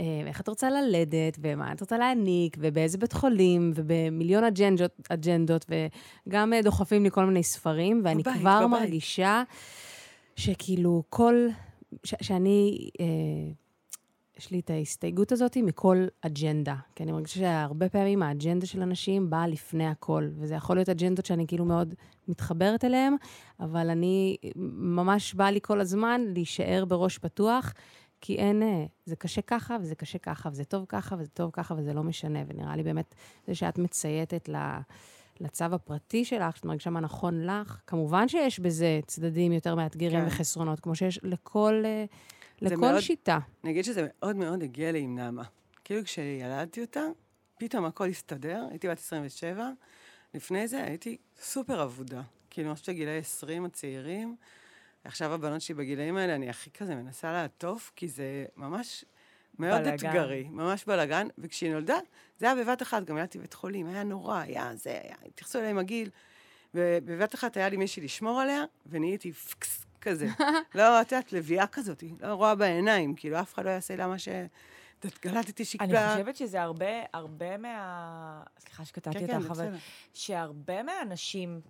אה, 0.00 0.04
ואיך 0.24 0.40
את 0.40 0.48
רוצה 0.48 0.70
ללדת, 0.70 1.38
ומה 1.40 1.72
את 1.72 1.80
רוצה 1.80 1.98
להעניק, 1.98 2.56
ובאיזה 2.60 2.98
בית 2.98 3.12
חולים, 3.12 3.72
ובמיליון 3.74 4.44
אג'נדות, 4.44 4.90
אג'נדות 5.08 5.66
וגם 6.28 6.52
אה, 6.52 6.62
דוחפים 6.62 7.04
לי 7.04 7.10
כל 7.10 7.24
מיני 7.24 7.42
ספרים, 7.42 8.00
ואני 8.04 8.22
בבית, 8.22 8.36
כבר 8.40 8.66
בבית. 8.66 8.80
מרגישה 8.80 9.42
שכאילו 10.36 11.02
כל... 11.08 11.48
ש- 12.04 12.14
שאני... 12.20 12.88
אה, 13.00 13.06
יש 14.38 14.50
לי 14.50 14.60
את 14.60 14.70
ההסתייגות 14.70 15.32
הזאת 15.32 15.56
מכל 15.56 16.06
אג'נדה. 16.20 16.74
כי 16.94 17.02
אני 17.02 17.12
מרגישה 17.12 17.40
שהרבה 17.40 17.88
פעמים 17.88 18.22
האג'נדה 18.22 18.66
של 18.66 18.82
אנשים 18.82 19.30
באה 19.30 19.46
לפני 19.46 19.86
הכל, 19.86 20.28
וזה 20.36 20.54
יכול 20.54 20.76
להיות 20.76 20.88
אג'נדות 20.88 21.26
שאני 21.26 21.46
כאילו 21.46 21.64
מאוד 21.64 21.94
מתחברת 22.28 22.84
אליהן, 22.84 23.16
אבל 23.60 23.90
אני, 23.90 24.36
ממש 24.76 25.34
בא 25.34 25.44
לי 25.50 25.58
כל 25.62 25.80
הזמן 25.80 26.20
להישאר 26.26 26.84
בראש 26.84 27.18
פתוח, 27.18 27.74
כי 28.26 28.36
אין, 28.36 28.62
אה, 28.62 28.84
זה 29.04 29.16
קשה 29.16 29.42
ככה, 29.42 29.76
וזה 29.80 29.94
קשה 29.94 30.18
ככה, 30.18 30.48
וזה 30.52 30.64
טוב 30.64 30.84
ככה, 30.88 31.16
וזה 31.18 31.28
טוב 31.28 31.50
ככה, 31.52 31.74
וזה 31.78 31.92
לא 31.92 32.02
משנה. 32.02 32.38
ונראה 32.48 32.76
לי 32.76 32.82
באמת, 32.82 33.14
זה 33.46 33.54
שאת 33.54 33.78
מצייתת. 33.78 34.48
לצו 35.40 35.64
הפרטי 35.64 36.24
שלך, 36.24 36.56
שאת 36.56 36.64
מרגישה 36.64 36.90
מה 36.90 37.00
נכון 37.00 37.46
לך, 37.46 37.80
כמובן 37.86 38.28
שיש 38.28 38.60
בזה 38.60 39.00
צדדים 39.06 39.52
יותר 39.52 39.74
מאתגרים 39.74 40.20
כן. 40.20 40.26
וחסרונות, 40.26 40.80
כמו 40.80 40.94
שיש 40.94 41.20
לכל, 41.22 41.82
אה, 41.84 42.04
לכל 42.62 42.76
מאוד- 42.76 43.00
שיטה. 43.00 43.38
אני 43.64 43.72
אגיד 43.72 43.84
שזה 43.84 44.06
מאוד 44.06 44.36
מאוד 44.36 44.62
הגיע 44.62 44.92
לי 44.92 45.00
עם 45.00 45.14
נעמה. 45.14 45.42
כאילו 45.84 46.04
כשילדתי 46.04 46.80
אותה, 46.80 47.00
פתאום 47.58 47.84
הכל 47.84 48.08
הסתדר, 48.08 48.64
הייתי 48.70 48.88
בת 48.88 48.98
27, 48.98 49.70
לפני 50.34 50.68
זה 50.68 50.84
הייתי 50.84 51.16
סופר 51.40 51.82
אבודה. 51.82 52.22
כאילו, 52.50 52.68
ממש 52.68 52.88
בגילאי 52.88 53.18
20 53.18 53.64
הצעירים, 53.64 54.36
עכשיו 55.04 55.34
הבנות 55.34 55.60
שלי 55.60 55.74
בגילאים 55.74 56.16
האלה, 56.16 56.34
אני 56.34 56.50
הכי 56.50 56.70
כזה 56.70 56.94
מנסה 56.94 57.32
לעטוף, 57.32 57.92
כי 57.96 58.08
זה 58.08 58.44
ממש 58.56 59.04
מאוד 59.58 59.80
בלאגן. 59.82 60.08
אתגרי, 60.08 60.48
ממש 60.50 60.84
בלאגן, 60.84 61.26
וכשהיא 61.38 61.72
נולדה, 61.72 61.98
זה 62.38 62.46
היה 62.46 62.64
בבת 62.64 62.82
אחת, 62.82 63.04
גם 63.04 63.18
ילדתי 63.18 63.38
בבית 63.38 63.54
חולים, 63.54 63.86
היה 63.86 64.02
נורא, 64.02 64.38
היה 64.38 64.76
זה, 64.76 64.90
היה, 65.02 65.16
התייחסו 65.26 65.58
אליי 65.58 65.70
עם 65.70 65.78
הגיל, 65.78 66.10
ובבת 66.74 67.34
אחת 67.34 67.56
היה 67.56 67.68
לי 67.68 67.76
מישהי 67.76 68.02
לשמור 68.02 68.40
עליה, 68.40 68.64
ונהייתי 68.86 69.32
פקס 69.32 69.86
כזה. 70.00 70.28
לא, 70.74 71.00
את 71.00 71.12
יודעת, 71.12 71.32
לביאה 71.32 71.66
כזאת, 71.66 72.04
לא 72.20 72.34
רואה 72.34 72.54
בעיניים, 72.54 73.14
כאילו, 73.14 73.40
אף 73.40 73.54
אחד 73.54 73.64
לא 73.64 73.70
יעשה 73.70 73.96
לה 73.96 74.06
מה 74.06 74.18
ש... 74.18 74.28
את 75.06 75.18
גלדתי 75.22 75.64
שקלה. 75.64 76.12
אני 76.12 76.22
חושבת 76.22 76.36
שזה 76.36 76.62
הרבה, 76.62 76.86
הרבה 77.12 77.56
מה... 77.56 78.42
סליחה 78.58 78.84
שקטעתי 78.84 79.18
כן, 79.18 79.26
כן, 79.26 79.36
אותך, 79.36 79.52
זה 79.52 79.68
אבל. 79.68 79.76
שהרבה 80.12 80.82
מהנשים 80.82 81.60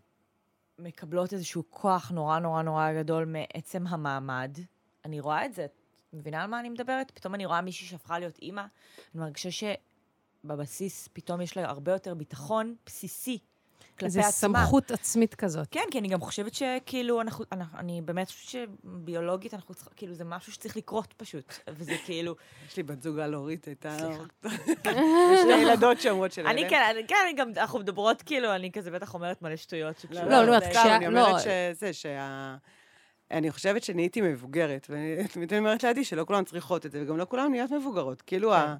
מקבלות 0.78 1.32
איזשהו 1.32 1.62
כוח 1.70 2.10
נורא 2.10 2.38
נורא 2.38 2.62
נורא 2.62 2.92
גדול 2.92 3.24
מעצם 3.24 3.86
המעמד. 3.86 4.58
אני 5.04 5.20
רואה 5.20 5.46
את 5.46 5.54
זה, 5.54 5.64
את 5.64 5.70
מבינה 6.12 6.42
על 6.42 6.50
מה 6.50 6.60
אני 6.60 6.68
מדברת? 6.68 7.10
פתאום 7.10 7.34
אני 7.34 7.46
רואה 7.46 7.60
מישהי 7.60 7.86
שהפכה 7.86 8.18
להיות 8.18 8.38
אימא, 8.38 8.60
אני 8.60 9.20
מרגישה 9.22 9.48
שבבסיס 10.44 11.08
פתאום 11.12 11.40
יש 11.40 11.56
לה 11.56 11.68
הרבה 11.70 11.92
יותר 11.92 12.14
ביטחון 12.14 12.76
בסיסי 12.86 13.38
כלפי 13.98 14.10
זה 14.10 14.20
עצמה. 14.20 14.30
סמכות 14.64 14.90
עצמית 14.90 15.34
כזאת. 15.34 15.66
כן, 15.70 15.80
כי 15.90 15.98
אני 15.98 16.08
גם 16.08 16.20
חושבת 16.20 16.54
שכאילו, 16.54 17.20
אנחנו, 17.20 17.44
אנחנו, 17.52 17.78
אני 17.78 18.00
באמת 18.04 18.26
חושבת 18.30 18.66
שביולוגית 18.84 19.54
אנחנו 19.54 19.74
צריכים, 19.74 19.92
כאילו, 19.96 20.14
זה 20.14 20.24
משהו 20.24 20.52
שצריך 20.52 20.76
לקרות 20.76 21.14
פשוט. 21.16 21.54
וזה 21.68 21.94
כאילו, 22.04 22.34
יש 22.68 22.76
לי 22.76 22.82
בת 22.82 23.02
זוג 23.02 23.18
על-הורית, 23.18 23.64
הייתה... 23.66 23.96
סליחה. 23.98 24.22
יש 25.34 25.40
לי 25.46 25.62
ילדות 25.62 26.00
שאומרות 26.00 26.32
שלהם. 26.32 26.46
אני 26.46 26.68
כן, 26.70 26.82
כן, 27.08 27.14
אני 27.24 27.32
גם, 27.36 27.48
אנחנו 27.56 27.78
מדברות 27.78 28.22
כאילו, 28.22 28.54
אני 28.54 28.72
כזה 28.72 28.90
בטח 28.90 29.14
אומרת 29.14 29.42
מלא 29.42 29.56
שטויות 29.56 29.98
שקשורות. 29.98 30.28
לא, 30.30 30.42
לא, 30.44 30.52
ל- 30.54 30.58
את 30.58 30.62
סתם, 30.62 30.70
כשה- 30.72 30.96
אני 30.96 31.06
לא. 31.06 31.26
אומרת 31.26 31.42
שזה, 31.42 31.92
שה... 31.92 32.56
אני 33.30 33.50
חושבת 33.50 33.82
שנהייתי 33.84 34.20
מבוגרת, 34.20 34.86
ואני 34.90 35.28
תמיד 35.32 35.54
אומרת 35.54 35.82
לידי 35.84 36.04
שלא 36.04 36.24
כולן 36.24 36.44
צריכות 36.44 36.86
את 36.86 36.92
זה, 36.92 37.02
וגם 37.02 37.16
לא 37.16 37.24
כולן 37.28 37.50
נהיות 37.50 37.70
מבוגרות. 37.70 38.22
כאילו, 38.22 38.50
כן. 38.50 38.56
ה... 38.56 38.76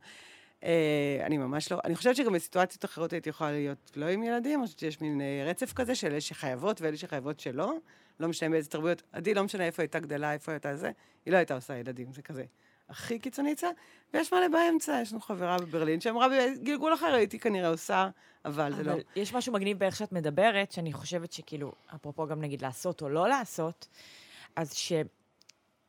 אני 1.26 1.38
ממש 1.38 1.72
לא... 1.72 1.78
אני 1.84 1.96
חושבת 1.96 2.16
שגם 2.16 2.32
בסיטואציות 2.32 2.84
אחרות 2.84 3.12
הייתי 3.12 3.28
יכולה 3.28 3.52
להיות 3.52 3.90
לא 3.96 4.06
עם 4.06 4.22
ילדים, 4.22 4.62
חושבת 4.62 4.78
שיש 4.78 5.00
מין 5.00 5.20
אה, 5.20 5.44
רצף 5.46 5.72
כזה 5.72 5.94
של 5.94 6.06
אלה 6.06 6.20
שחייבות 6.20 6.80
ואלה 6.80 6.96
שחייבות 6.96 7.40
שלא. 7.40 7.74
לא 8.20 8.28
משנה 8.28 8.50
באיזה 8.50 8.70
תרבויות. 8.70 9.02
עדי, 9.12 9.34
לא 9.34 9.44
משנה 9.44 9.64
איפה 9.64 9.82
הייתה 9.82 10.00
גדלה, 10.00 10.32
איפה 10.32 10.52
הייתה 10.52 10.76
זה, 10.76 10.90
היא 11.26 11.32
לא 11.32 11.36
הייתה 11.36 11.54
עושה 11.54 11.76
ילדים, 11.76 12.12
זה 12.12 12.22
כזה. 12.22 12.44
הכי 12.88 13.18
קיצוני 13.18 13.52
אצלה, 13.52 13.70
ויש 14.14 14.32
מלא 14.32 14.48
באמצע, 14.48 14.98
יש 15.02 15.12
לנו 15.12 15.20
חברה 15.20 15.58
בברלין 15.58 16.00
שאמרה 16.00 16.26
בגלגול 16.28 16.94
אחר 16.94 17.14
הייתי 17.14 17.38
כנראה 17.38 17.68
עושה, 17.68 18.08
אבל 18.44 18.74
זה 18.76 18.82
לא. 18.82 18.92
אבל 18.92 19.00
יש 19.16 19.34
משהו 19.34 19.52
מגניב 19.52 19.78
באיך 19.78 19.96
שאת 19.96 20.12
מדברת, 20.12 20.72
שאני 20.72 20.92
חושבת 20.92 21.32
שכאילו, 21.32 21.72
אפרופו 21.94 22.26
גם 22.26 22.40
נגיד 22.40 22.62
לעשות 22.62 23.02
או 23.02 23.08
לא 23.08 23.28
לעשות, 23.28 23.88
אז 24.56 24.74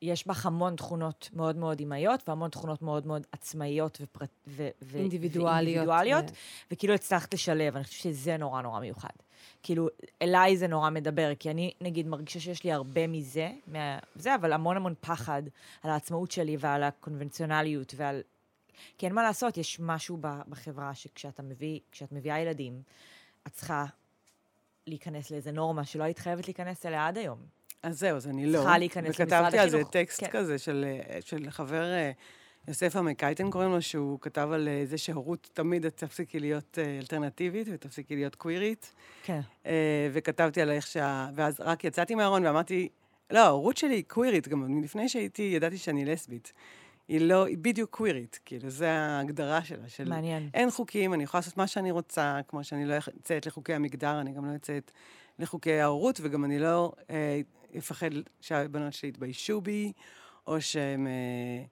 שיש 0.05 0.27
בך 0.27 0.45
המון 0.45 0.75
תכונות 0.75 1.29
מאוד 1.33 1.55
מאוד 1.55 1.79
אימהיות, 1.79 2.29
והמון 2.29 2.49
תכונות 2.49 2.81
מאוד 2.81 3.07
מאוד 3.07 3.27
עצמאיות 3.31 3.97
ופרט... 4.01 4.29
ו... 4.47 4.67
ו... 4.81 4.97
אינדיבידואליות. 4.97 5.87
ואינדיבידואליות, 5.87 6.31
ו- 6.31 6.33
וכאילו 6.71 6.93
הצלחת 6.93 7.33
לשלב, 7.33 7.75
אני 7.75 7.83
חושבת 7.83 8.01
שזה 8.01 8.37
נורא 8.37 8.61
נורא 8.61 8.79
מיוחד. 8.79 9.09
כאילו, 9.63 9.87
אליי 10.21 10.57
זה 10.57 10.67
נורא 10.67 10.89
מדבר, 10.89 11.31
כי 11.39 11.51
אני, 11.51 11.73
נגיד, 11.81 12.07
מרגישה 12.07 12.39
שיש 12.39 12.63
לי 12.63 12.71
הרבה 12.71 13.07
מזה, 13.07 13.51
מה... 13.67 13.99
זה, 14.15 14.35
אבל 14.35 14.53
המון 14.53 14.77
המון 14.77 14.93
פחד 15.01 15.43
על 15.83 15.91
העצמאות 15.91 16.31
שלי 16.31 16.57
ועל 16.59 16.83
הקונבנציונליות 16.83 17.93
ועל... 17.97 18.21
כי 18.97 19.05
אין 19.05 19.15
מה 19.15 19.23
לעשות, 19.23 19.57
יש 19.57 19.79
משהו 19.79 20.17
בחברה 20.49 20.95
שכשאתה 20.95 21.43
מביא, 21.43 21.79
כשאת 21.91 22.11
מביאה 22.11 22.39
ילדים, 22.39 22.81
את 23.47 23.51
צריכה 23.51 23.85
להיכנס 24.87 25.31
לאיזה 25.31 25.51
נורמה 25.51 25.85
שלא 25.85 26.03
היית 26.03 26.19
חייבת 26.19 26.47
להיכנס 26.47 26.85
אליה 26.85 27.07
עד 27.07 27.17
היום. 27.17 27.54
אז 27.85 27.99
זהו, 27.99 28.17
אז 28.17 28.27
אני 28.27 28.45
לא. 28.45 28.57
צריכה 28.57 28.77
להיכנס 28.77 29.19
למשרד 29.19 29.27
וכתבתי 29.27 29.59
על 29.59 29.69
זה 29.69 29.77
החינוך. 29.77 29.91
טקסט 29.91 30.23
כן. 30.23 30.29
כזה 30.31 30.57
של, 30.57 30.85
אה, 30.87 31.17
של 31.21 31.49
חבר, 31.49 31.83
אה, 31.83 32.11
יוסף 32.67 32.95
עמקייטן 32.95 33.49
קוראים 33.51 33.71
לו, 33.71 33.81
שהוא 33.81 34.19
כתב 34.21 34.49
על 34.53 34.67
אה, 34.67 34.85
זה 34.85 34.97
שהורות 34.97 35.49
תמיד 35.53 35.89
תפסיקי 35.89 36.39
להיות 36.39 36.77
אלטרנטיבית 36.99 37.67
ותפסיקי 37.71 38.15
להיות 38.15 38.35
קווירית. 38.35 38.93
כן. 39.23 39.39
וכתבתי 40.11 40.61
על 40.61 40.69
איך 40.69 40.87
שה... 40.87 41.29
ואז 41.35 41.59
רק 41.59 41.83
יצאתי 41.83 42.15
מהארון 42.15 42.45
ואמרתי, 42.45 42.89
לא, 43.31 43.39
ההורות 43.39 43.77
שלי 43.77 43.95
היא 43.95 44.03
קווירית, 44.07 44.47
גם 44.47 44.83
לפני 44.83 45.09
שהייתי, 45.09 45.41
ידעתי 45.55 45.77
שאני 45.77 46.05
לסבית. 46.05 46.53
היא 47.07 47.21
לא, 47.21 47.45
היא 47.45 47.57
בדיוק 47.61 47.89
קווירית, 47.89 48.39
כאילו, 48.45 48.69
זה 48.69 48.91
ההגדרה 48.91 49.63
שלה. 49.63 49.89
של 49.89 50.09
מעניין. 50.09 50.49
אין 50.53 50.71
חוקים, 50.71 51.13
אני 51.13 51.23
יכולה 51.23 51.39
לעשות 51.39 51.57
מה 51.57 51.67
שאני 51.67 51.91
רוצה, 51.91 52.39
כמו 52.47 52.63
שאני 52.63 52.85
לא 52.85 52.93
יוצאת 52.93 53.45
לחוקי 53.45 53.73
המגדר, 53.73 54.21
אני 54.21 54.31
גם 54.31 54.45
לא 54.45 54.51
יוצאת 54.51 54.91
לחוקי 55.39 55.79
ההורות, 55.79 56.19
וגם 56.23 56.45
אני 56.45 56.59
לא 56.59 56.91
אה, 57.09 57.41
אפחד 57.77 58.09
שהבנות 58.41 58.93
שלי 58.93 59.09
יתביישו 59.09 59.61
בי, 59.61 59.91
או 60.47 60.61
שהם, 60.61 61.07
אה, 61.07 61.65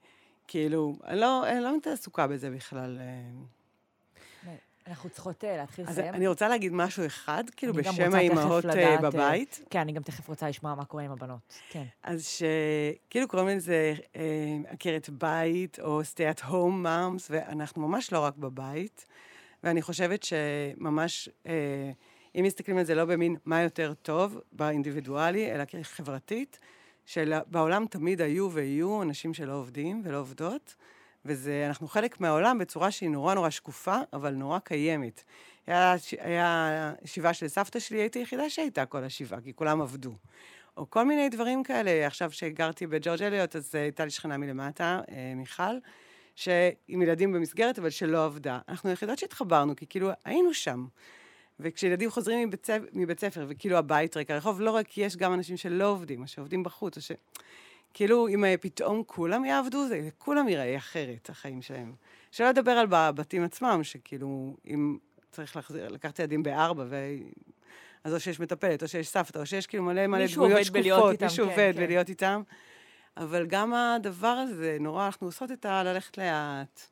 כאילו, 0.47 0.95
לא, 1.13 1.49
אני 1.49 1.59
לא 1.59 1.75
עסוקה 1.93 2.27
בזה 2.27 2.49
בכלל. 2.49 2.97
אה. 2.99 4.55
אנחנו 4.87 5.09
צריכות 5.09 5.43
אה, 5.43 5.57
להתחיל 5.57 5.85
אז 5.87 5.99
לסיים. 5.99 6.13
אני 6.13 6.27
רוצה 6.27 6.47
להגיד 6.47 6.73
משהו 6.73 7.05
אחד, 7.05 7.43
כאילו, 7.55 7.73
בשם 7.73 8.15
האימהות 8.15 8.65
בבית. 9.01 9.61
כן, 9.69 9.79
אני 9.79 9.91
גם 9.91 10.03
תכף 10.03 10.27
רוצה 10.27 10.49
לשמוע 10.49 10.75
מה 10.75 10.85
קורה 10.85 11.03
עם 11.03 11.11
הבנות. 11.11 11.59
כן. 11.69 11.83
אז 12.03 12.27
שכאילו 12.27 13.27
קוראים 13.27 13.57
לזה 13.57 13.93
עקרת 14.67 15.09
בית, 15.09 15.79
או 15.79 16.01
stay 16.01 16.37
at 16.37 16.41
home 16.41 16.85
moms, 16.85 17.27
ואנחנו 17.29 17.87
ממש 17.87 18.11
לא 18.11 18.19
רק 18.19 18.37
בבית. 18.37 19.05
ואני 19.63 19.81
חושבת 19.81 20.23
שממש, 20.23 21.29
אה, 21.47 21.91
אם 22.35 22.43
מסתכלים 22.43 22.77
על 22.77 22.83
זה 22.83 22.95
לא 22.95 23.05
במין 23.05 23.35
מה 23.45 23.61
יותר 23.61 23.93
טוב 24.01 24.39
באינדיבידואלי, 24.51 25.51
אלא 25.51 25.63
חברתית, 25.81 26.59
שבעולם 27.05 27.85
תמיד 27.89 28.21
היו 28.21 28.51
ויהיו 28.51 29.01
אנשים 29.01 29.33
שלא 29.33 29.53
עובדים 29.53 30.01
ולא 30.05 30.19
עובדות, 30.19 30.75
וזה, 31.25 31.63
אנחנו 31.67 31.87
חלק 31.87 32.21
מהעולם 32.21 32.57
בצורה 32.57 32.91
שהיא 32.91 33.09
נורא 33.09 33.33
נורא 33.33 33.49
שקופה, 33.49 33.97
אבל 34.13 34.33
נורא 34.33 34.59
קיימת. 34.59 35.23
היה, 35.67 35.95
היה 36.19 36.93
שבעה 37.05 37.33
של 37.33 37.47
סבתא 37.47 37.79
שלי, 37.79 37.97
הייתי 37.97 38.19
היחידה 38.19 38.49
שהייתה 38.49 38.85
כל 38.85 39.03
השבעה, 39.03 39.41
כי 39.41 39.53
כולם 39.53 39.81
עבדו. 39.81 40.13
או 40.77 40.89
כל 40.89 41.03
מיני 41.05 41.29
דברים 41.29 41.63
כאלה. 41.63 42.07
עכשיו 42.07 42.31
שגרתי 42.31 42.87
בג'ורג' 42.87 43.23
אליוט, 43.23 43.55
אז 43.55 43.75
אה, 43.75 43.81
הייתה 43.81 44.05
לי 44.05 44.11
שכנה 44.11 44.37
מלמטה, 44.37 45.01
אה, 45.11 45.33
מיכל, 45.35 45.77
שעם 46.35 47.01
ילדים 47.01 47.33
במסגרת, 47.33 47.79
אבל 47.79 47.89
שלא 47.89 48.25
עבדה. 48.25 48.59
אנחנו 48.69 48.89
היחידות 48.89 49.19
שהתחברנו, 49.19 49.75
כי 49.75 49.85
כאילו 49.89 50.09
היינו 50.25 50.53
שם. 50.53 50.85
וכשילדים 51.59 52.11
חוזרים 52.11 52.47
מבית, 52.47 52.69
מבית 52.93 53.19
ספר, 53.19 53.45
וכאילו 53.47 53.77
הבית 53.77 54.17
ריק, 54.17 54.31
הרחוב 54.31 54.61
לא 54.61 54.71
רק, 54.71 54.97
יש 54.97 55.17
גם 55.17 55.33
אנשים 55.33 55.57
שלא 55.57 55.85
עובדים, 55.85 56.21
או 56.21 56.27
שעובדים 56.27 56.63
בחוץ, 56.63 56.97
או 56.97 57.01
ש... 57.01 57.11
כאילו, 57.93 58.27
אם 58.27 58.45
אה, 58.45 58.55
פתאום 58.61 59.03
כולם 59.05 59.45
יעבדו, 59.45 59.87
זה 59.87 60.09
כולם 60.17 60.47
ייראה 60.47 60.77
אחרת, 60.77 61.29
החיים 61.29 61.61
שלהם. 61.61 61.93
שלא 62.31 62.49
לדבר 62.49 62.71
על 62.71 62.87
בבתים 62.89 63.43
עצמם, 63.43 63.79
שכאילו, 63.83 64.57
אם 64.67 64.97
צריך 65.31 65.55
להחזיר, 65.55 65.87
לקחת 65.87 66.19
ילדים 66.19 66.43
בארבע, 66.43 66.85
ו... 66.89 66.95
אז 68.03 68.13
או 68.13 68.19
שיש 68.19 68.39
מטפלת, 68.39 68.83
או 68.83 68.87
שיש 68.87 69.07
סבתא, 69.07 69.39
או 69.39 69.45
שיש 69.45 69.67
כאילו 69.67 69.83
מלא 69.83 70.07
מלא 70.07 70.25
דמויות 70.35 70.65
שקופות, 70.65 71.23
מישהו 71.23 71.45
כן, 71.45 71.51
עובד 71.51 71.71
כן. 71.75 71.81
בלהיות 71.81 72.09
איתם. 72.09 72.41
אבל 73.17 73.45
גם 73.45 73.73
הדבר 73.73 74.27
הזה, 74.27 74.77
נורא, 74.79 75.05
אנחנו 75.05 75.27
עושות 75.27 75.51
את 75.51 75.65
ה... 75.65 75.83
ללכת 75.83 76.17
לאט, 76.17 76.87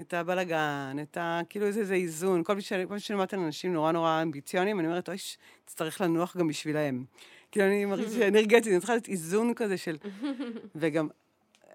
את 0.00 0.14
הבלגן, 0.14 0.96
את 1.02 1.16
ה... 1.16 1.40
כאילו 1.48 1.66
איזה 1.66 1.80
איזה 1.80 1.94
איזון. 1.94 2.42
כל 2.44 2.52
פעם 2.52 2.60
שאני 2.60 2.86
שומעת 2.98 3.34
על 3.34 3.40
אנשים 3.40 3.72
נורא 3.72 3.92
נורא 3.92 4.22
אמביציוניים, 4.22 4.80
אני 4.80 4.88
אומרת, 4.88 5.08
אוי, 5.08 5.16
תצטרך 5.64 6.00
לנוח 6.00 6.36
גם 6.36 6.48
בשבילהם. 6.48 7.04
כאילו, 7.52 7.66
אני 7.66 7.84
מרגישה 7.84 8.10
שאנרגטית, 8.10 8.66
אני 8.72 8.78
צריכה 8.78 8.92
להיות 8.92 9.08
איזון 9.08 9.54
כזה 9.54 9.76
של... 9.76 9.96
וגם, 10.74 11.08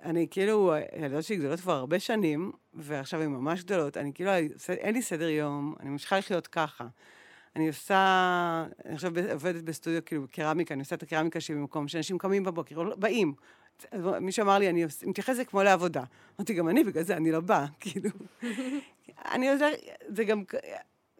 אני 0.03 0.27
כאילו, 0.31 0.73
הילדות 0.91 1.23
שלי 1.23 1.35
גדולות 1.35 1.59
כבר 1.59 1.73
הרבה 1.73 1.99
שנים, 1.99 2.51
ועכשיו 2.73 3.21
הן 3.21 3.29
ממש 3.29 3.63
גדולות, 3.63 3.97
אני 3.97 4.13
כאילו, 4.13 4.31
אין 4.69 4.93
לי 4.93 5.01
סדר 5.01 5.29
יום, 5.29 5.75
אני 5.79 5.89
ממשיכה 5.89 6.17
לחיות 6.17 6.47
ככה. 6.47 6.87
אני 7.55 7.67
עושה, 7.67 8.65
אני 8.85 8.93
עכשיו 8.93 9.11
עובדת 9.33 9.63
בסטודיו, 9.63 10.05
כאילו, 10.05 10.25
קרמיקה, 10.31 10.73
אני 10.73 10.81
עושה 10.81 10.95
את 10.95 11.03
הקרמיקה 11.03 11.39
שלי 11.39 11.55
במקום 11.55 11.87
שאנשים 11.87 12.17
קמים 12.17 12.43
בבוקר, 12.43 12.81
לא- 12.81 12.95
באים. 13.93 14.25
מישהו 14.25 14.43
אמר 14.43 14.57
לי, 14.59 14.69
אני 14.69 14.83
עוש- 14.83 15.03
מתייחס 15.03 15.29
לזה 15.29 15.45
כמו 15.45 15.63
לעבודה. 15.63 16.03
אמרתי, 16.39 16.53
גם 16.53 16.69
אני, 16.69 16.83
בגלל 16.83 17.03
זה 17.03 17.17
אני 17.17 17.31
לא 17.31 17.39
באה, 17.39 17.65
כאילו. 17.79 18.09
אני 19.31 19.47
יודעת, 19.47 19.73
זה 20.07 20.23
גם, 20.23 20.43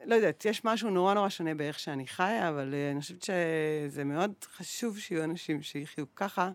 לא 0.05 0.15
יודעת, 0.15 0.45
יש 0.45 0.65
משהו 0.65 0.89
נורא 0.89 1.13
נורא 1.13 1.29
שונה 1.29 1.55
באיך 1.55 1.79
שאני 1.79 2.07
חיה, 2.07 2.49
אבל 2.49 2.73
אה, 2.73 2.91
אני 2.91 3.01
חושבת 3.01 3.21
שזה 3.23 4.03
מאוד 4.03 4.31
חשוב 4.43 4.99
שיהיו 4.99 5.23
אנשים 5.23 5.61
שיחיו 5.61 6.05
ככה. 6.15 6.51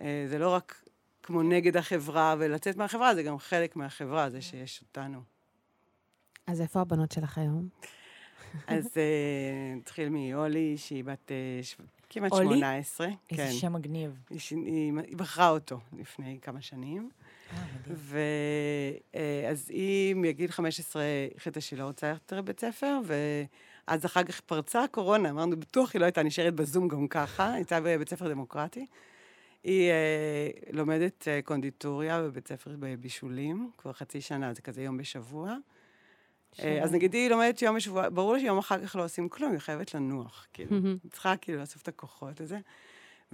אה, 0.00 0.24
זה 0.28 0.38
לא 0.38 0.48
רק 0.48 0.84
כמו 1.22 1.42
נגד 1.42 1.76
החברה 1.76 2.34
ולצאת 2.38 2.76
מהחברה, 2.76 3.14
זה 3.14 3.22
גם 3.22 3.38
חלק 3.38 3.76
מהחברה, 3.76 4.30
זה 4.30 4.42
שיש 4.42 4.82
אותנו. 4.88 5.20
אז 6.46 6.60
איפה 6.60 6.80
הבנות 6.80 7.12
שלך 7.12 7.38
היום? 7.38 7.68
אז 8.66 8.86
אה, 8.96 9.74
נתחיל 9.76 10.08
מאולי, 10.08 10.78
שהיא 10.78 11.04
בת 11.04 11.30
אה, 11.32 11.60
כמעט 12.12 12.32
אולי? 12.32 12.44
18. 12.44 13.06
איזה 13.06 13.42
כן. 13.42 13.52
שם 13.52 13.72
מגניב. 13.72 14.18
היא 14.30 14.40
היא 14.50 14.92
היא 15.06 15.16
בחרה 15.16 15.48
אותו 15.48 15.80
לפני 15.98 16.38
כמה 16.42 16.62
שנים. 16.62 17.10
אה. 17.52 17.64
ואז 19.14 19.70
היא 19.70 20.16
מגיל 20.16 20.50
15 20.50 21.02
החליטה 21.36 21.60
שהיא 21.60 21.78
לא 21.78 21.84
רוצה 21.84 22.08
ללכת 22.08 22.32
לבית 22.32 22.60
ספר, 22.60 22.98
ואז 23.04 24.06
אחר 24.06 24.22
כך 24.22 24.40
פרצה 24.40 24.84
הקורונה, 24.84 25.30
אמרנו, 25.30 25.60
בטוח 25.60 25.90
היא 25.94 26.00
לא 26.00 26.04
הייתה 26.04 26.22
נשארת 26.22 26.54
בזום 26.54 26.88
גם 26.88 27.08
ככה, 27.08 27.52
הייתה 27.52 27.80
בבית 27.80 28.08
ספר 28.08 28.28
דמוקרטי. 28.28 28.86
היא 29.64 29.90
אה, 29.90 30.50
לומדת 30.72 31.28
אה, 31.28 31.40
קונדיטוריה 31.44 32.22
בבית 32.22 32.48
ספר 32.48 32.70
בבישולים, 32.78 33.70
כבר 33.78 33.92
חצי 33.92 34.20
שנה, 34.20 34.54
זה 34.54 34.62
כזה 34.62 34.82
יום 34.82 34.96
בשבוע. 34.96 35.56
אה, 36.60 36.82
אז 36.82 36.92
נגיד 36.92 37.14
היא 37.14 37.30
לומדת 37.30 37.62
יום 37.62 37.76
בשבוע, 37.76 38.08
ברור 38.08 38.34
לי 38.34 38.40
שיום 38.40 38.58
אחר 38.58 38.86
כך 38.86 38.96
לא 38.96 39.04
עושים 39.04 39.28
כלום, 39.28 39.52
היא 39.52 39.58
חייבת 39.58 39.94
לנוח, 39.94 40.46
כאילו. 40.52 40.76
היא 41.02 41.10
צריכה 41.10 41.36
כאילו 41.36 41.60
לאסוף 41.60 41.82
את 41.82 41.88
הכוחות 41.88 42.40
לזה. 42.40 42.58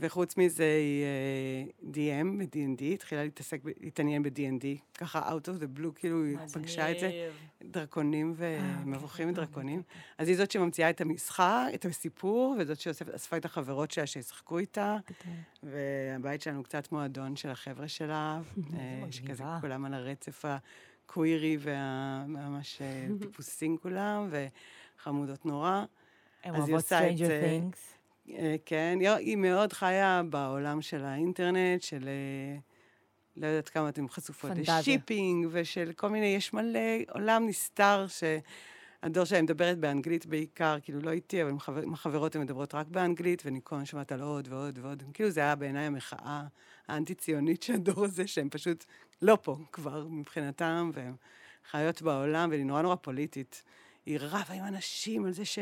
וחוץ 0.01 0.37
מזה 0.37 0.64
היא 0.64 1.05
אה, 1.05 1.93
DM 1.93 2.39
ב-D&D, 2.39 2.85
התחילה 2.85 3.25
להתעסק, 3.25 3.61
להתעניין 3.81 4.23
ב-D&D, 4.23 4.99
ככה 4.99 5.29
out 5.29 5.43
of 5.43 5.62
the 5.62 5.79
blue, 5.79 5.93
כאילו 5.95 6.25
היא 6.25 6.37
פגשה 6.53 6.91
את 6.91 7.01
זה, 7.01 7.31
דרקונים 7.62 8.35
ומבוכים 8.37 9.29
ודרקונים. 9.29 9.83
אז 10.19 10.29
היא 10.29 10.37
זאת 10.37 10.51
שממציאה 10.51 10.91
את 10.91 11.01
המשחק, 11.01 11.66
את 11.75 11.85
הסיפור, 11.85 12.57
וזאת 12.59 12.81
שאספה 12.81 13.37
את 13.37 13.45
החברות 13.45 13.91
שלה 13.91 14.07
שישחקו 14.07 14.59
איתה, 14.59 14.97
והבית 15.62 16.43
שלנו 16.43 16.62
קצת 16.62 16.93
מועדון 16.93 17.37
של 17.37 17.49
החבר'ה 17.49 17.89
שלה, 17.89 18.41
אה, 18.75 19.05
שכזה. 19.11 19.45
כולם 19.61 19.85
על 19.85 19.95
הרצף 19.95 20.45
הקווירי 21.09 21.56
והממש 21.61 22.82
אה, 22.82 23.06
טיפוסים 23.20 23.76
כולם, 23.76 24.28
וחמודות 24.30 25.46
נורא. 25.46 25.84
הן 26.44 26.54
אוהבות 26.54 26.84
Stranger 26.84 27.26
זה. 27.26 27.59
Things. 27.72 27.78
אה, 28.32 28.56
כן, 28.66 28.98
היא- 29.18 29.36
מאוד 29.36 29.72
חיה 29.72 30.22
בעולם 30.30 30.82
של 30.82 31.04
האינטרנט, 31.04 31.82
של... 31.82 32.09
אה, 32.09 32.59
לא 33.36 33.46
יודעת 33.46 33.68
כמה 33.68 33.88
אתן 33.88 34.09
חשופות 34.09 34.50
פנטזיה. 34.50 34.78
לשיפינג, 34.78 35.46
ושל 35.50 35.92
כל 35.96 36.09
מיני, 36.09 36.26
יש 36.26 36.52
מלא 36.52 36.78
עולם 37.11 37.46
נסתר, 37.46 38.06
הדור 39.02 39.24
שלי 39.24 39.42
מדברת 39.42 39.78
באנגלית 39.78 40.26
בעיקר, 40.26 40.76
כאילו 40.82 41.00
לא 41.00 41.11
איתי, 41.11 41.42
אבל 41.42 41.50
עם, 41.50 41.59
חבר, 41.59 41.82
עם 41.82 41.94
החברות 41.94 42.36
הן 42.36 42.42
מדברות 42.42 42.74
רק 42.74 42.86
באנגלית, 42.86 43.42
ואני 43.44 43.61
כל 43.64 43.74
הזמן 43.76 43.84
שומעת 43.86 44.12
על 44.12 44.20
עוד 44.20 44.48
ועוד 44.50 44.78
ועוד. 44.82 45.02
כאילו 45.14 45.30
זה 45.30 45.40
היה 45.40 45.54
בעיניי 45.54 45.84
המחאה 45.84 46.42
האנטי-ציונית 46.89 47.62
של 47.62 47.72
הדור 47.72 48.05
הזה, 48.05 48.26
שהם 48.26 48.49
פשוט 48.51 48.84
לא 49.22 49.39
פה 49.43 49.57
כבר 49.72 50.07
מבחינתם, 50.11 50.91
והן 50.95 51.14
חיות 51.70 52.03
בעולם, 52.03 52.49
ואני 52.53 52.64
נורא 52.64 52.82
נורא 52.82 52.95
פוליטית. 52.95 53.62
היא 54.07 54.18
רבה 54.20 54.55
עם 54.55 54.64
אנשים 54.64 55.24
על 55.24 55.32
זה 55.32 55.45
ש... 55.45 55.59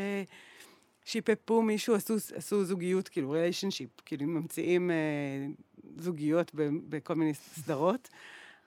שיפפו 1.05 1.63
מישהו, 1.63 1.95
עשו, 1.95 2.15
עשו 2.35 2.65
זוגיות, 2.65 3.09
כאילו 3.09 3.31
ריליישנשיפ, 3.31 3.89
כאילו 4.05 4.27
ממציאים 4.27 4.91
אה, 4.91 4.97
זוגיות 5.99 6.51
ב, 6.55 6.69
בכל 6.89 7.15
מיני 7.15 7.35
סדרות. 7.35 8.09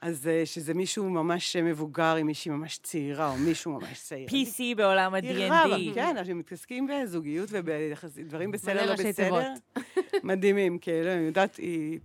אז 0.01 0.27
אה, 0.27 0.45
שזה 0.45 0.73
מישהו 0.73 1.09
ממש 1.09 1.55
מבוגר 1.55 2.15
עם 2.15 2.27
מישהי 2.27 2.51
ממש 2.51 2.77
צעירה, 2.77 3.29
או 3.29 3.37
מישהו 3.37 3.71
ממש 3.71 4.01
צעיר. 4.01 4.27
PC 4.27 4.77
בעולם 4.77 5.13
ה-D&D. 5.13 5.25
היא 5.25 5.45
רבה, 5.45 5.93
כן, 5.95 6.17
אז 6.17 6.29
הם 6.29 6.39
מתעסקים 6.39 6.87
בזוגיות 6.87 7.49
ובדברים 7.51 8.51
בסדר, 8.51 8.85
לא 8.85 8.93
בסדר. 8.93 9.53
מדהימים, 10.23 10.77
כאילו, 10.77 11.13
אני 11.13 11.21
יודעת, 11.21 11.55
היא... 11.55 11.99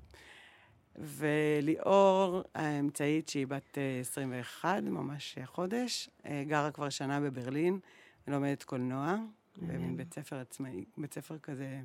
וליאור 0.98 2.42
האמצעית, 2.54 3.28
שהיא 3.28 3.46
בת 3.46 3.78
21, 4.00 4.82
ממש 4.82 5.38
חודש, 5.44 6.10
אה, 6.26 6.44
גרה 6.46 6.70
כבר 6.70 6.88
שנה 6.88 7.20
בברלין, 7.20 7.78
ולומדת 8.28 8.62
קולנוע, 8.62 9.16
במין 9.56 9.96
בית 9.96 10.14
ספר 10.14 10.36
עצמאי, 10.36 10.84
בית 10.96 11.14
ספר 11.14 11.38
כזה 11.38 11.80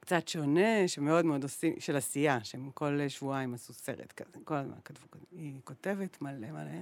קצת 0.00 0.28
שונה, 0.28 0.88
שמאוד 0.88 1.24
מאוד 1.24 1.42
עושים, 1.42 1.74
של 1.80 1.96
עשייה, 1.96 2.44
שהם 2.44 2.70
כל 2.74 2.98
שבועיים 3.08 3.54
עשו 3.54 3.72
סרט 3.72 4.12
כזה, 4.12 4.38
כל 4.44 4.54
הזמן 4.54 4.76
כתבו 4.84 5.10
כזה. 5.10 5.24
היא 5.32 5.60
כותבת 5.64 6.22
מלא 6.22 6.50
מלא, 6.50 6.80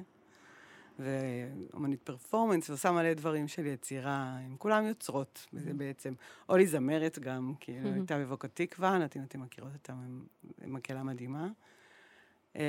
ואומנית 0.98 2.02
פרפורמנס, 2.02 2.70
ועושה 2.70 2.90
מלא 2.90 3.14
דברים 3.14 3.48
של 3.48 3.66
יצירה, 3.66 4.38
הם 4.44 4.56
כולם 4.58 4.86
יוצרות, 4.86 5.46
mm-hmm. 5.46 5.58
בעצם, 5.76 6.14
אולי 6.48 6.66
זמרת 6.66 7.18
גם, 7.18 7.54
כי 7.60 7.72
היא 7.72 7.92
הייתה 7.92 8.18
בבוקו 8.18 8.46
תקווה, 8.54 8.98
נתי 8.98 9.18
נתי 9.18 9.38
מכירות 9.38 9.72
אותה, 9.74 9.92
מקהלה 10.66 11.02
מדהימה. 11.02 11.48
אה, 12.56 12.62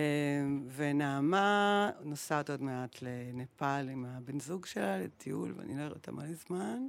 ונעמה 0.75 1.89
נוסעת 2.03 2.49
עוד 2.49 2.61
מעט 2.61 3.01
לנפאל 3.01 3.89
עם 3.89 4.05
הבן 4.05 4.39
זוג 4.39 4.65
שלה 4.65 4.97
לטיול, 4.97 5.53
ואני 5.57 5.77
לא 5.77 5.81
אראה 5.81 5.93
אותה 5.93 6.11
מלא 6.11 6.33
זמן, 6.33 6.87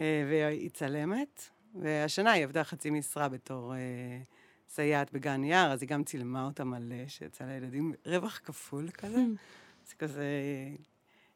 אה, 0.00 0.24
והיא 0.30 0.70
צלמת. 0.70 1.42
והשנה 1.74 2.32
היא 2.32 2.44
עבדה 2.44 2.64
חצי 2.64 2.90
משרה 2.90 3.28
בתור 3.28 3.74
אה, 3.74 3.78
סייעת 4.68 5.12
בגן 5.12 5.44
יער, 5.44 5.72
אז 5.72 5.82
היא 5.82 5.88
גם 5.88 6.04
צילמה 6.04 6.44
אותה 6.44 6.64
מלא, 6.64 7.08
שיצא 7.08 7.44
לילדים 7.44 7.92
רווח 8.06 8.40
כפול 8.44 8.90
כזה. 8.90 9.20
זה 9.88 9.94
כזה... 9.94 10.24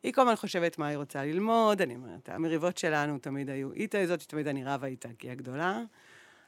היא 0.02 0.12
כל 0.12 0.20
הזמן 0.20 0.36
חושבת 0.36 0.78
מה 0.78 0.86
היא 0.86 0.96
רוצה 0.96 1.24
ללמוד, 1.24 1.82
אני 1.82 1.94
אומרת, 1.94 2.28
המריבות 2.28 2.78
שלנו 2.78 3.18
תמיד 3.18 3.50
היו, 3.50 3.72
היא 3.72 3.88
זאת 4.06 4.20
שתמיד 4.20 4.48
אני 4.48 4.64
רבה 4.64 4.86
איתה, 4.86 5.08
כי 5.18 5.26
היא 5.26 5.32
הגדולה. 5.32 5.82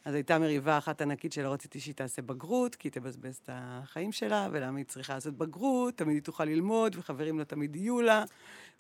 אז 0.04 0.14
הייתה 0.14 0.38
מריבה 0.38 0.78
אחת 0.78 1.02
ענקית 1.02 1.32
שלא 1.32 1.52
רציתי 1.52 1.80
שהיא 1.80 1.94
תעשה 1.94 2.22
בגרות, 2.22 2.74
כי 2.74 2.88
היא 2.88 2.92
תבזבז 2.92 3.40
את 3.44 3.50
החיים 3.52 4.12
שלה, 4.12 4.48
ולמה 4.52 4.78
היא 4.78 4.86
צריכה 4.86 5.14
לעשות 5.14 5.34
בגרות, 5.34 5.94
תמיד 5.94 6.14
היא 6.14 6.22
תוכל 6.22 6.44
ללמוד, 6.44 6.96
וחברים 6.98 7.38
לא 7.38 7.44
תמיד 7.44 7.76
יהיו 7.76 8.00
לה. 8.00 8.24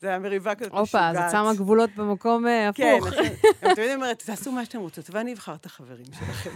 זה 0.00 0.08
היה 0.08 0.18
מריבה 0.18 0.54
כזאת 0.54 0.72
משוגעת. 0.72 0.80
הופה, 0.80 1.08
אז 1.08 1.16
את 1.16 1.30
שמה 1.30 1.54
גבולות 1.54 1.90
במקום 1.96 2.46
אה, 2.46 2.68
הפוך. 2.68 3.08
כן, 3.08 3.34
אני 3.62 3.74
תמיד 3.74 3.90
אומרת, 3.94 4.22
תעשו 4.22 4.52
מה 4.52 4.64
שאתם 4.64 4.78
רוצות, 4.78 5.10
ואני 5.10 5.32
אבחר 5.32 5.54
את 5.54 5.66
החברים 5.66 6.06
שלכם. 6.12 6.50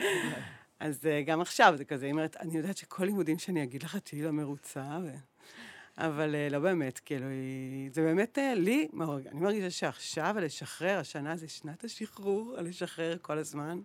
אז 0.80 1.06
אה, 1.06 1.22
גם 1.22 1.40
עכשיו 1.40 1.74
זה 1.76 1.84
כזה, 1.84 2.06
היא 2.06 2.12
אומרת, 2.12 2.36
אני 2.40 2.56
יודעת 2.56 2.76
שכל 2.76 3.04
לימודים 3.04 3.38
שאני 3.38 3.62
אגיד 3.62 3.82
לך, 3.82 3.96
תהיי 3.96 4.22
לא 4.22 4.30
מרוצה, 4.30 4.98
ו... 5.04 5.08
אבל 5.98 6.34
לא 6.50 6.58
באמת, 6.58 6.98
כאילו, 6.98 7.26
זה 7.92 8.02
באמת 8.02 8.38
לי, 8.56 8.88
אני 9.32 9.40
מרגישה 9.40 9.70
שעכשיו, 9.70 10.36
לשחרר, 10.40 10.98
השנה 10.98 11.36
זה 11.36 11.48
שנת 11.48 11.84
השחרור, 11.84 12.56
לשחרר 12.58 13.16
כל 13.22 13.38
הזמן, 13.38 13.80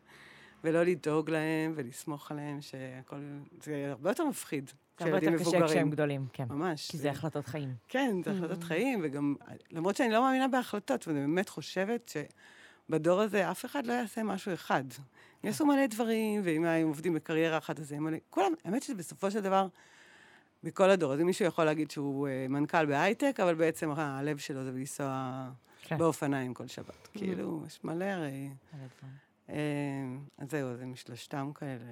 ולא 0.64 0.84
לדאוג 0.84 1.30
להם 1.30 1.74
ולסמוך 1.76 2.32
עליהם, 2.32 2.62
שהכל, 2.62 3.16
זה 3.64 3.88
הרבה 3.90 4.10
יותר 4.10 4.26
מפחיד. 4.26 4.72
זה 5.00 5.06
הרבה 5.06 5.18
יותר 5.18 5.44
קשה 5.44 5.68
כשהם 5.68 5.90
גדולים, 5.90 6.26
כן. 6.34 6.46
ממש. 6.50 6.92
כי 6.92 6.98
זה 6.98 7.12
החלטות 7.12 7.48
חיים. 7.48 7.74
כן, 7.88 8.16
זה 8.24 8.32
החלטות 8.32 8.64
mm. 8.64 8.66
חיים, 8.66 9.00
וגם, 9.04 9.36
למרות 9.72 9.96
שאני 9.96 10.12
לא 10.14 10.22
מאמינה 10.22 10.48
בהחלטות, 10.48 11.08
ואני 11.08 11.20
באמת 11.20 11.50
חושבת 11.50 12.14
שבדור 12.90 13.22
הזה 13.22 13.52
אף 13.52 13.66
אחד 13.66 13.86
לא 13.86 13.94
יעשה 13.94 14.24
משהו 14.24 14.54
אחד. 14.54 14.84
יעשו 15.44 15.66
מלא 15.66 15.86
דברים, 15.86 16.42
ואם 16.44 16.66
הם 16.66 16.88
עובדים 16.88 17.14
בקריירה 17.14 17.58
אחת, 17.58 17.80
אז 17.80 17.92
הם 17.92 18.04
מלא... 18.04 18.18
כולם, 18.30 18.52
האמת 18.66 18.84
שבסופו 18.84 19.32
של 19.32 19.40
דבר, 19.40 19.68
בכל 20.64 20.90
הדור, 20.90 21.14
אז 21.14 21.20
מישהו 21.20 21.46
יכול 21.46 21.66
להגיד 21.66 21.92
שהוא 21.92 22.28
uh, 22.28 22.52
מנכ"ל 22.52 22.86
בהייטק, 22.86 23.40
אבל 23.44 23.56
בעצם 23.56 23.92
הלב 23.92 24.38
שלו 24.38 24.64
זה 24.64 24.72
לנסוע 24.72 25.50
כן. 25.82 25.98
באופניים 25.98 26.54
כל 26.54 26.68
שבת. 26.68 26.88
Mm-hmm. 26.90 27.18
כאילו, 27.18 27.64
יש 27.68 27.80
מלא 27.84 28.06
הרי... 28.06 28.50
Uh, 29.48 29.52
אז 30.38 30.52
זהו, 30.52 30.76
זה 30.78 30.86
משלושתם 30.86 31.52
כאלה. 31.56 31.86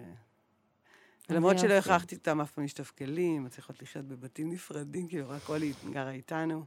למרות 1.30 1.60
שלא 1.60 1.74
הכרחתי 1.74 2.16
אותם 2.16 2.42
אף 2.42 2.52
פעם 2.52 2.64
להשתף 2.64 2.92
כלים, 2.98 3.44
מצליחות 3.44 3.82
לחיות 3.82 4.06
בבתים 4.06 4.52
נפרדים, 4.52 5.08
כאילו, 5.08 5.30
רק 5.30 5.50
אולי 5.50 5.74
גרה 5.92 6.12
איתנו. 6.12 6.66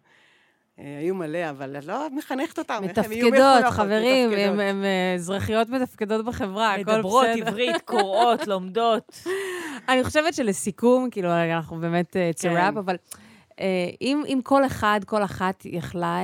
אה, 0.78 0.98
היו 0.98 1.14
מלא, 1.14 1.50
אבל 1.50 1.76
את 1.78 1.84
לא 1.84 2.08
מחנכת 2.12 2.58
אותם, 2.58 2.82
מתפקדות, 2.84 3.64
חברים, 3.70 4.60
אה, 4.60 5.14
אזרחיות 5.14 5.68
מתפקדות 5.68 6.24
בחברה, 6.24 6.74
הכל 6.74 6.82
בסדר. 6.82 6.96
מדברות 6.96 7.26
עברית, 7.26 7.82
קוראות, 7.84 8.46
לומדות. 8.46 9.12
אני 9.88 10.04
חושבת 10.04 10.34
שלסיכום, 10.34 11.10
כאילו, 11.10 11.28
אנחנו 11.32 11.76
באמת 11.76 12.16
it's 12.16 12.40
a 12.40 12.44
wrap, 12.44 12.78
אבל 12.78 12.96
אם, 14.00 14.22
אם 14.26 14.40
כל 14.44 14.66
אחד, 14.66 15.00
כל 15.06 15.24
אחת 15.24 15.62
יכלה 15.64 16.18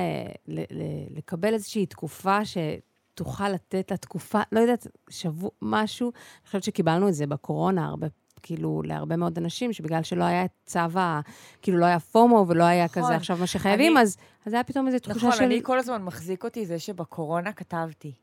לקבל 1.17 1.53
איזושהי 1.53 1.85
תקופה 1.85 2.39
שתוכל 2.45 3.49
לתת 3.49 3.91
לה 3.91 3.97
תקופה, 3.97 4.41
לא 4.51 4.59
יודעת, 4.59 4.87
שבוע, 5.09 5.49
משהו, 5.61 6.11
אני 6.11 6.45
חושבת 6.45 6.63
שקיבלנו 6.63 7.07
את 7.07 7.13
זה 7.13 7.27
בקורונה 7.27 7.85
הרבה 7.85 8.07
כאילו, 8.43 8.81
להרבה 8.85 9.15
מאוד 9.15 9.37
אנשים, 9.37 9.73
שבגלל 9.73 10.03
שלא 10.03 10.23
היה 10.23 10.45
צו 10.65 10.79
ה... 10.79 11.21
כאילו, 11.61 11.77
לא 11.77 11.85
היה 11.85 11.99
פומו 11.99 12.45
ולא 12.47 12.63
היה 12.63 12.85
נכון. 12.85 13.03
כזה 13.03 13.15
עכשיו 13.15 13.37
מה 13.37 13.47
שחייבים, 13.47 13.97
אני... 13.97 14.03
אז, 14.03 14.17
אז 14.45 14.53
היה 14.53 14.63
פתאום 14.63 14.87
איזו 14.87 14.99
תחושה 14.99 15.17
נכון, 15.17 15.31
של... 15.31 15.37
נכון, 15.37 15.51
אני 15.51 15.59
כל 15.63 15.79
הזמן 15.79 16.01
מחזיק 16.01 16.43
אותי 16.43 16.65
זה 16.65 16.79
שבקורונה 16.79 17.53
כתבתי. 17.53 18.13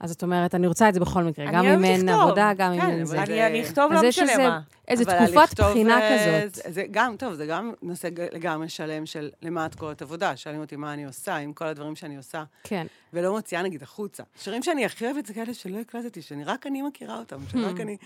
אז 0.00 0.12
את 0.12 0.22
אומרת, 0.22 0.54
אני 0.54 0.66
רוצה 0.66 0.88
את 0.88 0.94
זה 0.94 1.00
בכל 1.00 1.24
מקרה, 1.24 1.52
גם 1.52 1.64
אם 1.64 1.84
אין 1.84 2.08
עבודה, 2.08 2.52
גם 2.56 2.72
אם 2.72 2.80
אין 2.80 3.04
זה. 3.04 3.22
אני 3.22 3.62
אכתוב, 3.62 3.92
לא 3.92 4.08
משנה 4.08 4.48
מה. 4.48 4.60
איזו 4.88 5.04
תקופת 5.04 5.60
בחינה 5.60 6.00
כזאת. 6.00 6.74
זה 6.74 6.84
גם, 6.90 7.16
טוב, 7.18 7.34
זה 7.34 7.46
גם 7.46 7.72
נושא 7.82 8.08
לגמרי 8.32 8.68
שלם 8.68 9.06
של 9.06 9.30
למה 9.42 9.66
את 9.66 9.74
קוראת 9.74 10.02
עבודה. 10.02 10.36
שואלים 10.36 10.60
אותי 10.60 10.76
מה 10.76 10.92
אני 10.92 11.04
עושה, 11.04 11.36
עם 11.36 11.52
כל 11.52 11.64
הדברים 11.64 11.96
שאני 11.96 12.16
עושה. 12.16 12.42
כן. 12.64 12.86
ולא 13.12 13.32
מוציאה 13.32 13.62
נגיד 13.62 13.82
החוצה. 13.82 14.22
שירים 14.36 14.62
שאני 14.62 14.84
הכי 14.84 15.06
אוהבת 15.06 15.26
זה 15.26 15.34
כאלה 15.34 15.54
שלא 15.54 15.78
הקלטתי, 15.78 16.22
שאני 16.22 16.44
רק 16.44 16.66
אני 16.66 16.82
מכירה 16.82 17.18
אותם, 17.18 17.38
שרק 17.52 17.78
hmm. 17.78 17.82
אני... 17.82 17.96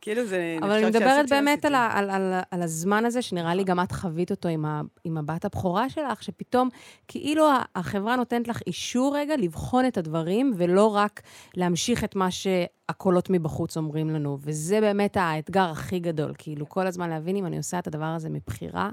כאילו 0.00 0.26
זה... 0.26 0.56
אבל 0.62 0.70
אני 0.70 0.84
מדברת 0.84 1.30
באמת 1.30 1.64
על, 1.64 1.74
על, 1.74 2.10
על, 2.10 2.40
על 2.50 2.62
הזמן 2.62 3.04
הזה, 3.04 3.22
שנראה 3.22 3.54
לי 3.54 3.64
גם 3.64 3.80
את 3.80 3.92
חווית 3.92 4.30
אותו 4.30 4.48
עם, 4.48 4.64
ה, 4.64 4.80
עם 5.04 5.18
הבת 5.18 5.44
הבכורה 5.44 5.90
שלך, 5.90 6.22
שפתאום 6.22 6.68
כאילו 7.08 7.48
החברה 7.76 8.16
נותנת 8.16 8.48
לך 8.48 8.60
אישור 8.66 9.16
רגע 9.16 9.36
לבחון 9.36 9.86
את 9.86 9.98
הדברים, 9.98 10.52
ולא 10.56 10.86
רק 10.86 11.22
להמשיך 11.56 12.04
את 12.04 12.16
מה 12.16 12.28
שהקולות 12.30 13.30
מבחוץ 13.30 13.76
אומרים 13.76 14.10
לנו. 14.10 14.38
וזה 14.40 14.80
באמת 14.80 15.16
האתגר 15.16 15.70
הכי 15.70 15.98
גדול, 15.98 16.32
כאילו 16.38 16.68
כל 16.68 16.86
הזמן 16.86 17.10
להבין 17.10 17.36
אם 17.36 17.46
אני 17.46 17.56
עושה 17.56 17.78
את 17.78 17.86
הדבר 17.86 18.04
הזה 18.04 18.28
מבחירה. 18.28 18.90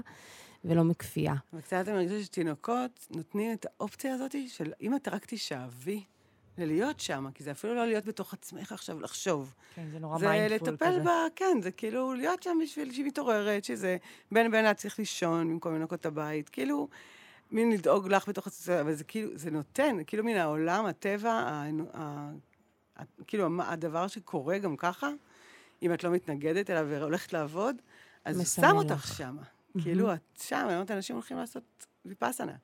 ולא 0.64 0.84
מכפייה. 0.84 1.34
וקצת 1.52 1.84
אני 1.88 1.92
מרגישה 1.96 2.24
שתינוקות 2.24 3.06
נותנים 3.10 3.52
את 3.52 3.66
האופציה 3.66 4.14
הזאת 4.14 4.34
של 4.48 4.72
אם 4.80 4.96
את 4.96 5.08
רק 5.08 5.24
תשאבי 5.26 6.04
ללהיות 6.58 7.00
שם, 7.00 7.26
כי 7.34 7.44
זה 7.44 7.50
אפילו 7.50 7.74
לא 7.74 7.86
להיות 7.86 8.04
בתוך 8.04 8.32
עצמך 8.32 8.72
עכשיו 8.72 9.00
לחשוב. 9.00 9.54
כן, 9.74 9.88
זה 9.92 9.98
נורא 9.98 10.18
מיינדפול 10.18 10.58
כזה. 10.58 10.64
זה 10.64 10.72
לטפל 10.72 11.04
בה, 11.04 11.26
כן, 11.36 11.58
זה 11.62 11.70
כאילו 11.70 12.14
להיות 12.14 12.42
שם 12.42 12.58
בשביל 12.62 12.92
שהיא 12.92 13.04
מתעוררת, 13.04 13.64
שזה 13.64 13.96
בין 14.32 14.50
בין 14.50 14.74
צריך 14.74 14.98
לישון 14.98 15.48
במקום 15.50 15.74
לנקות 15.74 16.00
את 16.00 16.06
הבית, 16.06 16.48
כאילו, 16.48 16.88
מין 17.50 17.72
לדאוג 17.72 18.08
לך 18.08 18.28
בתוך 18.28 18.46
עצמך, 18.46 18.76
אבל 18.80 18.94
זה 18.94 19.04
כאילו, 19.04 19.30
זה 19.34 19.50
נותן, 19.50 19.96
כאילו 20.06 20.24
מן 20.24 20.36
העולם, 20.36 20.86
הטבע, 20.86 21.32
ה, 21.32 21.64
ה, 21.94 22.30
ה, 22.98 23.02
כאילו 23.26 23.48
הדבר 23.62 24.06
שקורה 24.06 24.58
גם 24.58 24.76
ככה, 24.76 25.08
אם 25.82 25.94
את 25.94 26.04
לא 26.04 26.10
מתנגדת 26.10 26.70
אליו 26.70 26.86
והולכת 26.88 27.32
לעבוד, 27.32 27.76
אז 28.24 28.36
הוא 28.36 28.44
שם 28.44 28.76
אותך 28.76 29.14
שם. 29.16 29.36
כאילו, 29.82 30.14
את 30.14 30.20
שם, 30.42 30.64
אני 30.66 30.74
אומרת, 30.74 30.90
אנשים 30.90 31.16
הולכים 31.16 31.36
לעשות 31.36 31.86
ויפאסנה. 32.04 32.56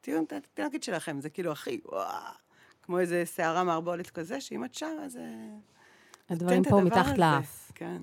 תהיו 0.00 0.20
תינוקת 0.54 0.82
שלכם, 0.82 1.20
זה 1.20 1.30
כאילו 1.30 1.52
הכי, 1.52 1.80
וואו. 1.84 2.04
כמו 2.82 2.98
איזה 2.98 3.26
שערה 3.26 3.64
מערבולת 3.64 4.10
כזה, 4.10 4.40
שאם 4.40 4.64
את 4.64 4.74
שם, 4.74 4.96
אז... 5.04 5.18
הדברים 6.28 6.64
פה 6.64 6.80
מתחת 6.80 7.18
לאף. 7.18 7.72
כן. 7.74 8.02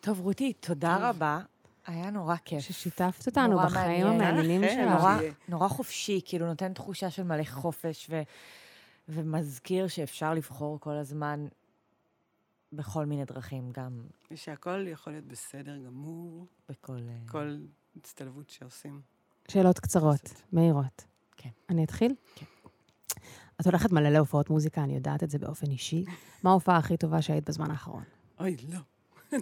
טוב, 0.00 0.20
רותי, 0.20 0.52
תודה 0.52 0.94
טוב. 0.96 1.04
רבה. 1.04 1.40
היה 1.86 2.10
נורא 2.10 2.36
כיף. 2.44 2.60
ששיתפת 2.60 3.26
אותנו 3.26 3.58
בחיים 3.58 4.06
המעניינים 4.06 4.62
שלך. 4.62 4.98
נורא, 4.98 5.18
נורא 5.48 5.68
חופשי, 5.68 6.20
כאילו 6.24 6.46
נותן 6.46 6.72
תחושה 6.72 7.10
של 7.10 7.22
מלא 7.22 7.44
חופש, 7.44 8.06
ו, 8.10 8.22
ומזכיר 9.08 9.88
שאפשר 9.88 10.34
לבחור 10.34 10.80
כל 10.80 10.96
הזמן 10.96 11.46
בכל 12.72 13.06
מיני 13.06 13.24
דרכים, 13.24 13.70
גם... 13.72 14.00
ושהכול 14.30 14.88
יכול 14.88 15.12
להיות 15.12 15.24
בסדר 15.24 15.76
גמור. 15.86 16.46
בכל... 16.68 16.98
כל 17.28 17.56
הצטלבות 17.96 18.50
שעושים. 18.50 19.00
שאלות 19.48 19.78
קצרות, 19.78 20.22
לעשות. 20.24 20.42
מהירות. 20.52 21.04
כן. 21.36 21.48
אני 21.68 21.84
אתחיל? 21.84 22.14
כן. 22.34 22.46
את 23.60 23.66
הולכת 23.66 23.92
מלא 23.92 24.08
להופעות 24.08 24.50
מוזיקה, 24.50 24.84
אני 24.84 24.94
יודעת 24.94 25.22
את 25.22 25.30
זה 25.30 25.38
באופן 25.38 25.70
אישי. 25.70 26.04
מה 26.42 26.50
ההופעה 26.50 26.76
הכי 26.76 26.96
טובה 26.96 27.22
שהיית 27.22 27.48
בזמן 27.48 27.70
האחרון? 27.70 28.02
אוי, 28.40 28.56
לא. 28.68 28.78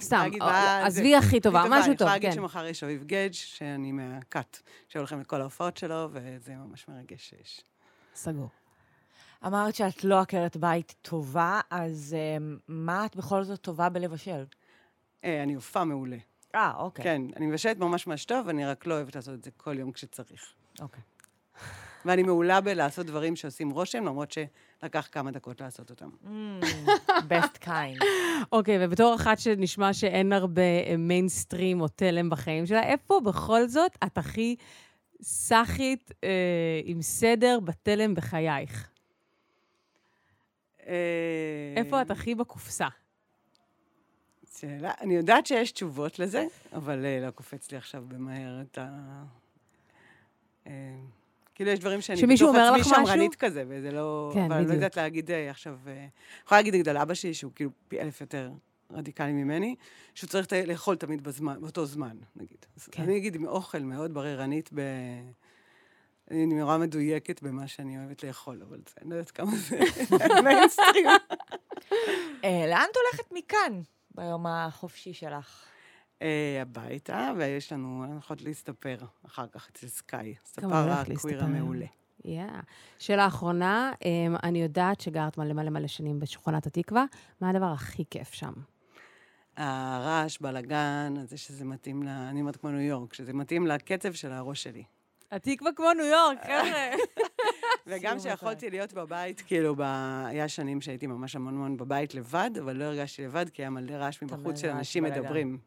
סתם, 0.00 0.28
זה- 0.38 0.86
עזבי 0.86 1.16
הכי 1.16 1.40
טובה, 1.40 1.62
משהו 1.70 1.74
אני 1.76 1.84
טוב, 1.84 1.92
יכולה 1.94 2.12
להגיד 2.12 2.30
כן. 2.30 2.36
שמחר 2.36 2.66
יש 2.66 2.84
אביב 2.84 3.04
גדג', 3.04 3.32
שאני 3.32 3.92
מהכת, 3.92 4.58
שהולכים 4.88 5.20
לכל 5.20 5.40
ההופעות 5.40 5.76
שלו, 5.76 6.08
וזה 6.12 6.54
ממש 6.56 6.88
מרגש 6.88 7.28
שיש. 7.28 7.60
סגור. 8.14 8.48
אמרת 9.46 9.74
שאת 9.74 10.04
לא 10.04 10.20
עקרת 10.20 10.56
בית 10.56 10.94
טובה, 11.02 11.60
אז 11.70 12.16
um, 12.16 12.60
מה 12.68 13.06
את 13.06 13.16
בכל 13.16 13.44
זאת 13.44 13.60
טובה 13.60 13.88
בלבשל? 13.88 14.44
אה, 15.24 15.42
אני 15.42 15.56
אופה 15.56 15.84
מעולה. 15.84 16.16
אה, 16.54 16.72
אוקיי. 16.76 17.04
כן, 17.04 17.22
אני 17.36 17.46
מבשלת 17.46 17.78
ממש 17.78 18.06
ממש 18.06 18.24
טוב, 18.24 18.48
אני 18.48 18.66
רק 18.66 18.86
לא 18.86 18.94
אוהבת 18.94 19.16
לעשות 19.16 19.34
את 19.34 19.44
זה 19.44 19.50
כל 19.56 19.78
יום 19.78 19.92
כשצריך. 19.92 20.52
אוקיי. 20.80 21.02
ואני 22.04 22.22
מעולה 22.22 22.60
בלעשות 22.60 23.06
דברים 23.06 23.36
שעושים 23.36 23.70
רושם, 23.70 24.04
למרות 24.04 24.32
שלקח 24.32 25.08
כמה 25.12 25.30
דקות 25.30 25.60
לעשות 25.60 25.90
אותם. 25.90 26.08
Mm, 26.24 26.28
best 27.08 27.64
kind. 27.64 28.04
אוקיי, 28.52 28.86
ובתור 28.86 29.14
אחת 29.14 29.38
שנשמע 29.38 29.92
שאין 29.92 30.32
הרבה 30.32 30.96
מיינסטרים 30.98 31.80
או 31.80 31.88
תלם 31.88 32.30
בחיים 32.30 32.66
שלה, 32.66 32.82
איפה 32.82 33.20
בכל 33.24 33.68
זאת 33.68 33.98
את 34.04 34.18
הכי 34.18 34.56
סאחית 35.22 36.10
אה, 36.24 36.80
עם 36.84 37.02
סדר 37.02 37.58
בתלם 37.60 38.14
בחייך? 38.14 38.90
איפה 41.76 42.02
את 42.02 42.10
הכי 42.10 42.34
בקופסה? 42.34 42.88
שאלה, 44.60 44.92
אני 45.00 45.14
יודעת 45.16 45.46
שיש 45.46 45.72
תשובות 45.72 46.18
לזה, 46.18 46.46
אבל 46.72 47.04
אה, 47.04 47.26
לא 47.26 47.30
קופץ 47.30 47.70
לי 47.70 47.78
עכשיו 47.78 48.04
במהר 48.08 48.60
את 48.60 48.78
ה... 48.78 48.88
אה, 50.66 50.72
כאילו, 51.54 51.70
יש 51.70 51.78
דברים 51.78 52.00
שאני 52.00 52.22
בתוך 52.22 52.56
עצמי? 52.56 52.84
שמרנית 52.84 53.34
כזה, 53.34 53.64
וזה 53.68 53.90
לא... 53.90 54.30
כן, 54.34 54.44
אבל 54.44 54.52
אני 54.52 54.60
לא 54.60 54.64
בדיוק. 54.64 54.74
יודעת 54.74 54.96
להגיד 54.96 55.30
אה, 55.30 55.50
עכשיו... 55.50 55.78
יכולה 56.44 56.58
להגיד 56.60 56.74
נגד 56.74 56.88
על 56.88 56.96
אבא 56.96 57.14
שלי, 57.14 57.34
שהוא 57.34 57.52
כאילו 57.54 57.70
פי 57.88 58.00
אלף 58.00 58.20
יותר 58.20 58.50
רדיקלי 58.92 59.32
ממני, 59.32 59.74
שהוא 60.14 60.28
צריך 60.28 60.46
לאכול 60.66 60.96
תמיד 60.96 61.22
בזמן, 61.22 61.60
באותו 61.60 61.86
זמן, 61.86 62.16
נגיד. 62.36 62.66
כן. 62.90 63.02
אני 63.02 63.16
אגיד 63.16 63.34
עם 63.34 63.46
אוכל 63.46 63.78
מאוד 63.78 64.14
בררנית 64.14 64.70
ב... 64.74 64.80
אני 66.30 66.46
נורא 66.46 66.78
מדויקת 66.78 67.42
במה 67.42 67.66
שאני 67.66 67.98
אוהבת 67.98 68.24
לאכול, 68.24 68.62
אבל 68.68 68.78
זה, 68.88 68.94
אני 69.02 69.10
לא 69.10 69.14
יודעת 69.14 69.30
כמה 69.30 69.50
זה 69.56 69.78
מיינסטרים. 70.44 71.06
אה, 72.44 72.66
לאן 72.68 72.86
את 72.90 72.96
הולכת 72.96 73.32
מכאן 73.32 73.80
ביום 74.14 74.46
החופשי 74.46 75.12
שלך? 75.12 75.64
אה, 76.22 76.58
הביתה, 76.62 77.32
ויש 77.36 77.72
לנו, 77.72 78.04
אנחנו 78.04 78.18
יכולות 78.18 78.42
להסתפר 78.42 78.96
אחר 79.26 79.46
כך 79.46 79.68
אצל 79.70 79.86
סקאי. 79.86 80.34
ספר 80.44 80.90
הקוויר. 80.90 81.44
המעולה. 81.44 81.86
יא. 82.24 82.42
שאלה 82.98 83.26
אחרונה, 83.26 83.92
אמ, 84.04 84.36
אני 84.42 84.62
יודעת 84.62 85.00
שגרת 85.00 85.38
מלא 85.38 85.52
מלא 85.52 85.70
מלא 85.70 85.86
שנים 85.86 86.20
בשכונת 86.20 86.66
התקווה, 86.66 87.04
מה 87.40 87.50
הדבר 87.50 87.72
הכי 87.72 88.04
כיף 88.10 88.32
שם? 88.32 88.52
הרעש, 89.56 90.38
בלאגן, 90.40 91.14
זה 91.24 91.36
שזה 91.36 91.64
מתאים 91.64 92.02
ל... 92.02 92.08
אני 92.08 92.40
אומרת 92.40 92.56
כמו 92.56 92.70
ניו 92.70 92.80
יורק, 92.80 93.14
שזה 93.14 93.32
מתאים 93.32 93.66
לקצב 93.66 94.12
של 94.12 94.32
הראש 94.32 94.62
שלי. 94.62 94.84
התקווה 95.32 95.72
כמו 95.76 95.92
ניו 95.92 96.04
יורק, 96.04 96.38
חבר'ה. 96.42 96.90
וגם 97.86 98.18
שיכולתי 98.18 98.70
להיות 98.70 98.92
בבית, 98.92 99.40
כאילו, 99.40 99.76
ב... 99.76 99.80
היה 100.26 100.48
שנים 100.48 100.80
שהייתי 100.80 101.06
ממש 101.06 101.36
המון 101.36 101.54
המון 101.54 101.76
בבית 101.76 102.14
לבד, 102.14 102.50
אבל 102.60 102.76
לא 102.76 102.84
הרגשתי 102.84 103.24
לבד, 103.24 103.48
כי 103.48 103.62
היה 103.62 103.70
מלא 103.70 103.92
רעש 103.92 104.22
מבחוץ 104.22 104.60
של 104.60 104.70
אנשים. 104.70 105.04
מדברים. 105.04 105.58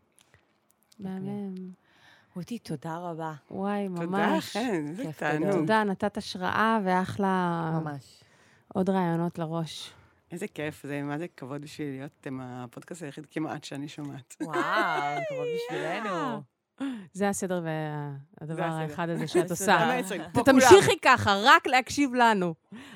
מהמם. 0.99 1.53
רותי, 2.35 2.59
תודה 2.59 2.97
רבה. 2.97 3.33
וואי, 3.51 3.87
תודה, 3.95 4.05
ממש. 4.05 4.57
חן, 4.57 4.85
איזה 4.87 5.03
כיף 5.03 5.19
תענוג. 5.19 5.47
גדול. 5.47 5.59
תודה, 5.59 5.83
נתת 5.83 6.17
השראה 6.17 6.79
ואחלה 6.85 7.79
ממש. 7.83 8.23
עוד 8.73 8.89
רעיונות 8.89 9.39
לראש. 9.39 9.93
איזה 10.31 10.47
כיף, 10.47 10.83
זה 10.83 11.01
מה 11.01 11.17
זה 11.17 11.25
כבוד 11.37 11.61
בשבילי 11.61 11.97
להיות 11.97 12.25
עם 12.25 12.41
הפודקאסט 12.41 13.03
היחיד 13.03 13.25
כמעט 13.31 13.63
שאני 13.63 13.87
שומעת. 13.87 14.35
וואו, 14.41 15.19
כבוד 15.29 15.47
בשבילנו. 15.55 16.41
זה 17.13 17.29
הסדר 17.29 17.61
והדבר. 18.41 18.63
האחד 18.63 19.09
הזה 19.09 19.27
שאת. 19.33 19.51
עושה. 19.51 19.99
ותמשיכי 20.37 20.99
ככה, 21.01 21.35
רק 21.43 21.67
להקשיב 21.67 22.13
לנו. 22.13 22.53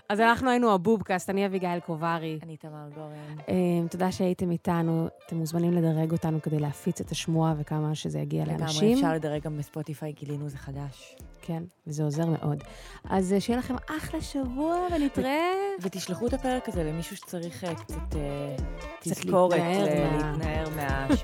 אז 0.10 0.20
אנחנו 0.20 0.50
היינו 0.50 0.74
הבובקאסט, 0.74 1.30
אני 1.30 1.46
אביגיל 1.46 1.80
קוברי. 1.80 2.40
אני 2.44 2.58
תמר 2.58 2.90
גורן. 2.96 3.40
אה, 3.50 3.54
תודה 3.90 4.12
שהייתם 4.12 4.52
איתנו. 4.52 5.08
אתם 5.26 5.36
מוזמנים 5.36 5.74
לדרג 5.74 6.12
אותנו 6.12 6.42
כדי 6.42 6.60
להפיץ 6.60 7.02
את 7.02 7.12
השמועה 7.12 7.54
וכמה 7.60 7.96
שזה 7.96 8.20
יגיע 8.20 8.44
לגמרי, 8.44 8.60
לאנשים. 8.62 8.98
אפשר 8.98 9.14
לדרג 9.14 9.42
גם 9.42 9.58
בספוטיפיי, 9.58 10.12
גילינו 10.12 10.50
זה 10.50 10.58
חדש. 10.58 11.16
כן, 11.42 11.64
וזה 11.88 12.04
עוזר 12.04 12.26
מאוד. 12.26 12.64
אז 13.10 13.34
אה, 13.34 13.40
שיהיה 13.42 13.60
לכם 13.60 13.76
אחלה 13.98 14.22
שבוע, 14.22 14.88
ונתראה. 14.96 15.44
ותשלחו 15.82 16.28
את 16.28 16.34
הפרק 16.34 16.70
הזה 16.70 16.84
למישהו 16.84 17.18
שצריך 17.18 17.64
אה, 17.64 17.76
קצת 17.76 18.16
אה, 18.16 18.56
קצת 19.00 19.12
תזכורת, 19.12 19.60
להתנער 19.60 20.70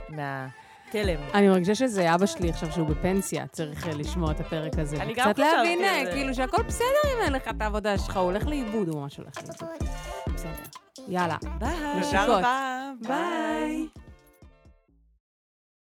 מה- 0.09 0.47
מהתלם. 0.95 1.19
אני 1.33 1.47
מרגישה 1.47 1.75
שזה 1.75 2.15
אבא 2.15 2.25
שלי 2.25 2.49
עכשיו 2.49 2.71
שהוא 2.71 2.87
בפנסיה, 2.87 3.47
צריך 3.47 3.87
אה, 3.87 3.93
לשמוע 3.93 4.31
את 4.31 4.39
הפרק 4.39 4.79
הזה. 4.79 4.97
אני 4.97 5.13
גם 5.13 5.25
חשבתי 5.25 5.41
להבין, 5.41 5.79
על 5.79 5.85
אה, 5.85 6.05
זה. 6.05 6.11
כאילו 6.11 6.33
שהכל 6.33 6.63
בסדר 6.63 6.85
אם 7.05 7.21
אין 7.21 7.33
לך 7.33 7.47
את 7.47 7.61
העבודה 7.61 7.97
שלך, 7.97 8.17
הוא 8.17 8.23
הולך 8.23 8.47
לאיבוד, 8.47 8.87
הוא 8.87 9.01
ממש 9.01 9.17
הולך 9.17 9.33
לאיבוד. 9.37 9.89
בסדר. 10.35 10.49
יאללה. 11.07 11.37
ביי. 11.59 12.01
תודה. 12.01 12.25
רבה. 12.27 12.91
ביי. 13.07 13.87